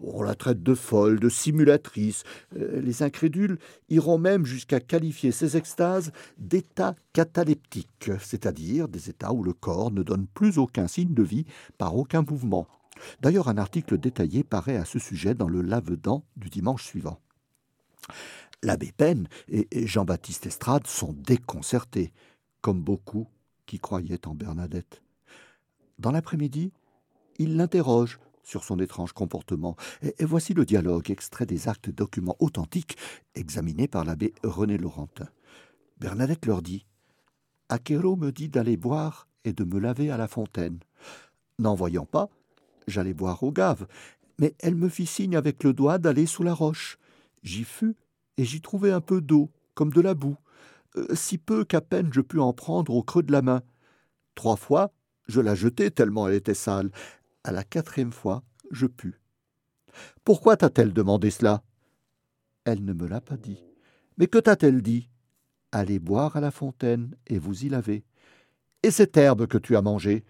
On 0.00 0.22
la 0.22 0.34
traite 0.34 0.62
de 0.62 0.74
folle, 0.74 1.20
de 1.20 1.28
simulatrice. 1.28 2.24
Euh, 2.56 2.80
les 2.80 3.02
incrédules 3.02 3.58
iront 3.88 4.18
même 4.18 4.44
jusqu'à 4.44 4.80
qualifier 4.80 5.32
ces 5.32 5.56
extases 5.56 6.12
d'états 6.36 6.94
cataleptiques, 7.12 8.10
c'est-à-dire 8.20 8.88
des 8.88 9.08
états 9.08 9.32
où 9.32 9.42
le 9.42 9.52
corps 9.52 9.90
ne 9.90 10.02
donne 10.02 10.26
plus 10.26 10.58
aucun 10.58 10.88
signe 10.88 11.14
de 11.14 11.22
vie 11.22 11.46
par 11.78 11.96
aucun 11.96 12.22
mouvement. 12.22 12.66
D'ailleurs, 13.20 13.48
un 13.48 13.58
article 13.58 13.98
détaillé 13.98 14.44
paraît 14.44 14.76
à 14.76 14.84
ce 14.84 14.98
sujet 14.98 15.34
dans 15.34 15.48
le 15.48 15.62
lave-dents 15.62 16.24
du 16.36 16.48
dimanche 16.50 16.84
suivant. 16.84 17.20
L'abbé 18.62 18.92
Pen 18.96 19.28
et 19.48 19.86
Jean-Baptiste 19.86 20.46
Estrade 20.46 20.86
sont 20.86 21.12
déconcertés, 21.12 22.12
comme 22.60 22.82
beaucoup 22.82 23.28
qui 23.66 23.78
croyaient 23.78 24.26
en 24.26 24.34
Bernadette. 24.34 25.03
Dans 25.98 26.10
l'après-midi, 26.10 26.72
ils 27.38 27.56
l'interrogent 27.56 28.18
sur 28.42 28.62
son 28.62 28.78
étrange 28.78 29.12
comportement, 29.12 29.76
et, 30.02 30.24
voici 30.24 30.54
le 30.54 30.64
dialogue 30.64 31.10
extrait 31.10 31.46
des 31.46 31.68
actes 31.68 31.90
documents 31.90 32.36
authentiques 32.40 32.96
examinés 33.34 33.88
par 33.88 34.04
l'abbé 34.04 34.34
René 34.42 34.76
Laurentin. 34.76 35.28
Bernadette 35.98 36.46
leur 36.46 36.60
dit 36.60 36.86
Aquero 37.70 38.16
me 38.16 38.30
dit 38.30 38.48
d'aller 38.48 38.76
boire 38.76 39.28
et 39.44 39.52
de 39.52 39.64
me 39.64 39.78
laver 39.78 40.10
à 40.10 40.18
la 40.18 40.28
fontaine. 40.28 40.78
N'en 41.58 41.74
voyant 41.74 42.04
pas, 42.04 42.28
j'allais 42.86 43.14
boire 43.14 43.42
au 43.42 43.50
gave, 43.50 43.86
mais 44.38 44.54
elle 44.58 44.74
me 44.74 44.88
fit 44.88 45.06
signe 45.06 45.36
avec 45.36 45.64
le 45.64 45.72
doigt 45.72 45.98
d'aller 45.98 46.26
sous 46.26 46.42
la 46.42 46.52
roche. 46.52 46.98
J'y 47.42 47.64
fus, 47.64 47.96
et 48.36 48.44
j'y 48.44 48.60
trouvai 48.60 48.90
un 48.90 49.00
peu 49.00 49.20
d'eau, 49.20 49.50
comme 49.74 49.92
de 49.92 50.00
la 50.00 50.14
boue, 50.14 50.36
euh, 50.96 51.14
si 51.14 51.38
peu 51.38 51.64
qu'à 51.64 51.80
peine 51.80 52.10
je 52.12 52.20
pus 52.20 52.40
en 52.40 52.52
prendre 52.52 52.94
au 52.94 53.02
creux 53.02 53.22
de 53.22 53.32
la 53.32 53.42
main. 53.42 53.62
Trois 54.34 54.56
fois, 54.56 54.92
je 55.26 55.40
la 55.40 55.54
jetai 55.54 55.90
tellement 55.90 56.28
elle 56.28 56.34
était 56.34 56.54
sale. 56.54 56.90
À 57.44 57.52
la 57.52 57.64
quatrième 57.64 58.12
fois, 58.12 58.42
je 58.70 58.86
pus. 58.86 59.20
Pourquoi 60.24 60.56
t'a-t-elle 60.56 60.92
demandé 60.92 61.30
cela? 61.30 61.62
Elle 62.64 62.84
ne 62.84 62.92
me 62.92 63.06
l'a 63.06 63.20
pas 63.20 63.36
dit. 63.36 63.62
Mais 64.16 64.26
que 64.26 64.38
t'a-t-elle 64.38 64.82
dit? 64.82 65.10
Allez 65.72 65.98
boire 65.98 66.36
à 66.36 66.40
la 66.40 66.50
fontaine 66.50 67.14
et 67.26 67.38
vous 67.38 67.64
y 67.64 67.68
lavez. 67.68 68.04
Et 68.82 68.90
cette 68.90 69.16
herbe 69.16 69.46
que 69.46 69.58
tu 69.58 69.76
as 69.76 69.82
mangée? 69.82 70.24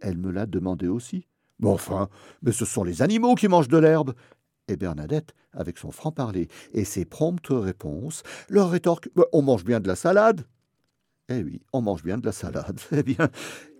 Elle 0.00 0.18
me 0.18 0.30
l'a 0.30 0.46
demandé 0.46 0.88
aussi. 0.88 1.26
Enfin, 1.62 2.08
mais 2.42 2.52
ce 2.52 2.64
sont 2.64 2.84
les 2.84 3.00
animaux 3.00 3.34
qui 3.34 3.48
mangent 3.48 3.68
de 3.68 3.78
l'herbe. 3.78 4.14
Et 4.68 4.76
Bernadette, 4.76 5.34
avec 5.52 5.78
son 5.78 5.90
franc-parler 5.90 6.48
et 6.72 6.84
ses 6.84 7.04
promptes 7.04 7.48
réponses, 7.50 8.22
leur 8.48 8.70
rétorque 8.70 9.10
bah, 9.14 9.24
On 9.32 9.42
mange 9.42 9.64
bien 9.64 9.80
de 9.80 9.88
la 9.88 9.96
salade 9.96 10.46
Eh 11.28 11.42
oui, 11.42 11.62
on 11.72 11.82
mange 11.82 12.02
bien 12.02 12.18
de 12.18 12.26
la 12.26 12.32
salade. 12.32 12.80
Eh 12.92 13.02
bien, 13.02 13.30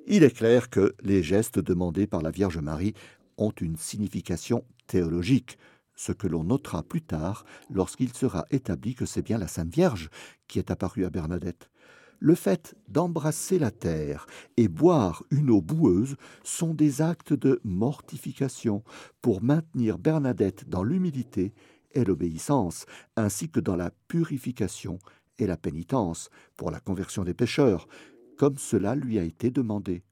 il 0.07 0.23
est 0.23 0.37
clair 0.37 0.71
que 0.71 0.95
les 1.03 1.23
gestes 1.23 1.59
demandés 1.59 2.07
par 2.07 2.23
la 2.23 2.31
Vierge 2.31 2.59
Marie 2.59 2.95
ont 3.39 3.53
une 3.53 3.77
signification 3.77 4.65
théologique, 4.87 5.59
ce 5.97 6.13
que 6.13 6.27
l'on 6.27 6.45
notera 6.45 6.83
plus 6.83 7.03
tard 7.03 7.45
lorsqu'il 7.71 8.13
sera 8.13 8.45
établi 8.51 8.95
que 8.95 9.07
c'est 9.07 9.23
bien 9.23 9.39
la 9.39 9.49
Sainte 9.49 9.73
Vierge 9.73 10.11
qui 10.49 10.59
est 10.59 10.71
apparue 10.71 11.05
à 11.05 11.11
Bernadette. 11.11 11.71
Le 12.19 12.35
fait 12.35 12.75
d'embrasser 12.89 13.59
la 13.59 13.71
terre 13.71 14.27
et 14.57 14.69
boire 14.69 15.25
une 15.31 15.51
eau 15.51 15.61
boueuse 15.61 16.17
sont 16.43 16.73
des 16.73 17.03
actes 17.03 17.33
de 17.33 17.61
mortification. 17.65 18.83
Pour 19.21 19.43
maintenir 19.43 19.99
Bernadette 19.99 20.69
dans 20.69 20.85
l'humilité 20.85 21.53
et 21.93 22.05
l'obéissance, 22.05 22.87
ainsi 23.17 23.51
que 23.51 23.61
dans 23.61 23.77
la 23.77 23.91
purification 24.09 24.99
et 25.39 25.47
la 25.47 25.57
pénitence 25.57 26.31
pour 26.57 26.71
la 26.71 26.81
conversion 26.81 27.25
des 27.25 27.35
pécheurs, 27.35 27.89
comme 28.37 28.59
cela 28.59 28.95
lui 28.95 29.18
a 29.18 29.22
été 29.22 29.51
demandé. 29.51 30.03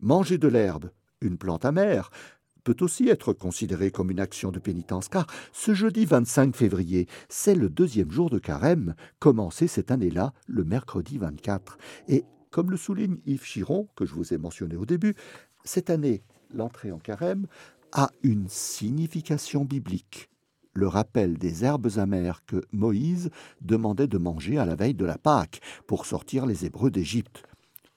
Manger 0.00 0.38
de 0.38 0.48
l'herbe, 0.48 0.90
une 1.20 1.38
plante 1.38 1.64
amère, 1.64 2.10
peut 2.64 2.76
aussi 2.80 3.08
être 3.08 3.32
considéré 3.32 3.90
comme 3.90 4.10
une 4.10 4.20
action 4.20 4.50
de 4.50 4.58
pénitence, 4.58 5.08
car 5.08 5.26
ce 5.52 5.74
jeudi 5.74 6.04
25 6.04 6.54
février, 6.54 7.08
c'est 7.28 7.54
le 7.54 7.68
deuxième 7.68 8.10
jour 8.10 8.30
de 8.30 8.38
carême, 8.38 8.94
commencé 9.18 9.66
cette 9.66 9.90
année-là 9.90 10.32
le 10.46 10.64
mercredi 10.64 11.18
24. 11.18 11.78
Et 12.08 12.24
comme 12.50 12.70
le 12.70 12.76
souligne 12.76 13.18
Yves 13.26 13.44
Chiron, 13.44 13.88
que 13.96 14.06
je 14.06 14.14
vous 14.14 14.32
ai 14.32 14.38
mentionné 14.38 14.76
au 14.76 14.86
début, 14.86 15.14
cette 15.64 15.90
année, 15.90 16.22
l'entrée 16.54 16.92
en 16.92 16.98
carême 16.98 17.46
a 17.92 18.10
une 18.22 18.48
signification 18.48 19.64
biblique 19.64 20.31
le 20.74 20.88
rappel 20.88 21.38
des 21.38 21.64
herbes 21.64 21.90
amères 21.96 22.44
que 22.46 22.62
Moïse 22.72 23.30
demandait 23.60 24.06
de 24.06 24.18
manger 24.18 24.58
à 24.58 24.64
la 24.64 24.74
veille 24.74 24.94
de 24.94 25.04
la 25.04 25.18
Pâque 25.18 25.60
pour 25.86 26.06
sortir 26.06 26.46
les 26.46 26.64
Hébreux 26.64 26.90
d'Égypte. 26.90 27.42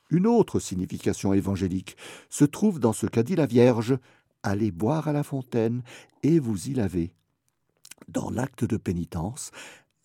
Une 0.10 0.28
autre 0.28 0.60
signification 0.60 1.34
évangélique 1.34 1.98
se 2.30 2.46
trouve 2.46 2.80
dans 2.80 2.94
ce 2.94 3.08
qu'a 3.08 3.24
dit 3.24 3.36
la 3.36 3.46
Vierge 3.46 3.98
allez 4.44 4.72
boire 4.72 5.08
à 5.08 5.14
la 5.14 5.24
fontaine 5.24 5.82
et 6.22 6.40
vous 6.40 6.70
y 6.70 6.74
lavez. 6.74 7.14
Dans 8.08 8.30
l'acte 8.30 8.66
de 8.66 8.78
pénitence, 8.78 9.52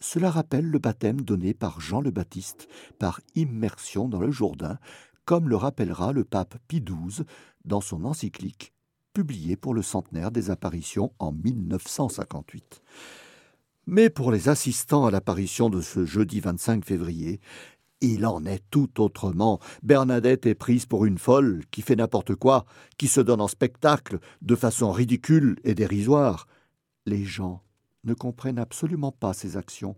cela 0.01 0.31
rappelle 0.31 0.65
le 0.65 0.79
baptême 0.79 1.21
donné 1.21 1.53
par 1.53 1.81
Jean 1.81 2.01
le 2.01 2.11
Baptiste 2.11 2.69
par 2.99 3.21
immersion 3.35 4.09
dans 4.09 4.21
le 4.21 4.31
Jourdain, 4.31 4.79
comme 5.27 5.49
le 5.49 5.57
rappellera 5.57 6.13
le 6.13 6.25
pape 6.25 6.57
Pie 6.67 6.81
XII 6.81 7.27
dans 7.67 7.83
son 7.83 8.07
encyclique 8.07 8.73
publiée 9.13 9.57
pour 9.57 9.75
le 9.75 9.83
centenaire 9.83 10.31
des 10.31 10.51
apparitions 10.51 11.13
en 11.19 11.33
1958. 11.33 12.83
Mais 13.87 14.11
pour 14.11 14.31
les 14.31 14.49
assistants 14.49 15.07
à 15.07 15.11
l'apparition 15.11 15.71
de 15.71 15.81
ce 15.81 16.05
jeudi 16.05 16.41
25 16.41 16.85
février, 16.85 17.41
il 18.01 18.25
en 18.25 18.45
est 18.45 18.63
tout 18.71 19.01
autrement. 19.01 19.59
Bernadette 19.83 20.47
est 20.47 20.55
prise 20.55 20.87
pour 20.87 21.05
une 21.05 21.19
folle 21.19 21.63
qui 21.71 21.83
fait 21.83 21.97
n'importe 21.97 22.35
quoi, 22.35 22.65
qui 22.99 23.09
se 23.09 23.21
donne 23.21 23.41
en 23.41 23.49
spectacle 23.49 24.19
de 24.43 24.55
façon 24.57 24.91
ridicule 24.91 25.57
et 25.65 25.75
dérisoire. 25.75 26.47
Les 27.07 27.25
gens 27.25 27.63
ne 28.05 28.15
comprennent 28.15 28.59
absolument 28.59 29.13
pas 29.13 29.35
ses 29.35 29.57
actions, 29.57 29.97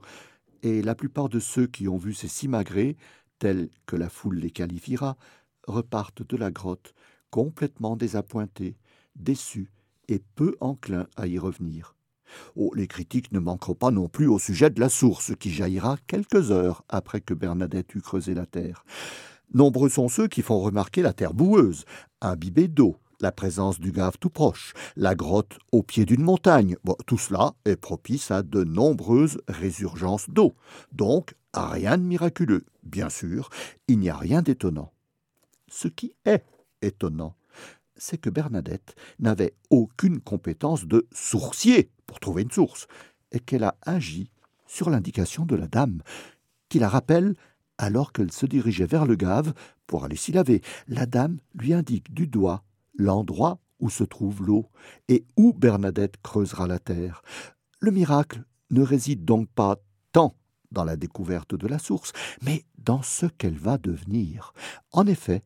et 0.62 0.82
la 0.82 0.94
plupart 0.94 1.28
de 1.28 1.40
ceux 1.40 1.66
qui 1.66 1.88
ont 1.88 1.96
vu 1.96 2.14
ces 2.14 2.28
simagrées, 2.28 2.96
tels 3.38 3.68
que 3.86 3.96
la 3.96 4.08
foule 4.08 4.36
les 4.38 4.50
qualifiera, 4.50 5.16
repartent 5.66 6.26
de 6.26 6.36
la 6.36 6.50
grotte 6.50 6.94
complètement 7.30 7.96
désappointés, 7.96 8.76
déçus 9.16 9.70
et 10.08 10.22
peu 10.34 10.56
enclins 10.60 11.06
à 11.16 11.26
y 11.26 11.38
revenir. 11.38 11.94
Oh, 12.56 12.72
les 12.74 12.86
critiques 12.86 13.32
ne 13.32 13.38
manqueront 13.38 13.74
pas 13.74 13.90
non 13.90 14.08
plus 14.08 14.26
au 14.26 14.38
sujet 14.38 14.70
de 14.70 14.80
la 14.80 14.88
source 14.88 15.34
qui 15.38 15.50
jaillira 15.50 15.98
quelques 16.06 16.50
heures 16.50 16.84
après 16.88 17.20
que 17.20 17.34
Bernadette 17.34 17.94
eut 17.94 18.00
creusé 18.00 18.34
la 18.34 18.46
terre. 18.46 18.84
Nombreux 19.54 19.90
sont 19.90 20.08
ceux 20.08 20.28
qui 20.28 20.42
font 20.42 20.60
remarquer 20.60 21.02
la 21.02 21.12
terre 21.12 21.34
boueuse, 21.34 21.84
imbibée 22.22 22.68
d'eau, 22.68 22.96
la 23.20 23.32
présence 23.32 23.78
du 23.78 23.92
gave 23.92 24.18
tout 24.18 24.30
proche, 24.30 24.74
la 24.96 25.14
grotte 25.14 25.58
au 25.70 25.82
pied 25.82 26.04
d'une 26.04 26.22
montagne. 26.22 26.76
tout 27.06 27.18
cela 27.18 27.54
est 27.64 27.76
propice 27.76 28.30
à 28.30 28.42
de 28.42 28.64
nombreuses 28.64 29.40
résurgences 29.48 30.28
d'eau. 30.28 30.54
Donc, 30.92 31.34
rien 31.54 31.98
de 31.98 32.02
miraculeux. 32.02 32.64
Bien 32.82 33.08
sûr, 33.08 33.50
il 33.88 33.98
n'y 33.98 34.10
a 34.10 34.16
rien 34.16 34.42
d'étonnant. 34.42 34.92
Ce 35.68 35.88
qui 35.88 36.14
est 36.24 36.44
étonnant, 36.82 37.36
c'est 38.02 38.18
que 38.18 38.30
Bernadette 38.30 38.96
n'avait 39.20 39.54
aucune 39.70 40.20
compétence 40.20 40.86
de 40.86 41.06
sourcier 41.12 41.88
pour 42.06 42.18
trouver 42.18 42.42
une 42.42 42.50
source, 42.50 42.88
et 43.30 43.38
qu'elle 43.38 43.62
a 43.62 43.76
agi 43.82 44.32
sur 44.66 44.90
l'indication 44.90 45.46
de 45.46 45.54
la 45.54 45.68
dame, 45.68 46.02
qui 46.68 46.80
la 46.80 46.88
rappelle 46.88 47.34
alors 47.78 48.12
qu'elle 48.12 48.32
se 48.32 48.44
dirigeait 48.44 48.86
vers 48.86 49.06
le 49.06 49.14
gave 49.14 49.54
pour 49.86 50.04
aller 50.04 50.16
s'y 50.16 50.32
laver. 50.32 50.62
La 50.88 51.06
dame 51.06 51.38
lui 51.54 51.72
indique 51.72 52.12
du 52.12 52.26
doigt 52.26 52.64
l'endroit 52.94 53.60
où 53.78 53.88
se 53.88 54.04
trouve 54.04 54.44
l'eau 54.44 54.66
et 55.08 55.24
où 55.36 55.52
Bernadette 55.52 56.16
creusera 56.22 56.66
la 56.66 56.80
terre. 56.80 57.22
Le 57.78 57.92
miracle 57.92 58.42
ne 58.70 58.82
réside 58.82 59.24
donc 59.24 59.48
pas 59.48 59.76
tant 60.10 60.34
dans 60.72 60.84
la 60.84 60.96
découverte 60.96 61.54
de 61.54 61.68
la 61.68 61.78
source, 61.78 62.12
mais 62.42 62.64
dans 62.78 63.02
ce 63.02 63.26
qu'elle 63.26 63.58
va 63.58 63.78
devenir. 63.78 64.52
En 64.90 65.06
effet, 65.06 65.42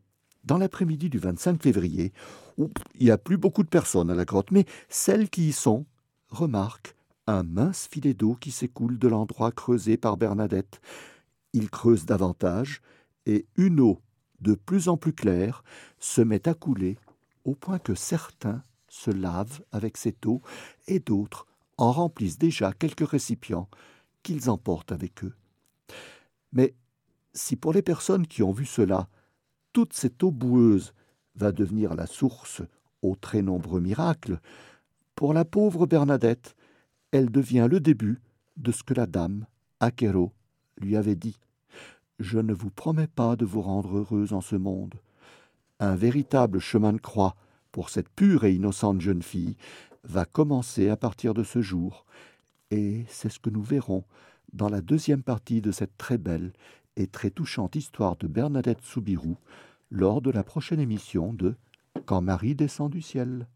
dans 0.47 0.59
l'après-midi 0.59 1.11
du 1.11 1.19
25 1.19 1.63
février, 1.63 2.13
il 2.57 3.05
n'y 3.05 3.11
a 3.11 3.19
plus 3.19 3.37
beaucoup 3.37 3.63
de 3.63 3.69
personnes 3.69 4.11
à 4.11 4.15
la 4.15 4.25
grotte, 4.25 4.53
mais 4.53 4.65
celles 4.89 5.29
qui 5.29 5.49
y 5.49 5.53
sont 5.53 5.85
remarquent 6.29 6.95
un 7.27 7.43
mince 7.43 7.89
filet 7.91 8.15
d'eau 8.15 8.35
qui 8.35 8.53
s'écoule 8.53 8.99
de 8.99 9.09
l'endroit 9.09 9.51
creusé 9.51 9.97
par 9.97 10.17
Bernadette. 10.17 10.81
Il 11.53 11.69
creuse 11.69 12.07
davantage, 12.07 12.81
et 13.27 13.47
une 13.57 13.81
eau 13.81 14.01
de 14.41 14.55
plus 14.55 14.89
en 14.89 14.97
plus 14.97 15.13
claire 15.13 15.65
se 15.99 16.21
met 16.21 16.49
à 16.49 16.55
couler, 16.55 16.97
au 17.45 17.55
point 17.55 17.79
que 17.79 17.95
certains 17.95 18.63
se 18.89 19.11
lavent 19.11 19.63
avec 19.73 19.97
cette 19.97 20.25
eau, 20.27 20.41
et 20.87 21.01
d'autres 21.01 21.47
en 21.77 21.91
remplissent 21.91 22.39
déjà 22.39 22.73
quelques 22.73 23.09
récipients 23.09 23.69
qu'ils 24.23 24.49
emportent 24.49 24.93
avec 24.93 25.25
eux. 25.25 25.35
Mais 26.53 26.75
si 27.35 27.57
pour 27.57 27.73
les 27.73 27.83
personnes 27.83 28.27
qui 28.27 28.43
ont 28.43 28.53
vu 28.53 28.65
cela, 28.65 29.09
toute 29.77 29.93
cette 29.93 30.23
eau 30.23 30.31
boueuse 30.31 30.95
va 31.35 31.53
devenir 31.53 31.95
la 31.95 32.07
source 32.07 32.63
aux 33.03 33.15
très 33.15 33.43
nombreux 33.43 33.79
miracles, 33.79 34.41
pour 35.15 35.35
la 35.35 35.45
pauvre 35.45 35.85
Bernadette, 35.85 36.57
elle 37.11 37.31
devient 37.31 37.69
le 37.71 37.79
début 37.79 38.23
de 38.57 38.73
ce 38.73 38.83
que 38.83 38.95
la 38.95 39.05
dame, 39.05 39.45
Aquero, 39.81 40.33
lui 40.79 40.97
avait 40.97 41.15
dit. 41.15 41.37
Je 42.19 42.39
ne 42.39 42.55
vous 42.55 42.71
promets 42.71 43.07
pas 43.07 43.37
de 43.37 43.45
vous 43.45 43.61
rendre 43.61 43.99
heureuse 43.99 44.33
en 44.33 44.41
ce 44.41 44.57
monde. 44.57 44.95
Un 45.79 45.95
véritable 45.95 46.59
chemin 46.59 46.95
de 46.95 46.99
croix 46.99 47.37
pour 47.71 47.91
cette 47.91 48.09
pure 48.09 48.45
et 48.45 48.55
innocente 48.55 49.03
jeune 49.03 49.23
fille 49.23 49.59
va 50.05 50.25
commencer 50.25 50.89
à 50.89 50.97
partir 50.97 51.35
de 51.35 51.45
ce 51.45 51.61
jour, 51.61 52.07
et 52.71 53.05
c'est 53.11 53.29
ce 53.29 53.41
que 53.41 53.51
nous 53.51 53.63
verrons 53.63 54.05
dans 54.55 54.71
la 54.71 54.81
deuxième 54.81 55.23
partie 55.23 55.61
de 55.61 55.71
cette 55.71 55.99
très 55.99 56.17
belle 56.17 56.55
et 56.97 57.09
très 57.09 57.29
touchante 57.29 57.77
histoire 57.77 58.17
de 58.17 58.27
Bernadette 58.27 58.81
Soubirou 58.81 59.37
lors 59.91 60.21
de 60.21 60.31
la 60.31 60.43
prochaine 60.43 60.81
émission 60.81 61.33
de 61.33 61.57
Quand 62.05 62.21
Marie 62.21 62.55
descend 62.55 62.91
du 62.91 63.03
ciel. 63.03 63.47